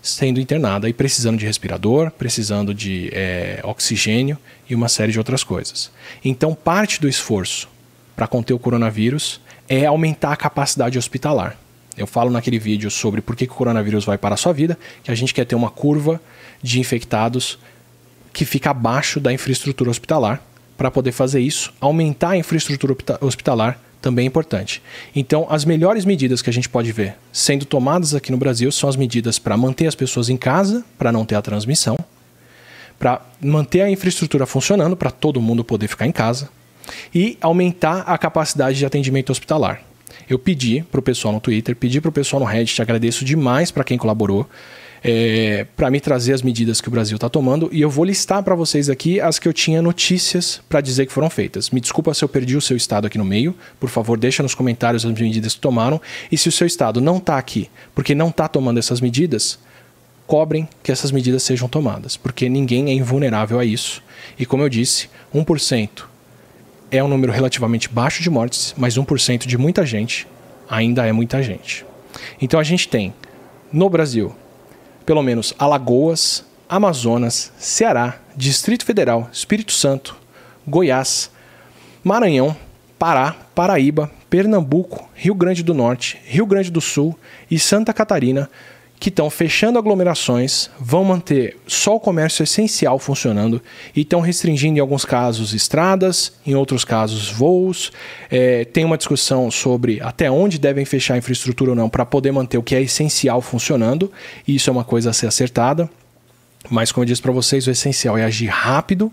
sendo 0.00 0.38
internada 0.38 0.88
e 0.88 0.92
precisando 0.92 1.38
de 1.38 1.46
respirador, 1.46 2.10
precisando 2.10 2.74
de 2.74 3.10
é, 3.12 3.60
oxigênio 3.64 4.38
e 4.68 4.74
uma 4.74 4.88
série 4.88 5.12
de 5.12 5.18
outras 5.18 5.42
coisas. 5.42 5.90
Então, 6.22 6.54
parte 6.54 7.00
do 7.00 7.08
esforço 7.08 7.68
para 8.14 8.26
conter 8.26 8.52
o 8.52 8.58
coronavírus 8.58 9.40
é 9.68 9.86
aumentar 9.86 10.32
a 10.32 10.36
capacidade 10.36 10.98
hospitalar. 10.98 11.56
Eu 11.96 12.06
falo 12.06 12.30
naquele 12.30 12.58
vídeo 12.58 12.90
sobre 12.90 13.20
por 13.20 13.36
que, 13.36 13.46
que 13.46 13.52
o 13.52 13.56
coronavírus 13.56 14.04
vai 14.04 14.18
para 14.18 14.34
a 14.34 14.38
sua 14.38 14.52
vida, 14.52 14.78
que 15.02 15.10
a 15.10 15.14
gente 15.14 15.32
quer 15.32 15.44
ter 15.44 15.54
uma 15.54 15.70
curva 15.70 16.20
de 16.62 16.80
infectados 16.80 17.58
que 18.32 18.44
fica 18.44 18.70
abaixo 18.70 19.20
da 19.20 19.32
infraestrutura 19.32 19.90
hospitalar. 19.90 20.42
Para 20.76 20.90
poder 20.90 21.12
fazer 21.12 21.40
isso, 21.40 21.72
aumentar 21.80 22.30
a 22.30 22.36
infraestrutura 22.36 22.96
hospitalar 23.20 23.78
também 24.02 24.24
é 24.24 24.28
importante. 24.28 24.82
Então, 25.14 25.46
as 25.48 25.64
melhores 25.64 26.04
medidas 26.04 26.42
que 26.42 26.50
a 26.50 26.52
gente 26.52 26.68
pode 26.68 26.92
ver 26.92 27.14
sendo 27.32 27.64
tomadas 27.64 28.14
aqui 28.14 28.30
no 28.30 28.36
Brasil 28.36 28.70
são 28.70 28.88
as 28.88 28.96
medidas 28.96 29.38
para 29.38 29.56
manter 29.56 29.86
as 29.86 29.94
pessoas 29.94 30.28
em 30.28 30.36
casa, 30.36 30.84
para 30.98 31.10
não 31.10 31.24
ter 31.24 31.36
a 31.36 31.42
transmissão, 31.42 31.96
para 32.98 33.22
manter 33.40 33.80
a 33.82 33.90
infraestrutura 33.90 34.44
funcionando, 34.46 34.96
para 34.96 35.10
todo 35.10 35.40
mundo 35.40 35.64
poder 35.64 35.88
ficar 35.88 36.06
em 36.06 36.12
casa, 36.12 36.50
e 37.14 37.36
aumentar 37.40 38.00
a 38.00 38.16
capacidade 38.18 38.78
de 38.78 38.86
atendimento 38.86 39.30
hospitalar. 39.30 39.82
Eu 40.28 40.38
pedi 40.38 40.82
para 40.90 41.00
o 41.00 41.02
pessoal 41.02 41.34
no 41.34 41.40
Twitter, 41.40 41.76
pedi 41.76 42.00
para 42.00 42.08
o 42.08 42.12
pessoal 42.12 42.40
no 42.40 42.46
Reddit, 42.46 42.80
agradeço 42.80 43.24
demais 43.24 43.70
para 43.70 43.84
quem 43.84 43.98
colaborou 43.98 44.48
é, 45.04 45.66
para 45.76 45.90
me 45.90 46.00
trazer 46.00 46.32
as 46.32 46.40
medidas 46.40 46.80
que 46.80 46.88
o 46.88 46.90
Brasil 46.90 47.16
está 47.16 47.28
tomando 47.28 47.68
e 47.70 47.82
eu 47.82 47.90
vou 47.90 48.06
listar 48.06 48.42
para 48.42 48.54
vocês 48.54 48.88
aqui 48.88 49.20
as 49.20 49.38
que 49.38 49.46
eu 49.46 49.52
tinha 49.52 49.82
notícias 49.82 50.62
para 50.66 50.80
dizer 50.80 51.04
que 51.04 51.12
foram 51.12 51.28
feitas. 51.28 51.68
Me 51.68 51.80
desculpa 51.80 52.14
se 52.14 52.24
eu 52.24 52.28
perdi 52.28 52.56
o 52.56 52.60
seu 52.60 52.74
estado 52.74 53.06
aqui 53.06 53.18
no 53.18 53.24
meio, 53.24 53.54
por 53.78 53.90
favor 53.90 54.16
deixa 54.16 54.42
nos 54.42 54.54
comentários 54.54 55.04
as 55.04 55.12
medidas 55.12 55.54
que 55.54 55.60
tomaram 55.60 56.00
e 56.32 56.38
se 56.38 56.48
o 56.48 56.52
seu 56.52 56.66
estado 56.66 57.02
não 57.02 57.18
está 57.18 57.36
aqui 57.36 57.68
porque 57.94 58.14
não 58.14 58.30
está 58.30 58.48
tomando 58.48 58.78
essas 58.78 59.02
medidas, 59.02 59.58
cobrem 60.26 60.66
que 60.82 60.90
essas 60.90 61.12
medidas 61.12 61.42
sejam 61.42 61.68
tomadas, 61.68 62.16
porque 62.16 62.48
ninguém 62.48 62.88
é 62.88 62.94
invulnerável 62.94 63.58
a 63.58 63.64
isso. 63.64 64.02
E 64.38 64.46
como 64.46 64.62
eu 64.62 64.70
disse, 64.70 65.10
1% 65.34 66.13
é 66.96 67.02
um 67.02 67.08
número 67.08 67.32
relativamente 67.32 67.88
baixo 67.88 68.22
de 68.22 68.30
mortes, 68.30 68.72
mas 68.78 68.96
1% 68.96 69.46
de 69.46 69.58
muita 69.58 69.84
gente 69.84 70.28
ainda 70.70 71.04
é 71.04 71.12
muita 71.12 71.42
gente. 71.42 71.84
Então 72.40 72.60
a 72.60 72.62
gente 72.62 72.88
tem 72.88 73.12
no 73.72 73.90
Brasil 73.90 74.34
pelo 75.04 75.22
menos 75.22 75.52
Alagoas, 75.58 76.44
Amazonas, 76.68 77.52
Ceará, 77.58 78.18
Distrito 78.36 78.84
Federal, 78.84 79.28
Espírito 79.32 79.72
Santo, 79.72 80.16
Goiás, 80.66 81.30
Maranhão, 82.02 82.56
Pará, 82.98 83.34
Paraíba, 83.54 84.10
Pernambuco, 84.30 85.08
Rio 85.14 85.34
Grande 85.34 85.62
do 85.62 85.74
Norte, 85.74 86.20
Rio 86.24 86.46
Grande 86.46 86.70
do 86.70 86.80
Sul 86.80 87.18
e 87.50 87.58
Santa 87.58 87.92
Catarina 87.92 88.48
que 88.98 89.08
estão 89.08 89.28
fechando 89.28 89.78
aglomerações, 89.78 90.70
vão 90.80 91.04
manter 91.04 91.56
só 91.66 91.96
o 91.96 92.00
comércio 92.00 92.42
essencial 92.42 92.98
funcionando 92.98 93.60
e 93.94 94.00
estão 94.00 94.20
restringindo, 94.20 94.78
em 94.78 94.80
alguns 94.80 95.04
casos, 95.04 95.52
estradas, 95.52 96.32
em 96.46 96.54
outros 96.54 96.84
casos, 96.84 97.30
voos. 97.30 97.92
É, 98.30 98.64
tem 98.64 98.84
uma 98.84 98.96
discussão 98.96 99.50
sobre 99.50 100.00
até 100.00 100.30
onde 100.30 100.58
devem 100.58 100.84
fechar 100.84 101.14
a 101.14 101.18
infraestrutura 101.18 101.72
ou 101.72 101.76
não 101.76 101.88
para 101.88 102.06
poder 102.06 102.32
manter 102.32 102.56
o 102.56 102.62
que 102.62 102.74
é 102.74 102.82
essencial 102.82 103.40
funcionando, 103.42 104.10
e 104.46 104.54
isso 104.54 104.70
é 104.70 104.72
uma 104.72 104.84
coisa 104.84 105.10
a 105.10 105.12
ser 105.12 105.26
acertada. 105.26 105.90
Mas, 106.70 106.90
como 106.90 107.02
eu 107.02 107.06
disse 107.06 107.20
para 107.20 107.32
vocês, 107.32 107.66
o 107.66 107.70
essencial 107.70 108.16
é 108.16 108.24
agir 108.24 108.46
rápido 108.46 109.12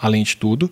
além 0.00 0.22
de 0.22 0.36
tudo. 0.36 0.70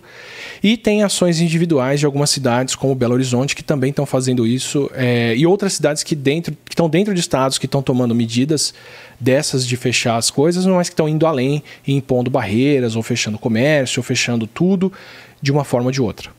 E 0.63 0.75
tem 0.75 1.03
ações 1.03 1.39
individuais 1.39 1.99
de 1.99 2.05
algumas 2.05 2.29
cidades, 2.29 2.75
como 2.75 2.95
Belo 2.95 3.13
Horizonte, 3.13 3.55
que 3.55 3.63
também 3.63 3.91
estão 3.91 4.05
fazendo 4.05 4.47
isso, 4.47 4.89
é, 4.93 5.35
e 5.35 5.45
outras 5.45 5.73
cidades 5.73 6.03
que 6.03 6.15
dentro, 6.15 6.53
que 6.65 6.73
estão 6.73 6.89
dentro 6.89 7.13
de 7.13 7.19
estados 7.19 7.57
que 7.57 7.65
estão 7.65 7.81
tomando 7.81 8.15
medidas 8.15 8.73
dessas 9.19 9.65
de 9.65 9.77
fechar 9.77 10.17
as 10.17 10.31
coisas, 10.31 10.65
mas 10.65 10.89
que 10.89 10.93
estão 10.93 11.07
indo 11.07 11.27
além 11.27 11.61
e 11.85 11.93
impondo 11.93 12.31
barreiras, 12.31 12.95
ou 12.95 13.03
fechando 13.03 13.37
comércio, 13.37 13.99
ou 13.99 14.03
fechando 14.03 14.47
tudo 14.47 14.91
de 15.41 15.51
uma 15.51 15.63
forma 15.63 15.87
ou 15.87 15.91
de 15.91 16.01
outra. 16.01 16.31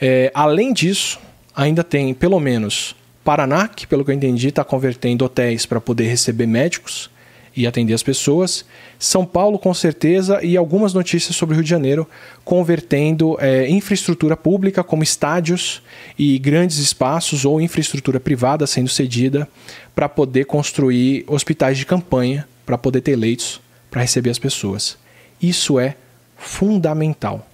É, 0.00 0.30
além 0.34 0.72
disso, 0.72 1.18
ainda 1.54 1.82
tem 1.82 2.12
pelo 2.12 2.38
menos 2.38 2.94
Paraná, 3.24 3.66
que 3.66 3.86
pelo 3.86 4.04
que 4.04 4.10
eu 4.10 4.14
entendi 4.14 4.48
está 4.48 4.62
convertendo 4.62 5.24
hotéis 5.24 5.66
para 5.66 5.80
poder 5.80 6.06
receber 6.06 6.46
médicos 6.46 7.10
e 7.56 7.66
atender 7.66 7.94
as 7.94 8.02
pessoas. 8.02 8.64
São 8.98 9.24
Paulo, 9.24 9.58
com 9.58 9.72
certeza, 9.72 10.44
e 10.44 10.56
algumas 10.56 10.92
notícias 10.92 11.34
sobre 11.34 11.54
o 11.54 11.56
Rio 11.56 11.64
de 11.64 11.70
Janeiro, 11.70 12.06
convertendo 12.44 13.36
é, 13.40 13.68
infraestrutura 13.68 14.36
pública, 14.36 14.84
como 14.84 15.02
estádios 15.02 15.82
e 16.18 16.38
grandes 16.38 16.78
espaços, 16.78 17.44
ou 17.44 17.60
infraestrutura 17.60 18.20
privada 18.20 18.66
sendo 18.66 18.90
cedida 18.90 19.48
para 19.94 20.08
poder 20.08 20.44
construir 20.44 21.24
hospitais 21.26 21.78
de 21.78 21.86
campanha, 21.86 22.46
para 22.66 22.76
poder 22.76 23.00
ter 23.00 23.16
leitos 23.16 23.60
para 23.90 24.02
receber 24.02 24.30
as 24.30 24.38
pessoas. 24.38 24.98
Isso 25.40 25.80
é 25.80 25.96
fundamental. 26.36 27.48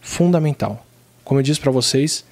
Fundamental. 0.00 0.86
Como 1.24 1.40
eu 1.40 1.42
disse 1.42 1.58
para 1.58 1.72
vocês, 1.72 2.24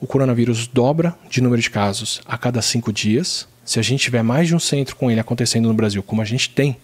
o 0.00 0.06
coronavírus 0.06 0.66
dobra 0.66 1.14
de 1.28 1.40
número 1.40 1.60
de 1.60 1.70
casos 1.70 2.20
a 2.26 2.36
cada 2.36 2.60
cinco 2.60 2.92
dias. 2.92 3.48
Se 3.70 3.78
a 3.78 3.82
gente 3.82 4.02
tiver 4.02 4.24
mais 4.24 4.48
de 4.48 4.56
um 4.56 4.58
centro 4.58 4.96
com 4.96 5.08
ele 5.08 5.20
acontecendo 5.20 5.68
no 5.68 5.74
Brasil, 5.74 6.02
como 6.02 6.20
a 6.20 6.24
gente 6.24 6.50
tem, 6.50 6.76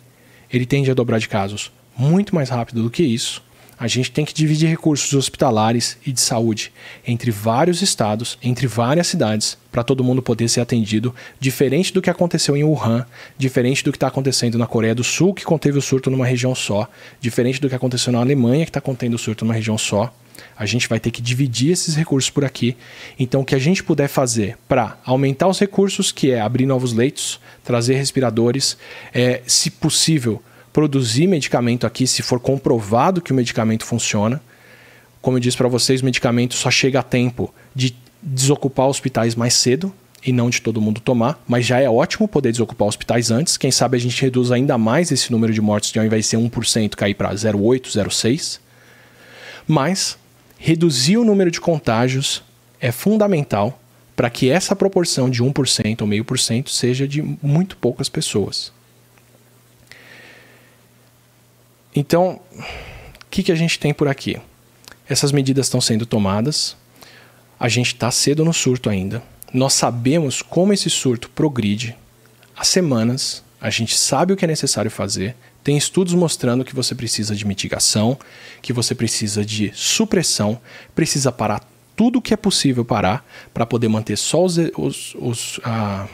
ele 0.49 0.64
tende 0.64 0.89
a 0.89 0.95
dobrar 0.95 1.18
de 1.18 1.28
casos 1.28 1.72
muito 1.99 2.32
mais 2.32 2.49
rápido 2.49 2.80
do 2.80 2.89
que 2.89 3.03
isso. 3.03 3.43
A 3.76 3.89
gente 3.89 4.12
tem 4.12 4.24
que 4.24 4.32
dividir 4.32 4.68
recursos 4.68 5.12
hospitalares 5.12 5.99
e 6.07 6.12
de 6.12 6.20
saúde 6.20 6.72
entre 7.05 7.32
vários 7.32 7.82
estados, 7.82 8.39
entre 8.41 8.68
várias 8.68 9.09
cidades, 9.09 9.59
para 9.72 9.82
todo 9.82 10.05
mundo 10.05 10.22
poder 10.22 10.49
ser 10.49 10.61
atendido, 10.61 11.12
diferente 11.41 11.93
do 11.93 12.01
que 12.01 12.09
aconteceu 12.09 12.57
em 12.57 12.62
Wuhan, 12.62 13.05
diferente 13.37 13.82
do 13.82 13.91
que 13.91 13.97
está 13.97 14.07
acontecendo 14.07 14.57
na 14.57 14.68
Coreia 14.68 14.95
do 14.95 15.03
Sul, 15.03 15.34
que 15.34 15.45
conteve 15.45 15.78
o 15.78 15.82
surto 15.82 16.09
numa 16.09 16.24
região 16.24 16.55
só, 16.55 16.89
diferente 17.20 17.61
do 17.61 17.68
que 17.68 17.74
aconteceu 17.74 18.12
na 18.12 18.20
Alemanha, 18.20 18.64
que 18.64 18.70
está 18.70 18.80
contendo 18.80 19.14
o 19.14 19.18
surto 19.18 19.45
numa 19.45 19.55
região 19.55 19.76
só. 19.76 20.14
A 20.57 20.66
gente 20.66 20.89
vai 20.89 21.01
ter 21.01 21.11
que 21.11 21.22
dividir 21.22 21.72
esses 21.72 21.95
recursos 21.95 22.30
por 22.30 22.45
aqui. 22.45 22.76
Então, 23.18 23.41
o 23.41 23.45
que 23.45 23.55
a 23.55 23.59
gente 23.59 23.82
puder 23.82 24.09
fazer 24.09 24.57
para 24.68 24.99
aumentar 25.05 25.49
os 25.49 25.59
recursos, 25.59 26.12
que 26.12 26.30
é 26.30 26.41
abrir 26.41 26.66
novos 26.66 26.93
leitos, 26.93 27.41
trazer 27.64 27.95
respiradores, 27.95 28.76
é, 29.12 29.43
se 29.47 29.70
possível, 29.70 30.43
produzir 30.72 31.26
medicamento 31.26 31.87
aqui 31.87 32.07
se 32.07 32.22
for 32.22 32.39
comprovado 32.39 33.22
que 33.22 33.32
o 33.32 33.34
medicamento 33.34 33.84
funciona. 33.84 34.43
Como 35.22 35.39
eu 35.39 35.41
disse 35.41 35.57
para 35.57 35.68
vocês, 35.68 36.03
o 36.03 36.05
medicamento 36.05 36.55
só 36.55 36.70
chega 36.70 37.01
a 37.01 37.03
tempo 37.03 37.53
de 37.74 37.97
desocupar 38.22 38.87
hospitais 38.87 39.34
mais 39.34 39.55
cedo 39.55 39.93
e 40.22 40.32
não 40.32 40.51
de 40.51 40.61
todo 40.61 40.80
mundo 40.80 41.01
tomar, 41.01 41.43
mas 41.47 41.64
já 41.64 41.80
é 41.80 41.89
ótimo 41.89 42.26
poder 42.26 42.51
desocupar 42.51 42.89
hospitais 42.89 43.30
antes. 43.30 43.57
Quem 43.57 43.70
sabe 43.70 43.97
a 43.97 44.01
gente 44.01 44.20
reduz 44.20 44.51
ainda 44.51 44.76
mais 44.76 45.11
esse 45.11 45.30
número 45.30 45.53
de 45.53 45.61
mortes 45.61 45.93
de 45.93 45.99
ao 45.99 46.05
invés 46.05 46.24
de 46.24 46.30
ser 46.30 46.37
1% 46.37 46.95
cair 46.95 47.14
para 47.14 47.32
0,8, 47.32 47.93
0,6. 47.93 48.59
Mas 49.66 50.18
reduzir 50.67 51.17
o 51.17 51.25
número 51.25 51.49
de 51.49 51.61
contágios 51.61 52.43
é 52.81 52.91
fundamental 52.91 53.81
para 54.17 54.29
que 54.29 54.51
essa 54.51 54.75
proporção 54.75 55.31
de 55.31 55.41
1% 55.41 56.01
ou 56.01 56.09
meio 56.09 56.25
por 56.25 56.41
cento 56.41 56.71
seja 56.71 57.07
de 57.07 57.23
muito 57.23 57.77
poucas 57.77 58.09
pessoas. 58.09 58.73
Então, 61.95 62.41
o 62.53 62.64
que, 63.31 63.45
que 63.45 63.53
a 63.53 63.55
gente 63.55 63.79
tem 63.79 63.95
por 63.95 64.09
aqui? 64.09 64.41
Essas 65.09 65.31
medidas 65.31 65.67
estão 65.67 65.81
sendo 65.81 66.05
tomadas, 66.05 66.77
a 67.61 67.69
gente 67.69 67.95
está 67.95 68.11
cedo 68.11 68.45
no 68.45 68.53
surto 68.53 68.91
ainda. 68.91 69.23
Nós 69.55 69.73
sabemos 69.73 70.43
como 70.43 70.73
esse 70.73 70.91
surto 70.91 71.31
progride 71.31 71.97
há 72.57 72.64
semanas, 72.64 73.41
a 73.61 73.71
gente 73.71 73.97
sabe 73.97 74.33
o 74.33 74.37
que 74.37 74.45
é 74.45 74.49
necessário 74.49 74.91
fazer. 74.91 75.37
Tem 75.67 75.77
estudos 75.77 76.14
mostrando 76.14 76.64
que 76.64 76.77
você 76.77 76.95
precisa 76.95 77.35
de 77.35 77.45
mitigação, 77.45 78.17
que 78.62 78.73
você 78.73 78.95
precisa 78.95 79.45
de 79.45 79.73
supressão, 79.75 80.61
precisa 80.95 81.33
parar 81.33 81.61
tudo 81.97 82.23
que 82.23 82.33
é 82.33 82.37
possível 82.37 82.85
parar 82.85 83.27
para 83.53 83.67
poder 83.67 83.89
manter 83.89 84.17
só 84.17 84.45
os, 84.45 84.59
os, 84.77 85.17
os 85.17 85.61
ah, 85.64 86.07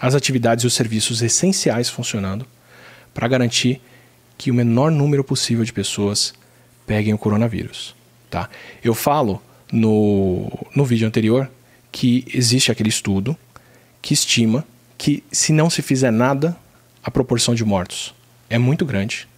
as 0.00 0.14
atividades 0.14 0.64
e 0.64 0.66
os 0.66 0.72
serviços 0.72 1.20
essenciais 1.20 1.90
funcionando, 1.90 2.46
para 3.12 3.28
garantir 3.28 3.82
que 4.38 4.50
o 4.50 4.54
menor 4.54 4.90
número 4.90 5.22
possível 5.22 5.62
de 5.62 5.74
pessoas 5.74 6.32
peguem 6.86 7.12
o 7.12 7.18
coronavírus. 7.18 7.94
Tá? 8.30 8.48
Eu 8.82 8.94
falo 8.94 9.42
no, 9.70 10.50
no 10.74 10.86
vídeo 10.86 11.06
anterior 11.06 11.50
que 11.92 12.24
existe 12.32 12.72
aquele 12.72 12.88
estudo 12.88 13.36
que 14.00 14.14
estima 14.14 14.66
que 14.96 15.22
se 15.30 15.52
não 15.52 15.68
se 15.68 15.82
fizer 15.82 16.10
nada, 16.10 16.56
a 17.04 17.10
proporção 17.10 17.54
de 17.54 17.62
mortos 17.62 18.16
é 18.48 18.58
muito 18.58 18.84
grande. 18.84 19.28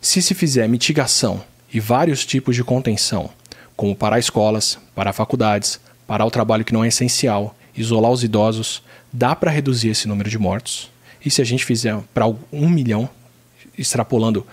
Se 0.00 0.20
se 0.20 0.34
fizer 0.34 0.68
mitigação 0.68 1.42
e 1.72 1.80
vários 1.80 2.26
tipos 2.26 2.56
de 2.56 2.64
contenção, 2.64 3.30
como 3.76 3.94
parar 3.94 4.18
escolas, 4.18 4.78
parar 4.94 5.12
faculdades, 5.12 5.80
parar 6.06 6.24
o 6.24 6.30
trabalho 6.30 6.64
que 6.64 6.72
não 6.72 6.84
é 6.84 6.88
essencial, 6.88 7.56
isolar 7.76 8.10
os 8.10 8.22
idosos, 8.22 8.82
dá 9.12 9.34
para 9.34 9.50
reduzir 9.50 9.88
esse 9.88 10.06
número 10.06 10.28
de 10.28 10.38
mortos. 10.38 10.90
E 11.24 11.30
se 11.30 11.40
a 11.40 11.44
gente 11.44 11.64
fizer 11.64 11.96
para 12.12 12.26
um 12.52 12.68
milhão, 12.68 13.08
extrapolando 13.78 14.46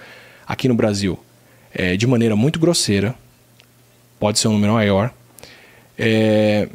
aqui 0.47 0.67
no 0.67 0.75
Brasil 0.75 1.19
é, 1.73 1.97
de 1.97 2.07
maneira 2.07 2.35
muito 2.35 2.59
grosseira, 2.59 3.15
pode 4.19 4.39
ser 4.39 4.47
um 4.47 4.53
número 4.53 4.73
maior. 4.73 5.13
É, 5.97 6.69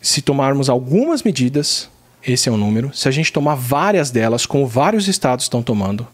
se 0.00 0.20
tomarmos 0.22 0.68
algumas 0.68 1.22
medidas, 1.22 1.88
esse 2.22 2.48
é 2.48 2.52
o 2.52 2.56
número. 2.56 2.90
Se 2.94 3.08
a 3.08 3.10
gente 3.10 3.32
tomar 3.32 3.54
várias 3.54 4.10
delas, 4.10 4.46
como 4.46 4.66
vários 4.66 5.08
estados 5.08 5.44
estão 5.44 5.62
tomando, 5.62 6.06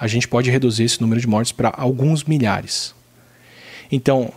a 0.00 0.06
gente 0.06 0.26
pode 0.26 0.50
reduzir 0.50 0.84
esse 0.84 1.00
número 1.00 1.20
de 1.20 1.26
mortes 1.26 1.52
para 1.52 1.70
alguns 1.76 2.24
milhares. 2.24 2.94
Então, 3.92 4.32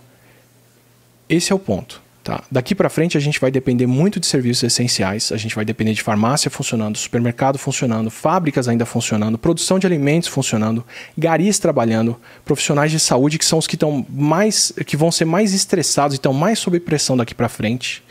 esse 1.30 1.53
é 1.53 1.55
o 1.55 1.59
ponto. 1.59 2.03
Tá? 2.22 2.41
Daqui 2.49 2.74
para 2.74 2.89
frente 2.89 3.18
a 3.18 3.20
gente 3.20 3.39
vai 3.39 3.51
depender 3.51 3.86
muito 3.86 4.18
de 4.18 4.26
serviços 4.26 4.64
essenciais, 4.64 5.30
a 5.32 5.36
gente 5.36 5.55
vai 5.55 5.66
depender 5.66 5.93
de 5.93 6.01
farmácia 6.01 6.49
funcionando, 6.49 6.97
supermercado 6.97 7.57
funcionando, 7.57 8.09
fábricas 8.09 8.70
ainda 8.70 8.86
funcionando, 8.86 9.38
produção 9.38 9.78
de 9.78 9.86
alimentos 9.86 10.30
funcionando, 10.30 10.86
garis 11.18 11.59
trabalhando, 11.59 12.18
profissionais 12.45 12.91
de 12.91 12.99
saúde 12.99 13.38
que 13.38 13.43
são 13.43 13.59
os 13.59 13.68
que 13.68 13.76
estão 13.76 14.05
mais 14.09 14.72
que 14.86 14.95
vão 14.95 15.11
ser 15.11 15.26
mais 15.26 15.53
estressados 15.53 16.16
e 16.16 16.18
estão 16.18 16.32
mais 16.32 16.59
sob 16.59 16.80
pressão 16.80 17.18
daqui 17.18 17.36
para 17.36 17.49
frente. 17.49 18.01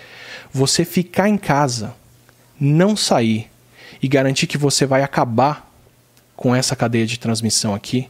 Você 0.53 0.85
ficar 0.85 1.31
em 1.31 1.39
casa, 1.39 1.95
não 2.61 2.95
sair 2.95 3.49
e 4.03 4.09
garantir 4.09 4.47
que 4.47 4.59
você 4.59 4.85
vai 4.85 5.03
acabar 5.03 5.72
com 6.43 6.57
essa 6.57 6.74
cadeia 6.74 7.07
de 7.07 7.20
transmissão 7.20 7.72
aqui, 7.72 8.09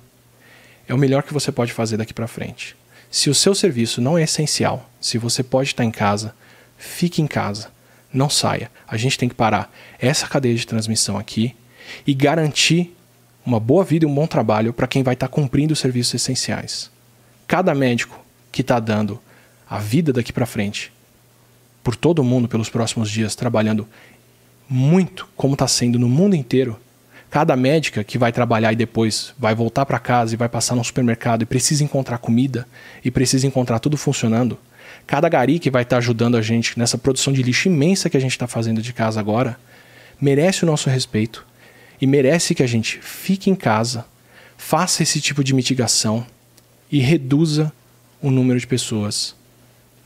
é 0.88 0.94
o 0.94 0.98
melhor 0.98 1.22
que 1.22 1.34
você 1.34 1.52
pode 1.52 1.70
fazer 1.70 1.98
daqui 1.98 2.14
para 2.14 2.26
frente. 2.26 2.74
Se 3.10 3.28
o 3.28 3.34
seu 3.34 3.54
serviço 3.54 4.00
não 4.00 4.16
é 4.16 4.22
essencial, 4.22 4.90
se 4.98 5.18
você 5.18 5.42
pode 5.42 5.68
estar 5.68 5.84
em 5.84 5.90
casa, 5.90 6.34
fique 6.78 7.20
em 7.20 7.26
casa, 7.26 7.70
não 8.10 8.30
saia. 8.30 8.70
A 8.88 8.96
gente 8.96 9.18
tem 9.18 9.28
que 9.28 9.34
parar 9.34 9.70
essa 9.98 10.26
cadeia 10.26 10.54
de 10.54 10.66
transmissão 10.66 11.18
aqui 11.18 11.54
e 12.06 12.14
garantir 12.14 12.96
uma 13.44 13.60
boa 13.60 13.84
vida 13.84 14.06
e 14.06 14.08
um 14.08 14.14
bom 14.14 14.26
trabalho 14.26 14.72
para 14.72 14.86
quem 14.86 15.02
vai 15.02 15.12
estar 15.12 15.28
cumprindo 15.28 15.74
os 15.74 15.78
serviços 15.78 16.14
essenciais. 16.14 16.90
Cada 17.46 17.74
médico 17.74 18.18
que 18.50 18.62
está 18.62 18.80
dando 18.80 19.20
a 19.68 19.78
vida 19.78 20.10
daqui 20.10 20.32
para 20.32 20.46
frente, 20.46 20.90
por 21.84 21.94
todo 21.94 22.24
mundo 22.24 22.48
pelos 22.48 22.70
próximos 22.70 23.10
dias, 23.10 23.34
trabalhando 23.34 23.86
muito, 24.66 25.28
como 25.36 25.52
está 25.52 25.68
sendo 25.68 25.98
no 25.98 26.08
mundo 26.08 26.34
inteiro, 26.34 26.80
Cada 27.32 27.56
médica 27.56 28.04
que 28.04 28.18
vai 28.18 28.30
trabalhar 28.30 28.74
e 28.74 28.76
depois 28.76 29.32
vai 29.38 29.54
voltar 29.54 29.86
para 29.86 29.98
casa 29.98 30.34
e 30.34 30.36
vai 30.36 30.50
passar 30.50 30.76
no 30.76 30.84
supermercado 30.84 31.40
e 31.40 31.46
precisa 31.46 31.82
encontrar 31.82 32.18
comida 32.18 32.68
e 33.02 33.10
precisa 33.10 33.46
encontrar 33.46 33.78
tudo 33.78 33.96
funcionando. 33.96 34.58
Cada 35.06 35.30
gari 35.30 35.58
que 35.58 35.70
vai 35.70 35.82
estar 35.82 35.96
tá 35.96 35.98
ajudando 35.98 36.36
a 36.36 36.42
gente 36.42 36.78
nessa 36.78 36.98
produção 36.98 37.32
de 37.32 37.42
lixo 37.42 37.68
imensa 37.68 38.10
que 38.10 38.18
a 38.18 38.20
gente 38.20 38.32
está 38.32 38.46
fazendo 38.46 38.82
de 38.82 38.92
casa 38.92 39.18
agora 39.18 39.58
merece 40.20 40.64
o 40.64 40.66
nosso 40.66 40.90
respeito 40.90 41.46
e 41.98 42.06
merece 42.06 42.54
que 42.54 42.62
a 42.62 42.66
gente 42.66 42.98
fique 43.00 43.48
em 43.48 43.54
casa, 43.54 44.04
faça 44.58 45.02
esse 45.02 45.18
tipo 45.18 45.42
de 45.42 45.54
mitigação 45.54 46.26
e 46.90 46.98
reduza 46.98 47.72
o 48.20 48.30
número 48.30 48.60
de 48.60 48.66
pessoas 48.66 49.34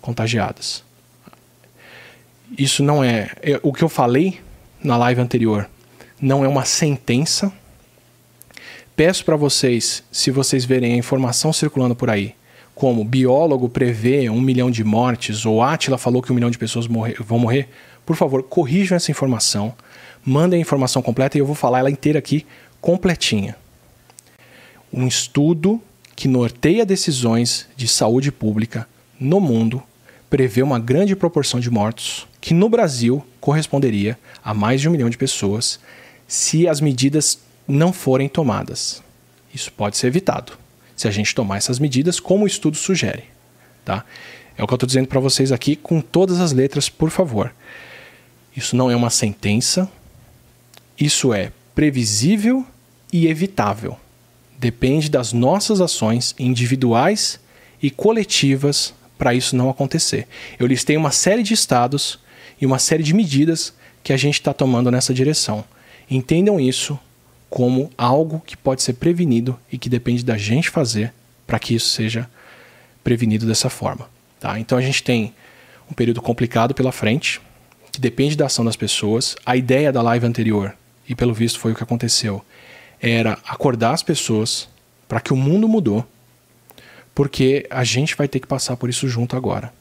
contagiadas. 0.01 0.85
Isso 2.57 2.85
não 2.85 3.03
é, 3.03 3.33
é 3.43 3.59
o 3.65 3.73
que 3.73 3.83
eu 3.83 3.89
falei 3.89 4.41
na 4.81 4.97
live 4.97 5.21
anterior 5.21 5.69
não 6.27 6.45
é 6.45 6.49
uma 6.49 6.65
sentença. 6.65 7.53
Peço 8.97 9.25
para 9.25 9.37
vocês, 9.37 10.03
se 10.11 10.33
vocês 10.33 10.65
verem 10.65 10.95
a 10.95 10.97
informação 10.97 11.53
circulando 11.53 11.95
por 11.95 12.11
aí, 12.11 12.35
como 12.75 13.05
biólogo 13.05 13.69
prevê 13.69 14.29
um 14.29 14.41
milhão 14.41 14.69
de 14.69 14.83
mortes, 14.83 15.47
ou 15.47 15.63
Atila 15.63 15.97
falou 15.97 16.21
que 16.21 16.33
um 16.33 16.35
milhão 16.35 16.51
de 16.51 16.59
pessoas 16.59 16.89
morrer, 16.89 17.17
vão 17.23 17.39
morrer, 17.39 17.69
por 18.05 18.17
favor, 18.17 18.43
corrijam 18.43 18.97
essa 18.97 19.13
informação, 19.13 19.73
mandem 20.25 20.59
a 20.59 20.61
informação 20.61 21.01
completa 21.01 21.39
e 21.39 21.41
eu 21.41 21.47
vou 21.47 21.55
falar 21.55 21.79
ela 21.79 21.91
inteira 21.91 22.19
aqui, 22.19 22.45
completinha. 22.81 23.57
Um 24.93 25.07
estudo 25.07 25.81
que 26.17 26.27
norteia 26.27 26.85
decisões 26.85 27.69
de 27.77 27.87
saúde 27.87 28.33
pública 28.33 28.89
no 29.21 29.41
mundo 29.41 29.81
prevê 30.29 30.61
uma 30.61 30.81
grande 30.81 31.15
proporção 31.15 31.61
de 31.61 31.71
mortos, 31.71 32.27
que 32.41 32.53
no 32.53 32.69
Brasil 32.69 33.25
corresponderia 33.41 34.19
a 34.45 34.53
mais 34.53 34.81
de 34.81 34.89
um 34.89 34.93
milhão 34.93 35.09
de 35.09 35.17
pessoas, 35.17 35.79
se 36.27 36.69
as 36.69 36.81
medidas 36.81 37.39
não 37.67 37.93
forem 37.93 38.29
tomadas. 38.29 39.03
Isso 39.53 39.73
pode 39.73 39.97
ser 39.97 40.09
evitado 40.09 40.53
se 40.97 41.07
a 41.07 41.11
gente 41.11 41.35
tomar 41.35 41.59
essas 41.59 41.79
medidas 41.79 42.19
como 42.19 42.45
o 42.45 42.47
estudo 42.47 42.77
sugere. 42.77 43.25
Tá? 43.85 44.05
É 44.57 44.65
o 44.65 44.67
que 44.67 44.73
eu 44.73 44.77
estou 44.77 44.87
dizendo 44.87 45.07
para 45.07 45.21
vocês 45.21 45.53
aqui 45.53 45.77
com 45.77 46.01
todas 46.01 46.41
as 46.41 46.53
letras, 46.53 46.89
por 46.89 47.11
favor. 47.11 47.55
Isso 48.57 48.75
não 48.75 48.91
é 48.91 48.97
uma 48.97 49.11
sentença, 49.11 49.91
isso 50.99 51.35
é 51.35 51.53
previsível 51.75 52.65
e 53.13 53.27
evitável. 53.27 53.99
Depende 54.59 55.11
das 55.11 55.35
nossas 55.35 55.83
ações 55.83 56.35
individuais 56.39 57.39
e 57.83 57.91
coletivas 57.91 58.95
para 59.19 59.35
isso 59.35 59.55
não 59.55 59.69
acontecer. 59.69 60.27
Eu 60.59 60.67
listei 60.67 60.97
uma 60.97 61.11
série 61.11 61.43
de 61.43 61.53
estados 61.53 62.19
e 62.59 62.65
uma 62.65 62.79
série 62.79 63.03
de 63.03 63.13
medidas 63.13 63.75
que 64.03 64.13
a 64.13 64.17
gente 64.17 64.35
está 64.35 64.55
tomando 64.55 64.91
nessa 64.91 65.13
direção. 65.13 65.63
Entendam 66.11 66.61
isso 66.61 66.99
como 67.49 67.91
algo 67.97 68.43
que 68.45 68.57
pode 68.57 68.83
ser 68.83 68.95
prevenido 68.95 69.59
e 69.71 69.79
que 69.79 69.89
depende 69.89 70.25
da 70.25 70.37
gente 70.37 70.71
fazer 70.71 71.13
para 71.47 71.59
que 71.59 71.75
isso 71.75 71.89
seja 71.89 72.29
prevenido 73.03 73.47
dessa 73.47 73.71
forma. 73.71 74.09
Tá? 74.41 74.59
Então 74.59 74.77
a 74.77 74.81
gente 74.83 75.03
tem 75.03 75.33
um 75.91 75.95
período 75.95 76.21
complicado 76.21 76.75
pela 76.75 76.93
frente, 76.93 77.41
que 77.93 78.01
depende 78.01 78.37
da 78.37 78.47
ação 78.47 78.65
das 78.65 78.77
pessoas. 78.77 79.37
A 79.45 79.57
ideia 79.57 79.93
da 79.93 80.03
live 80.03 80.27
anterior, 80.27 80.77
e 81.09 81.15
pelo 81.15 81.33
visto 81.33 81.59
foi 81.59 81.73
o 81.73 81.75
que 81.75 81.83
aconteceu, 81.83 82.45
era 83.01 83.39
acordar 83.47 83.93
as 83.93 84.03
pessoas 84.03 84.69
para 85.09 85.21
que 85.21 85.33
o 85.33 85.37
mundo 85.37 85.69
mudou, 85.69 86.05
porque 87.15 87.67
a 87.71 87.85
gente 87.85 88.17
vai 88.17 88.29
ter 88.29 88.41
que 88.41 88.47
passar 88.47 88.77
por 88.77 88.91
isso 88.91 89.09
junto 89.09 89.37
agora. 89.37 89.73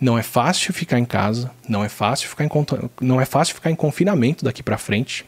Não 0.00 0.16
é 0.16 0.22
fácil 0.22 0.72
ficar 0.72 0.98
em 0.98 1.04
casa, 1.04 1.50
não 1.68 1.84
é 1.84 1.88
fácil 1.88 2.28
ficar 2.28 2.44
em, 2.44 2.50
não 3.00 3.20
é 3.20 3.24
fácil 3.24 3.54
ficar 3.54 3.70
em 3.70 3.76
confinamento 3.76 4.44
daqui 4.44 4.62
para 4.62 4.78
frente. 4.78 5.24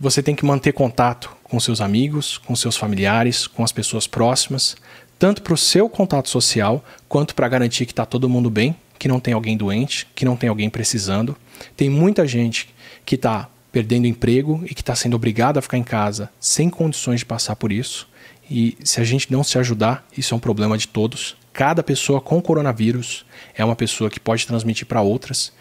Você 0.00 0.22
tem 0.22 0.34
que 0.34 0.44
manter 0.44 0.72
contato 0.72 1.30
com 1.42 1.60
seus 1.60 1.80
amigos, 1.80 2.38
com 2.38 2.56
seus 2.56 2.76
familiares, 2.76 3.46
com 3.46 3.62
as 3.62 3.72
pessoas 3.72 4.06
próximas, 4.06 4.76
tanto 5.18 5.42
para 5.42 5.54
o 5.54 5.58
seu 5.58 5.88
contato 5.88 6.28
social, 6.28 6.84
quanto 7.08 7.34
para 7.34 7.48
garantir 7.48 7.86
que 7.86 7.92
está 7.92 8.04
todo 8.04 8.28
mundo 8.28 8.50
bem, 8.50 8.76
que 8.98 9.08
não 9.08 9.20
tem 9.20 9.34
alguém 9.34 9.56
doente, 9.56 10.06
que 10.14 10.24
não 10.24 10.36
tem 10.36 10.48
alguém 10.48 10.68
precisando. 10.68 11.36
Tem 11.76 11.88
muita 11.88 12.26
gente 12.26 12.68
que 13.04 13.14
está 13.14 13.48
perdendo 13.70 14.06
emprego 14.06 14.62
e 14.64 14.74
que 14.74 14.82
está 14.82 14.94
sendo 14.94 15.14
obrigada 15.14 15.58
a 15.58 15.62
ficar 15.62 15.78
em 15.78 15.82
casa 15.82 16.30
sem 16.38 16.70
condições 16.70 17.20
de 17.20 17.26
passar 17.26 17.56
por 17.56 17.72
isso. 17.72 18.08
E 18.50 18.76
se 18.84 19.00
a 19.00 19.04
gente 19.04 19.32
não 19.32 19.42
se 19.42 19.58
ajudar, 19.58 20.06
isso 20.16 20.34
é 20.34 20.36
um 20.36 20.40
problema 20.40 20.76
de 20.76 20.88
todos. 20.88 21.36
Cada 21.52 21.82
pessoa 21.82 22.20
com 22.20 22.42
coronavírus 22.42 23.24
é 23.54 23.64
uma 23.64 23.76
pessoa 23.76 24.10
que 24.10 24.20
pode 24.20 24.46
transmitir 24.46 24.86
para 24.86 25.00
outras. 25.00 25.52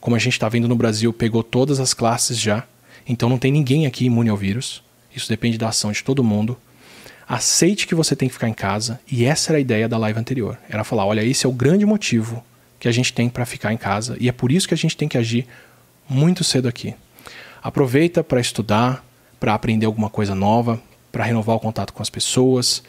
Como 0.00 0.16
a 0.16 0.18
gente 0.18 0.32
está 0.32 0.48
vendo 0.48 0.66
no 0.66 0.74
Brasil, 0.74 1.12
pegou 1.12 1.42
todas 1.42 1.78
as 1.78 1.94
classes 1.94 2.38
já. 2.38 2.66
Então 3.06 3.28
não 3.28 3.38
tem 3.38 3.52
ninguém 3.52 3.86
aqui 3.86 4.04
imune 4.04 4.30
ao 4.30 4.36
vírus. 4.36 4.82
Isso 5.14 5.28
depende 5.28 5.58
da 5.58 5.68
ação 5.68 5.92
de 5.92 6.02
todo 6.02 6.24
mundo. 6.24 6.56
Aceite 7.28 7.86
que 7.86 7.94
você 7.94 8.16
tem 8.16 8.28
que 8.28 8.34
ficar 8.34 8.48
em 8.48 8.54
casa. 8.54 9.00
E 9.10 9.24
essa 9.24 9.50
era 9.50 9.58
a 9.58 9.60
ideia 9.60 9.88
da 9.88 9.98
live 9.98 10.18
anterior. 10.18 10.58
Era 10.68 10.84
falar: 10.84 11.06
olha, 11.06 11.24
esse 11.24 11.46
é 11.46 11.48
o 11.48 11.52
grande 11.52 11.86
motivo 11.86 12.44
que 12.78 12.88
a 12.88 12.92
gente 12.92 13.12
tem 13.12 13.28
para 13.28 13.46
ficar 13.46 13.72
em 13.72 13.76
casa. 13.76 14.16
E 14.20 14.28
é 14.28 14.32
por 14.32 14.50
isso 14.50 14.66
que 14.66 14.74
a 14.74 14.76
gente 14.76 14.96
tem 14.96 15.08
que 15.08 15.18
agir 15.18 15.46
muito 16.08 16.42
cedo 16.42 16.68
aqui. 16.68 16.94
Aproveita 17.62 18.24
para 18.24 18.40
estudar, 18.40 19.04
para 19.38 19.54
aprender 19.54 19.86
alguma 19.86 20.10
coisa 20.10 20.34
nova, 20.34 20.82
para 21.12 21.24
renovar 21.24 21.56
o 21.56 21.60
contato 21.60 21.92
com 21.92 22.02
as 22.02 22.10
pessoas, 22.10 22.82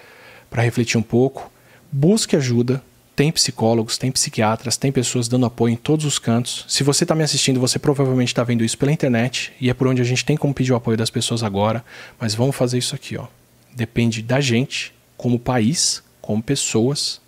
para 0.50 0.64
refletir 0.64 0.98
um 0.98 1.04
pouco. 1.04 1.52
Busque 1.92 2.36
ajuda. 2.36 2.82
Tem 3.16 3.32
psicólogos, 3.32 3.98
tem 3.98 4.12
psiquiatras, 4.12 4.76
tem 4.76 4.92
pessoas 4.92 5.28
dando 5.28 5.46
apoio 5.46 5.74
em 5.74 5.76
todos 5.76 6.04
os 6.06 6.18
cantos. 6.18 6.66
Se 6.68 6.84
você 6.84 7.04
está 7.04 7.14
me 7.14 7.24
assistindo, 7.24 7.60
você 7.60 7.78
provavelmente 7.78 8.30
está 8.30 8.44
vendo 8.44 8.64
isso 8.64 8.78
pela 8.78 8.92
internet 8.92 9.54
e 9.62 9.70
é 9.70 9.74
por 9.74 9.88
onde 9.88 10.02
a 10.02 10.06
gente 10.06 10.26
tem 10.26 10.36
como 10.36 10.54
pedir 10.54 10.74
o 10.74 10.76
apoio 10.76 10.98
das 10.98 11.12
pessoas 11.12 11.44
agora. 11.44 11.86
Mas 12.20 12.34
vamos 12.34 12.56
fazer 12.56 12.80
isso 12.80 12.96
aqui, 12.96 13.16
ó. 13.16 13.28
Depende 13.76 14.22
da 14.24 14.42
gente, 14.42 14.94
como 15.16 15.38
país, 15.38 16.02
como 16.22 16.42
pessoas, 16.42 17.22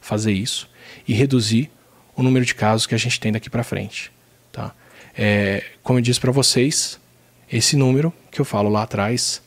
fazer 0.00 0.32
isso 0.32 0.68
e 1.08 1.14
reduzir 1.14 1.70
o 2.14 2.22
número 2.22 2.44
de 2.44 2.54
casos 2.54 2.86
que 2.86 2.94
a 2.94 2.98
gente 2.98 3.18
tem 3.18 3.32
daqui 3.32 3.50
para 3.50 3.64
frente, 3.64 4.12
tá? 4.52 4.72
É, 5.16 5.64
como 5.82 5.98
eu 5.98 6.02
disse 6.02 6.20
para 6.20 6.30
vocês, 6.30 6.98
esse 7.50 7.76
número 7.76 8.12
que 8.30 8.40
eu 8.40 8.44
falo 8.44 8.68
lá 8.68 8.82
atrás 8.82 9.42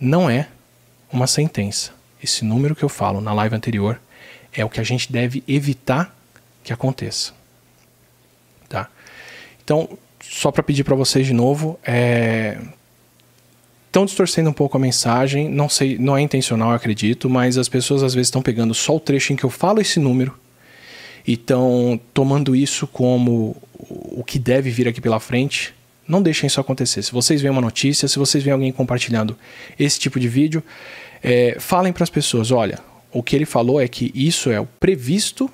não 0.00 0.28
é 0.28 0.48
uma 1.12 1.26
sentença. 1.26 1.92
Esse 2.22 2.44
número 2.44 2.74
que 2.74 2.82
eu 2.82 2.88
falo 2.88 3.20
na 3.20 3.32
live 3.32 3.54
anterior 3.54 4.00
é 4.54 4.64
o 4.64 4.68
que 4.68 4.80
a 4.80 4.84
gente 4.84 5.12
deve 5.12 5.42
evitar 5.46 6.16
que 6.62 6.72
aconteça. 6.72 7.32
Tá? 8.68 8.88
Então, 9.62 9.98
só 10.22 10.50
para 10.50 10.62
pedir 10.62 10.84
para 10.84 10.94
vocês 10.94 11.26
de 11.26 11.32
novo, 11.32 11.78
é... 11.84 12.58
estão 13.86 14.04
distorcendo 14.04 14.48
um 14.50 14.52
pouco 14.52 14.76
a 14.76 14.80
mensagem, 14.80 15.48
não 15.48 15.68
sei, 15.68 15.98
não 15.98 16.16
é 16.16 16.20
intencional, 16.20 16.72
acredito, 16.72 17.28
mas 17.28 17.58
as 17.58 17.68
pessoas 17.68 18.02
às 18.02 18.14
vezes 18.14 18.28
estão 18.28 18.42
pegando 18.42 18.72
só 18.74 18.96
o 18.96 19.00
trecho 19.00 19.32
em 19.32 19.36
que 19.36 19.44
eu 19.44 19.50
falo 19.50 19.80
esse 19.80 20.00
número 20.00 20.38
e 21.26 21.32
estão 21.34 22.00
tomando 22.12 22.54
isso 22.54 22.86
como 22.86 23.56
o 23.78 24.22
que 24.24 24.38
deve 24.38 24.70
vir 24.70 24.88
aqui 24.88 25.00
pela 25.00 25.20
frente 25.20 25.74
não 26.06 26.22
deixem 26.22 26.46
isso 26.46 26.60
acontecer. 26.60 27.02
Se 27.02 27.12
vocês 27.12 27.40
veem 27.40 27.50
uma 27.50 27.60
notícia, 27.60 28.06
se 28.06 28.18
vocês 28.18 28.44
veem 28.44 28.52
alguém 28.52 28.72
compartilhando 28.72 29.36
esse 29.78 29.98
tipo 29.98 30.20
de 30.20 30.28
vídeo, 30.28 30.62
é, 31.22 31.56
falem 31.58 31.92
para 31.92 32.04
as 32.04 32.10
pessoas: 32.10 32.50
olha, 32.50 32.78
o 33.14 33.22
que 33.22 33.36
ele 33.36 33.46
falou 33.46 33.80
é 33.80 33.86
que 33.86 34.10
isso 34.12 34.50
é 34.50 34.58
o 34.58 34.66
previsto 34.66 35.48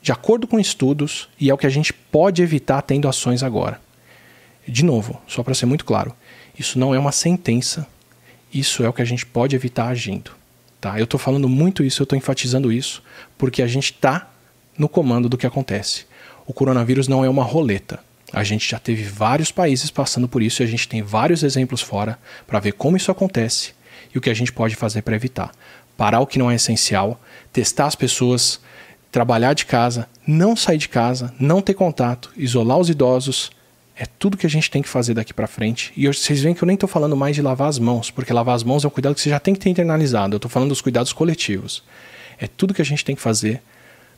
de 0.00 0.12
acordo 0.12 0.46
com 0.46 0.58
estudos 0.58 1.28
e 1.38 1.50
é 1.50 1.54
o 1.54 1.58
que 1.58 1.66
a 1.66 1.70
gente 1.70 1.92
pode 1.92 2.40
evitar 2.40 2.80
tendo 2.80 3.08
ações 3.08 3.42
agora. 3.42 3.80
De 4.66 4.84
novo, 4.84 5.20
só 5.26 5.42
para 5.42 5.52
ser 5.52 5.66
muito 5.66 5.84
claro, 5.84 6.14
isso 6.56 6.78
não 6.78 6.94
é 6.94 6.98
uma 6.98 7.10
sentença, 7.10 7.88
isso 8.54 8.84
é 8.84 8.88
o 8.88 8.92
que 8.92 9.02
a 9.02 9.04
gente 9.04 9.26
pode 9.26 9.56
evitar 9.56 9.88
agindo. 9.88 10.30
Tá? 10.80 10.96
Eu 10.96 11.04
estou 11.04 11.18
falando 11.18 11.48
muito 11.48 11.82
isso, 11.82 12.02
eu 12.02 12.04
estou 12.04 12.16
enfatizando 12.16 12.70
isso, 12.70 13.02
porque 13.36 13.62
a 13.62 13.66
gente 13.66 13.92
está 13.92 14.30
no 14.78 14.88
comando 14.88 15.28
do 15.28 15.36
que 15.36 15.46
acontece. 15.46 16.06
O 16.46 16.52
coronavírus 16.52 17.08
não 17.08 17.24
é 17.24 17.28
uma 17.28 17.42
roleta. 17.42 17.98
A 18.32 18.44
gente 18.44 18.70
já 18.70 18.78
teve 18.78 19.02
vários 19.02 19.50
países 19.50 19.90
passando 19.90 20.28
por 20.28 20.40
isso 20.40 20.62
e 20.62 20.64
a 20.64 20.68
gente 20.68 20.88
tem 20.88 21.02
vários 21.02 21.42
exemplos 21.42 21.80
fora 21.80 22.16
para 22.46 22.60
ver 22.60 22.72
como 22.72 22.96
isso 22.96 23.10
acontece 23.10 23.72
e 24.14 24.18
o 24.18 24.20
que 24.20 24.30
a 24.30 24.34
gente 24.34 24.52
pode 24.52 24.76
fazer 24.76 25.02
para 25.02 25.16
evitar. 25.16 25.52
Parar 25.96 26.20
o 26.20 26.26
que 26.26 26.38
não 26.38 26.50
é 26.50 26.54
essencial, 26.54 27.20
testar 27.52 27.86
as 27.86 27.94
pessoas, 27.94 28.60
trabalhar 29.10 29.52
de 29.52 29.66
casa, 29.66 30.08
não 30.26 30.56
sair 30.56 30.78
de 30.78 30.88
casa, 30.88 31.32
não 31.38 31.60
ter 31.60 31.74
contato, 31.74 32.30
isolar 32.36 32.78
os 32.78 32.88
idosos. 32.88 33.50
É 33.94 34.06
tudo 34.06 34.36
que 34.36 34.46
a 34.46 34.50
gente 34.50 34.70
tem 34.70 34.80
que 34.80 34.88
fazer 34.88 35.14
daqui 35.14 35.34
para 35.34 35.46
frente. 35.46 35.92
E 35.96 36.06
vocês 36.06 36.42
veem 36.42 36.54
que 36.54 36.62
eu 36.62 36.66
nem 36.66 36.74
estou 36.74 36.88
falando 36.88 37.16
mais 37.16 37.36
de 37.36 37.42
lavar 37.42 37.68
as 37.68 37.78
mãos, 37.78 38.10
porque 38.10 38.32
lavar 38.32 38.54
as 38.54 38.64
mãos 38.64 38.84
é 38.84 38.88
um 38.88 38.90
cuidado 38.90 39.14
que 39.14 39.20
você 39.20 39.30
já 39.30 39.38
tem 39.38 39.54
que 39.54 39.60
ter 39.60 39.68
internalizado. 39.68 40.34
Eu 40.34 40.38
estou 40.38 40.50
falando 40.50 40.70
dos 40.70 40.80
cuidados 40.80 41.12
coletivos. 41.12 41.82
É 42.38 42.46
tudo 42.46 42.72
que 42.72 42.82
a 42.82 42.84
gente 42.84 43.04
tem 43.04 43.14
que 43.14 43.22
fazer 43.22 43.62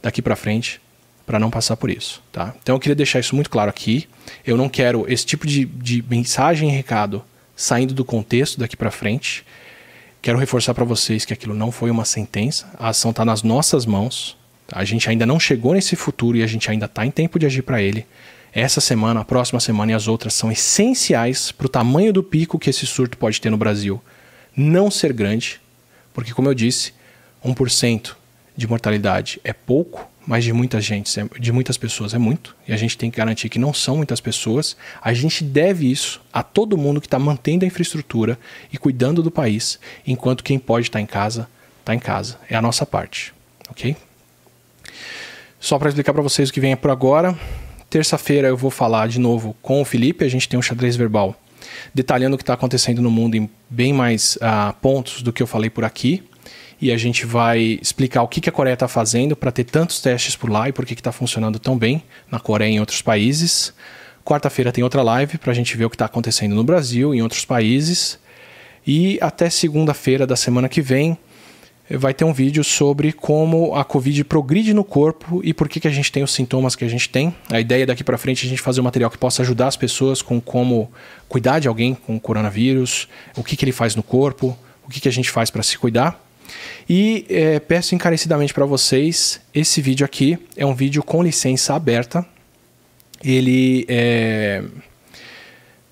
daqui 0.01 0.22
para 0.22 0.37
frente 0.37 0.81
para 1.27 1.39
não 1.39 1.51
passar 1.51 1.77
por 1.77 1.91
isso, 1.91 2.22
tá? 2.31 2.55
Então 2.62 2.77
eu 2.77 2.81
queria 2.81 2.95
deixar 2.95 3.18
isso 3.18 3.35
muito 3.35 3.51
claro 3.51 3.70
aqui. 3.70 4.07
Eu 4.47 4.57
não 4.57 4.68
quero 4.68 5.05
esse 5.11 5.25
tipo 5.25 5.47
de, 5.47 5.64
de 5.64 6.05
mensagem 6.09 6.68
e 6.68 6.72
recado 6.72 7.25
saindo 7.57 7.95
do 7.95 8.05
contexto 8.05 8.59
daqui 8.59 8.77
para 8.77 8.91
frente. 8.91 9.45
Quero 10.25 10.39
reforçar 10.39 10.72
para 10.72 10.87
vocês 10.87 11.27
que 11.27 11.35
aquilo 11.35 11.55
não 11.55 11.70
foi 11.70 11.91
uma 11.91 12.07
sentença. 12.07 12.66
A 12.79 12.89
ação 12.89 13.11
está 13.11 13.27
nas 13.27 13.43
nossas 13.43 13.85
mãos. 13.85 14.39
Tá? 14.66 14.79
A 14.79 14.85
gente 14.85 15.11
ainda 15.11 15.27
não 15.27 15.39
chegou 15.39 15.75
nesse 15.75 15.97
futuro 15.97 16.35
e 16.35 16.43
a 16.43 16.47
gente 16.47 16.70
ainda 16.70 16.87
está 16.87 17.05
em 17.05 17.11
tempo 17.11 17.39
de 17.39 17.45
agir 17.45 17.61
para 17.61 17.83
ele. 17.83 18.07
Essa 18.51 18.81
semana, 18.81 19.20
a 19.20 19.25
próxima 19.27 19.61
semana 19.61 19.93
e 19.93 19.95
as 19.95 20.09
outras 20.09 20.33
são 20.33 20.51
essenciais 20.51 21.53
para 21.53 21.66
o 21.66 21.68
tamanho 21.68 22.11
do 22.11 22.22
pico 22.22 22.59
que 22.59 22.70
esse 22.70 22.87
surto 22.87 23.18
pode 23.18 23.39
ter 23.39 23.51
no 23.51 23.59
Brasil 23.59 24.03
não 24.57 24.91
ser 24.91 25.12
grande, 25.12 25.61
porque, 26.14 26.33
como 26.33 26.49
eu 26.49 26.55
disse, 26.55 26.95
1% 27.45 28.14
de 28.57 28.66
mortalidade 28.66 29.39
é 29.45 29.53
pouco 29.53 30.09
mas 30.27 30.45
de 30.45 30.53
muita 30.53 30.81
gente, 30.81 31.11
de 31.39 31.53
muitas 31.53 31.77
pessoas 31.77 32.14
é 32.14 32.18
muito, 32.18 32.57
e 32.66 32.72
a 32.72 32.77
gente 32.77 32.97
tem 32.97 33.11
que 33.11 33.16
garantir 33.16 33.49
que 33.49 33.59
não 33.59 33.75
são 33.75 33.97
muitas 33.97 34.20
pessoas. 34.20 34.77
A 35.03 35.12
gente 35.12 35.45
deve 35.45 35.91
isso 35.91 36.20
a 36.33 36.43
todo 36.43 36.79
mundo 36.79 37.01
que 37.01 37.07
está 37.07 37.18
mantendo 37.18 37.64
a 37.64 37.68
infraestrutura 37.68 38.39
e 38.72 38.79
cuidando 38.79 39.22
do 39.22 39.31
país, 39.31 39.79
enquanto 40.07 40.43
quem 40.43 40.59
pode 40.59 40.89
estar 40.89 40.99
tá 40.99 41.03
em 41.03 41.07
casa, 41.07 41.49
está 41.81 41.95
em 41.95 41.99
casa. 41.99 42.39
É 42.49 42.57
a 42.57 42.62
nossa 42.62 42.87
parte, 42.87 43.35
ok? 43.70 43.97
Só 45.61 45.79
para 45.79 45.89
explicar 45.89 46.12
para 46.12 46.22
vocês 46.22 46.49
o 46.49 46.53
que 46.53 46.61
vem 46.61 46.77
por 46.77 46.91
agora. 46.91 47.39
Terça-feira 47.89 48.49
eu 48.49 48.57
vou 48.57 48.70
falar 48.70 49.09
de 49.09 49.18
novo 49.18 49.57
com 49.62 49.81
o 49.81 49.85
Felipe, 49.85 50.25
a 50.25 50.29
gente 50.29 50.49
tem 50.49 50.59
um 50.59 50.62
xadrez 50.62 50.97
verbal 50.97 51.39
detalhando 51.93 52.35
o 52.35 52.39
que 52.39 52.43
está 52.43 52.55
acontecendo 52.55 53.01
no 53.01 53.11
mundo 53.11 53.37
em 53.37 53.49
bem 53.70 53.93
mais 53.93 54.37
uh, 54.37 54.72
pontos 54.81 55.22
do 55.22 55.33
que 55.33 55.43
eu 55.43 55.47
falei 55.47 55.70
por 55.70 55.85
aqui 55.85 56.22
e 56.81 56.93
a 56.93 56.97
gente 56.97 57.25
vai 57.25 57.79
explicar 57.81 58.22
o 58.22 58.29
que, 58.29 58.41
que 58.41 58.49
a 58.49 58.53
Coreia 58.53 58.75
está 58.75 58.89
fazendo 58.89 59.35
para 59.37 59.53
ter 59.53 59.64
tantos 59.64 60.01
testes 60.01 60.37
por 60.37 60.51
lá 60.51 60.68
e 60.68 60.72
por 60.72 60.85
que 60.85 60.95
está 60.95 61.12
funcionando 61.12 61.59
tão 61.59 61.77
bem 61.79 62.03
na 62.31 62.39
Coreia 62.41 62.70
e 62.70 62.75
em 62.75 62.81
outros 62.81 63.03
países. 63.03 63.72
Quarta-feira 64.25 64.72
tem 64.72 64.83
outra 64.83 65.03
live 65.03 65.39
para 65.39 65.53
a 65.53 65.55
gente 65.55 65.77
ver 65.77 65.85
o 65.85 65.91
que 65.91 65.97
está 65.97 66.07
acontecendo 66.07 66.55
no 66.55 66.64
Brasil 66.64 67.14
e 67.14 67.18
em 67.18 67.22
outros 67.22 67.45
países. 67.45 68.18
E 68.87 69.18
até 69.20 69.49
segunda-feira 69.51 70.27
da 70.27 70.37
semana 70.37 70.68
que 70.68 70.81
vem 70.81 71.18
vai 71.91 72.14
ter 72.14 72.25
um 72.25 72.33
vídeo 72.33 72.64
sobre 72.64 73.12
como 73.12 73.75
a 73.75 73.85
Covid 73.85 74.25
progride 74.25 74.72
no 74.72 74.83
corpo 74.83 75.41
e 75.45 75.53
por 75.53 75.68
que, 75.68 75.79
que 75.79 75.89
a 75.89 75.91
gente 75.91 76.11
tem 76.11 76.22
os 76.22 76.33
sintomas 76.33 76.75
que 76.75 76.85
a 76.85 76.89
gente 76.89 77.09
tem. 77.09 77.35
A 77.51 77.61
ideia 77.61 77.83
é 77.83 77.87
daqui 77.87 78.03
para 78.03 78.16
frente 78.16 78.45
é 78.45 78.47
a 78.47 78.51
gente 78.51 78.62
fazer 78.62 78.81
um 78.81 78.85
material 78.85 79.11
que 79.11 79.18
possa 79.18 79.43
ajudar 79.43 79.66
as 79.66 79.77
pessoas 79.77 80.22
com 80.22 80.41
como 80.41 80.91
cuidar 81.29 81.59
de 81.59 81.68
alguém 81.68 81.95
com 81.95 82.18
coronavírus, 82.18 83.09
o 83.37 83.45
que, 83.45 83.57
que 83.57 83.64
ele 83.64 83.72
faz 83.72 83.95
no 83.95 84.03
corpo, 84.03 84.57
o 84.87 84.91
que, 84.91 85.01
que 85.01 85.09
a 85.09 85.12
gente 85.12 85.31
faz 85.31 85.51
para 85.51 85.62
se 85.62 85.77
cuidar. 85.77 86.24
E 86.88 87.24
é, 87.28 87.59
peço 87.59 87.95
encarecidamente 87.95 88.53
para 88.53 88.64
vocês, 88.64 89.40
esse 89.55 89.80
vídeo 89.80 90.05
aqui 90.05 90.38
é 90.57 90.66
um 90.66 90.74
vídeo 90.74 91.03
com 91.03 91.22
licença 91.22 91.74
aberta. 91.74 92.24
Ele 93.22 93.80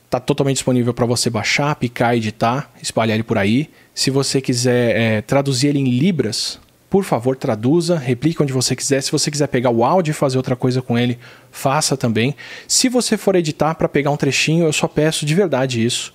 está 0.05 0.18
é, 0.18 0.20
totalmente 0.20 0.57
disponível 0.57 0.92
para 0.92 1.07
você 1.07 1.30
baixar, 1.30 1.74
picar, 1.76 2.14
editar, 2.14 2.70
espalhar 2.82 3.14
ele 3.14 3.22
por 3.22 3.38
aí. 3.38 3.70
Se 3.94 4.11
você 4.11 4.40
quiser 4.40 4.96
é, 4.96 5.20
traduzir 5.22 5.68
ele 5.68 5.78
em 5.78 5.98
libras, 5.98 6.61
por 6.90 7.05
favor, 7.05 7.36
traduza, 7.36 7.96
replique 7.96 8.42
onde 8.42 8.53
você 8.53 8.76
quiser. 8.76 9.03
Se 9.03 9.11
você 9.11 9.30
quiser 9.30 9.46
pegar 9.46 9.70
o 9.70 9.82
áudio 9.82 10.11
e 10.11 10.14
fazer 10.14 10.36
outra 10.36 10.55
coisa 10.55 10.82
com 10.82 10.98
ele, 10.98 11.18
faça 11.50 11.96
também. 11.96 12.36
Se 12.68 12.90
você 12.90 13.16
for 13.16 13.34
editar 13.34 13.74
para 13.74 13.88
pegar 13.88 14.11
um 14.11 14.16
trechinho, 14.16 14.66
eu 14.66 14.72
só 14.74 14.86
peço 14.86 15.24
de 15.24 15.34
verdade 15.34 15.82
isso 15.82 16.12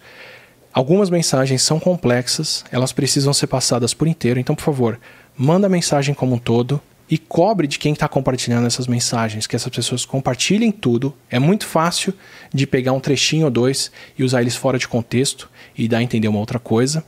Algumas 0.74 1.09
mensagens 1.09 1.61
são 1.61 1.80
complexas, 1.80 2.63
elas 2.72 2.91
precisam 2.91 3.34
ser 3.34 3.47
passadas 3.47 3.93
por 3.93 4.07
inteiro, 4.07 4.39
então, 4.39 4.55
por 4.55 4.63
favor, 4.63 4.99
manda 5.36 5.68
a 5.68 5.70
mensagem 5.70 6.13
como 6.13 6.36
um 6.36 6.39
todo 6.39 6.82
e 7.09 7.18
cobre 7.18 7.68
de 7.68 7.80
quem 7.80 7.93
está 7.93 8.07
compartilhando 8.07 8.68
essas 8.68 8.86
mensagens, 8.86 9.47
que 9.47 9.55
essas 9.55 9.72
pessoas 9.74 10.05
compartilhem 10.05 10.72
tudo. 10.72 11.15
É 11.30 11.39
muito 11.39 11.65
fácil 11.65 12.13
de 12.53 12.68
pegar 12.68 12.91
um 12.91 12.99
trechinho 12.99 13.45
ou 13.45 13.51
dois 13.51 13.91
e 14.18 14.24
usar 14.24 14.41
eles 14.41 14.55
fora 14.55 14.78
de 14.78 14.88
contexto 14.88 15.49
e 15.78 15.88
dar 15.88 15.99
a 15.99 16.03
entender 16.03 16.28
uma 16.28 16.39
outra 16.39 16.59
coisa. 16.59 17.03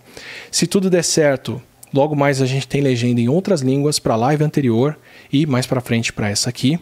Se 0.49 0.65
tudo 0.65 0.89
der 0.89 1.03
certo, 1.03 1.61
logo 1.93 2.15
mais 2.15 2.41
a 2.41 2.45
gente 2.45 2.67
tem 2.67 2.81
legenda 2.81 3.19
em 3.19 3.27
outras 3.27 3.61
línguas 3.61 3.99
para 3.99 4.13
a 4.13 4.17
live 4.17 4.43
anterior 4.43 4.97
e 5.31 5.45
mais 5.45 5.67
para 5.67 5.81
frente 5.81 6.13
para 6.13 6.29
essa 6.29 6.49
aqui. 6.49 6.79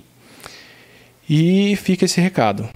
E 1.28 1.76
fica 1.78 2.06
esse 2.06 2.22
recado. 2.22 2.70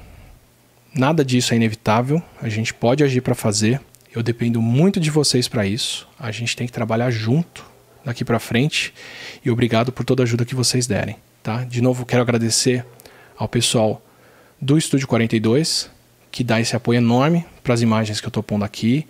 Nada 0.93 1.24
disso 1.24 1.54
é 1.54 1.58
inevitável, 1.58 2.22
a 2.41 2.49
gente 2.49 2.74
pode 2.74 3.04
agir 3.04 3.22
para 3.22 3.36
fazer. 3.36 3.80
Eu 4.14 4.22
dependo 4.22 4.62
muito 4.62 4.99
de 4.99 5.09
vocês 5.09 5.47
para 5.47 5.66
isso. 5.66 6.07
A 6.20 6.32
gente 6.32 6.55
tem 6.55 6.68
que 6.68 6.74
trabalhar 6.74 7.09
junto 7.09 7.66
daqui 8.03 8.26
para 8.26 8.39
frente 8.39 8.93
e 9.43 9.49
obrigado 9.49 9.91
por 9.91 10.03
toda 10.03 10.24
a 10.24 10.26
ajuda 10.26 10.43
que 10.43 10.55
vocês 10.55 10.86
derem, 10.86 11.16
tá? 11.41 11.64
De 11.64 11.82
novo, 11.82 12.05
quero 12.05 12.22
agradecer 12.22 12.86
ao 13.38 13.47
pessoal 13.47 14.01
do 14.59 14.78
Estúdio 14.78 15.07
42 15.07 15.89
que 16.32 16.43
dá 16.43 16.59
esse 16.59 16.76
apoio 16.76 16.97
enorme 16.97 17.45
para 17.64 17.74
as 17.74 17.82
imagens 17.82 18.20
que 18.20 18.26
eu 18.26 18.30
estou 18.30 18.41
pondo 18.41 18.64
aqui, 18.64 19.05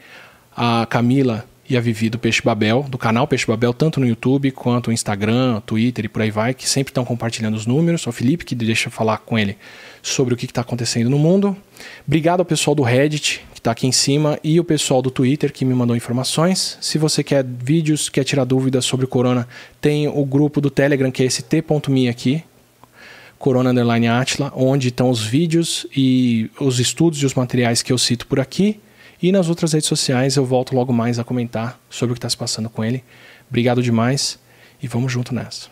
a 0.56 0.86
Camila 0.90 1.46
e 1.70 1.78
a 1.78 1.82
Vivi 1.82 2.10
do 2.10 2.20
Peixe 2.20 2.42
Babel, 2.44 2.86
do 2.90 2.98
canal 2.98 3.28
Peixe 3.28 3.46
Babel, 3.46 3.74
tanto 3.74 4.00
no 4.00 4.08
YouTube 4.08 4.52
quanto 4.52 4.88
no 4.88 4.94
Instagram, 4.94 5.62
Twitter 5.62 6.06
e 6.06 6.10
por 6.10 6.22
aí 6.22 6.32
vai, 6.32 6.54
que 6.54 6.68
sempre 6.68 6.92
estão 6.92 7.06
compartilhando 7.06 7.56
os 7.56 7.66
números. 7.66 8.06
O 8.08 8.12
Felipe, 8.12 8.44
que 8.44 8.56
deixa 8.56 8.88
eu 8.88 8.92
falar 8.92 9.20
com 9.20 9.38
ele 9.38 9.56
sobre 10.02 10.34
o 10.34 10.38
que 10.38 10.46
está 10.46 10.62
acontecendo 10.62 11.10
no 11.10 11.20
mundo. 11.20 11.56
Obrigado 12.06 12.40
ao 12.40 12.46
pessoal 12.46 12.76
do 12.76 12.84
Reddit, 12.84 13.46
que 13.54 13.60
está 13.60 13.72
aqui 13.72 13.88
em 13.88 13.92
cima, 13.92 14.40
e 14.44 14.60
o 14.60 14.64
pessoal 14.64 15.02
do 15.02 15.12
Twitter, 15.12 15.52
que 15.52 15.64
me 15.66 15.74
mandou 15.74 15.96
informações. 15.96 16.78
Se 16.82 16.98
você 16.98 17.24
quer 17.24 17.44
vídeos, 17.44 18.10
quer 18.10 18.24
tirar 18.24 18.46
dúvidas 18.46 18.86
sobre 18.86 19.06
o 19.06 19.10
corona, 19.10 19.48
tem 19.80 20.08
o 20.08 20.26
grupo 20.26 20.60
do 20.60 20.70
Telegram, 20.70 21.12
que 21.12 21.24
é 21.24 21.26
esse 21.26 21.44
t.me 21.44 22.10
aqui, 22.10 22.44
Corona 23.42 23.72
Underline 23.72 24.08
Atla, 24.08 24.54
onde 24.56 24.90
estão 24.90 25.10
os 25.10 25.24
vídeos 25.24 25.88
e 25.96 26.50
os 26.60 26.80
estudos 26.80 27.22
e 27.24 27.26
os 27.26 27.34
materiais 27.34 27.82
que 27.82 27.92
eu 27.92 27.98
cito 27.98 28.28
por 28.28 28.40
aqui. 28.40 28.80
E 29.22 29.32
nas 29.32 29.50
outras 29.50 29.74
redes 29.74 29.88
sociais 29.88 30.36
eu 30.36 30.46
volto 30.46 30.76
logo 30.76 30.94
mais 30.94 31.18
a 31.18 31.24
comentar 31.24 31.80
sobre 31.90 32.14
o 32.14 32.16
que 32.16 32.20
está 32.20 32.30
se 32.30 32.38
passando 32.38 32.70
com 32.70 32.86
ele. 32.86 33.04
Obrigado 33.50 33.82
demais 33.82 34.40
e 34.82 34.88
vamos 34.88 35.12
junto 35.12 35.34
nessa. 35.34 35.70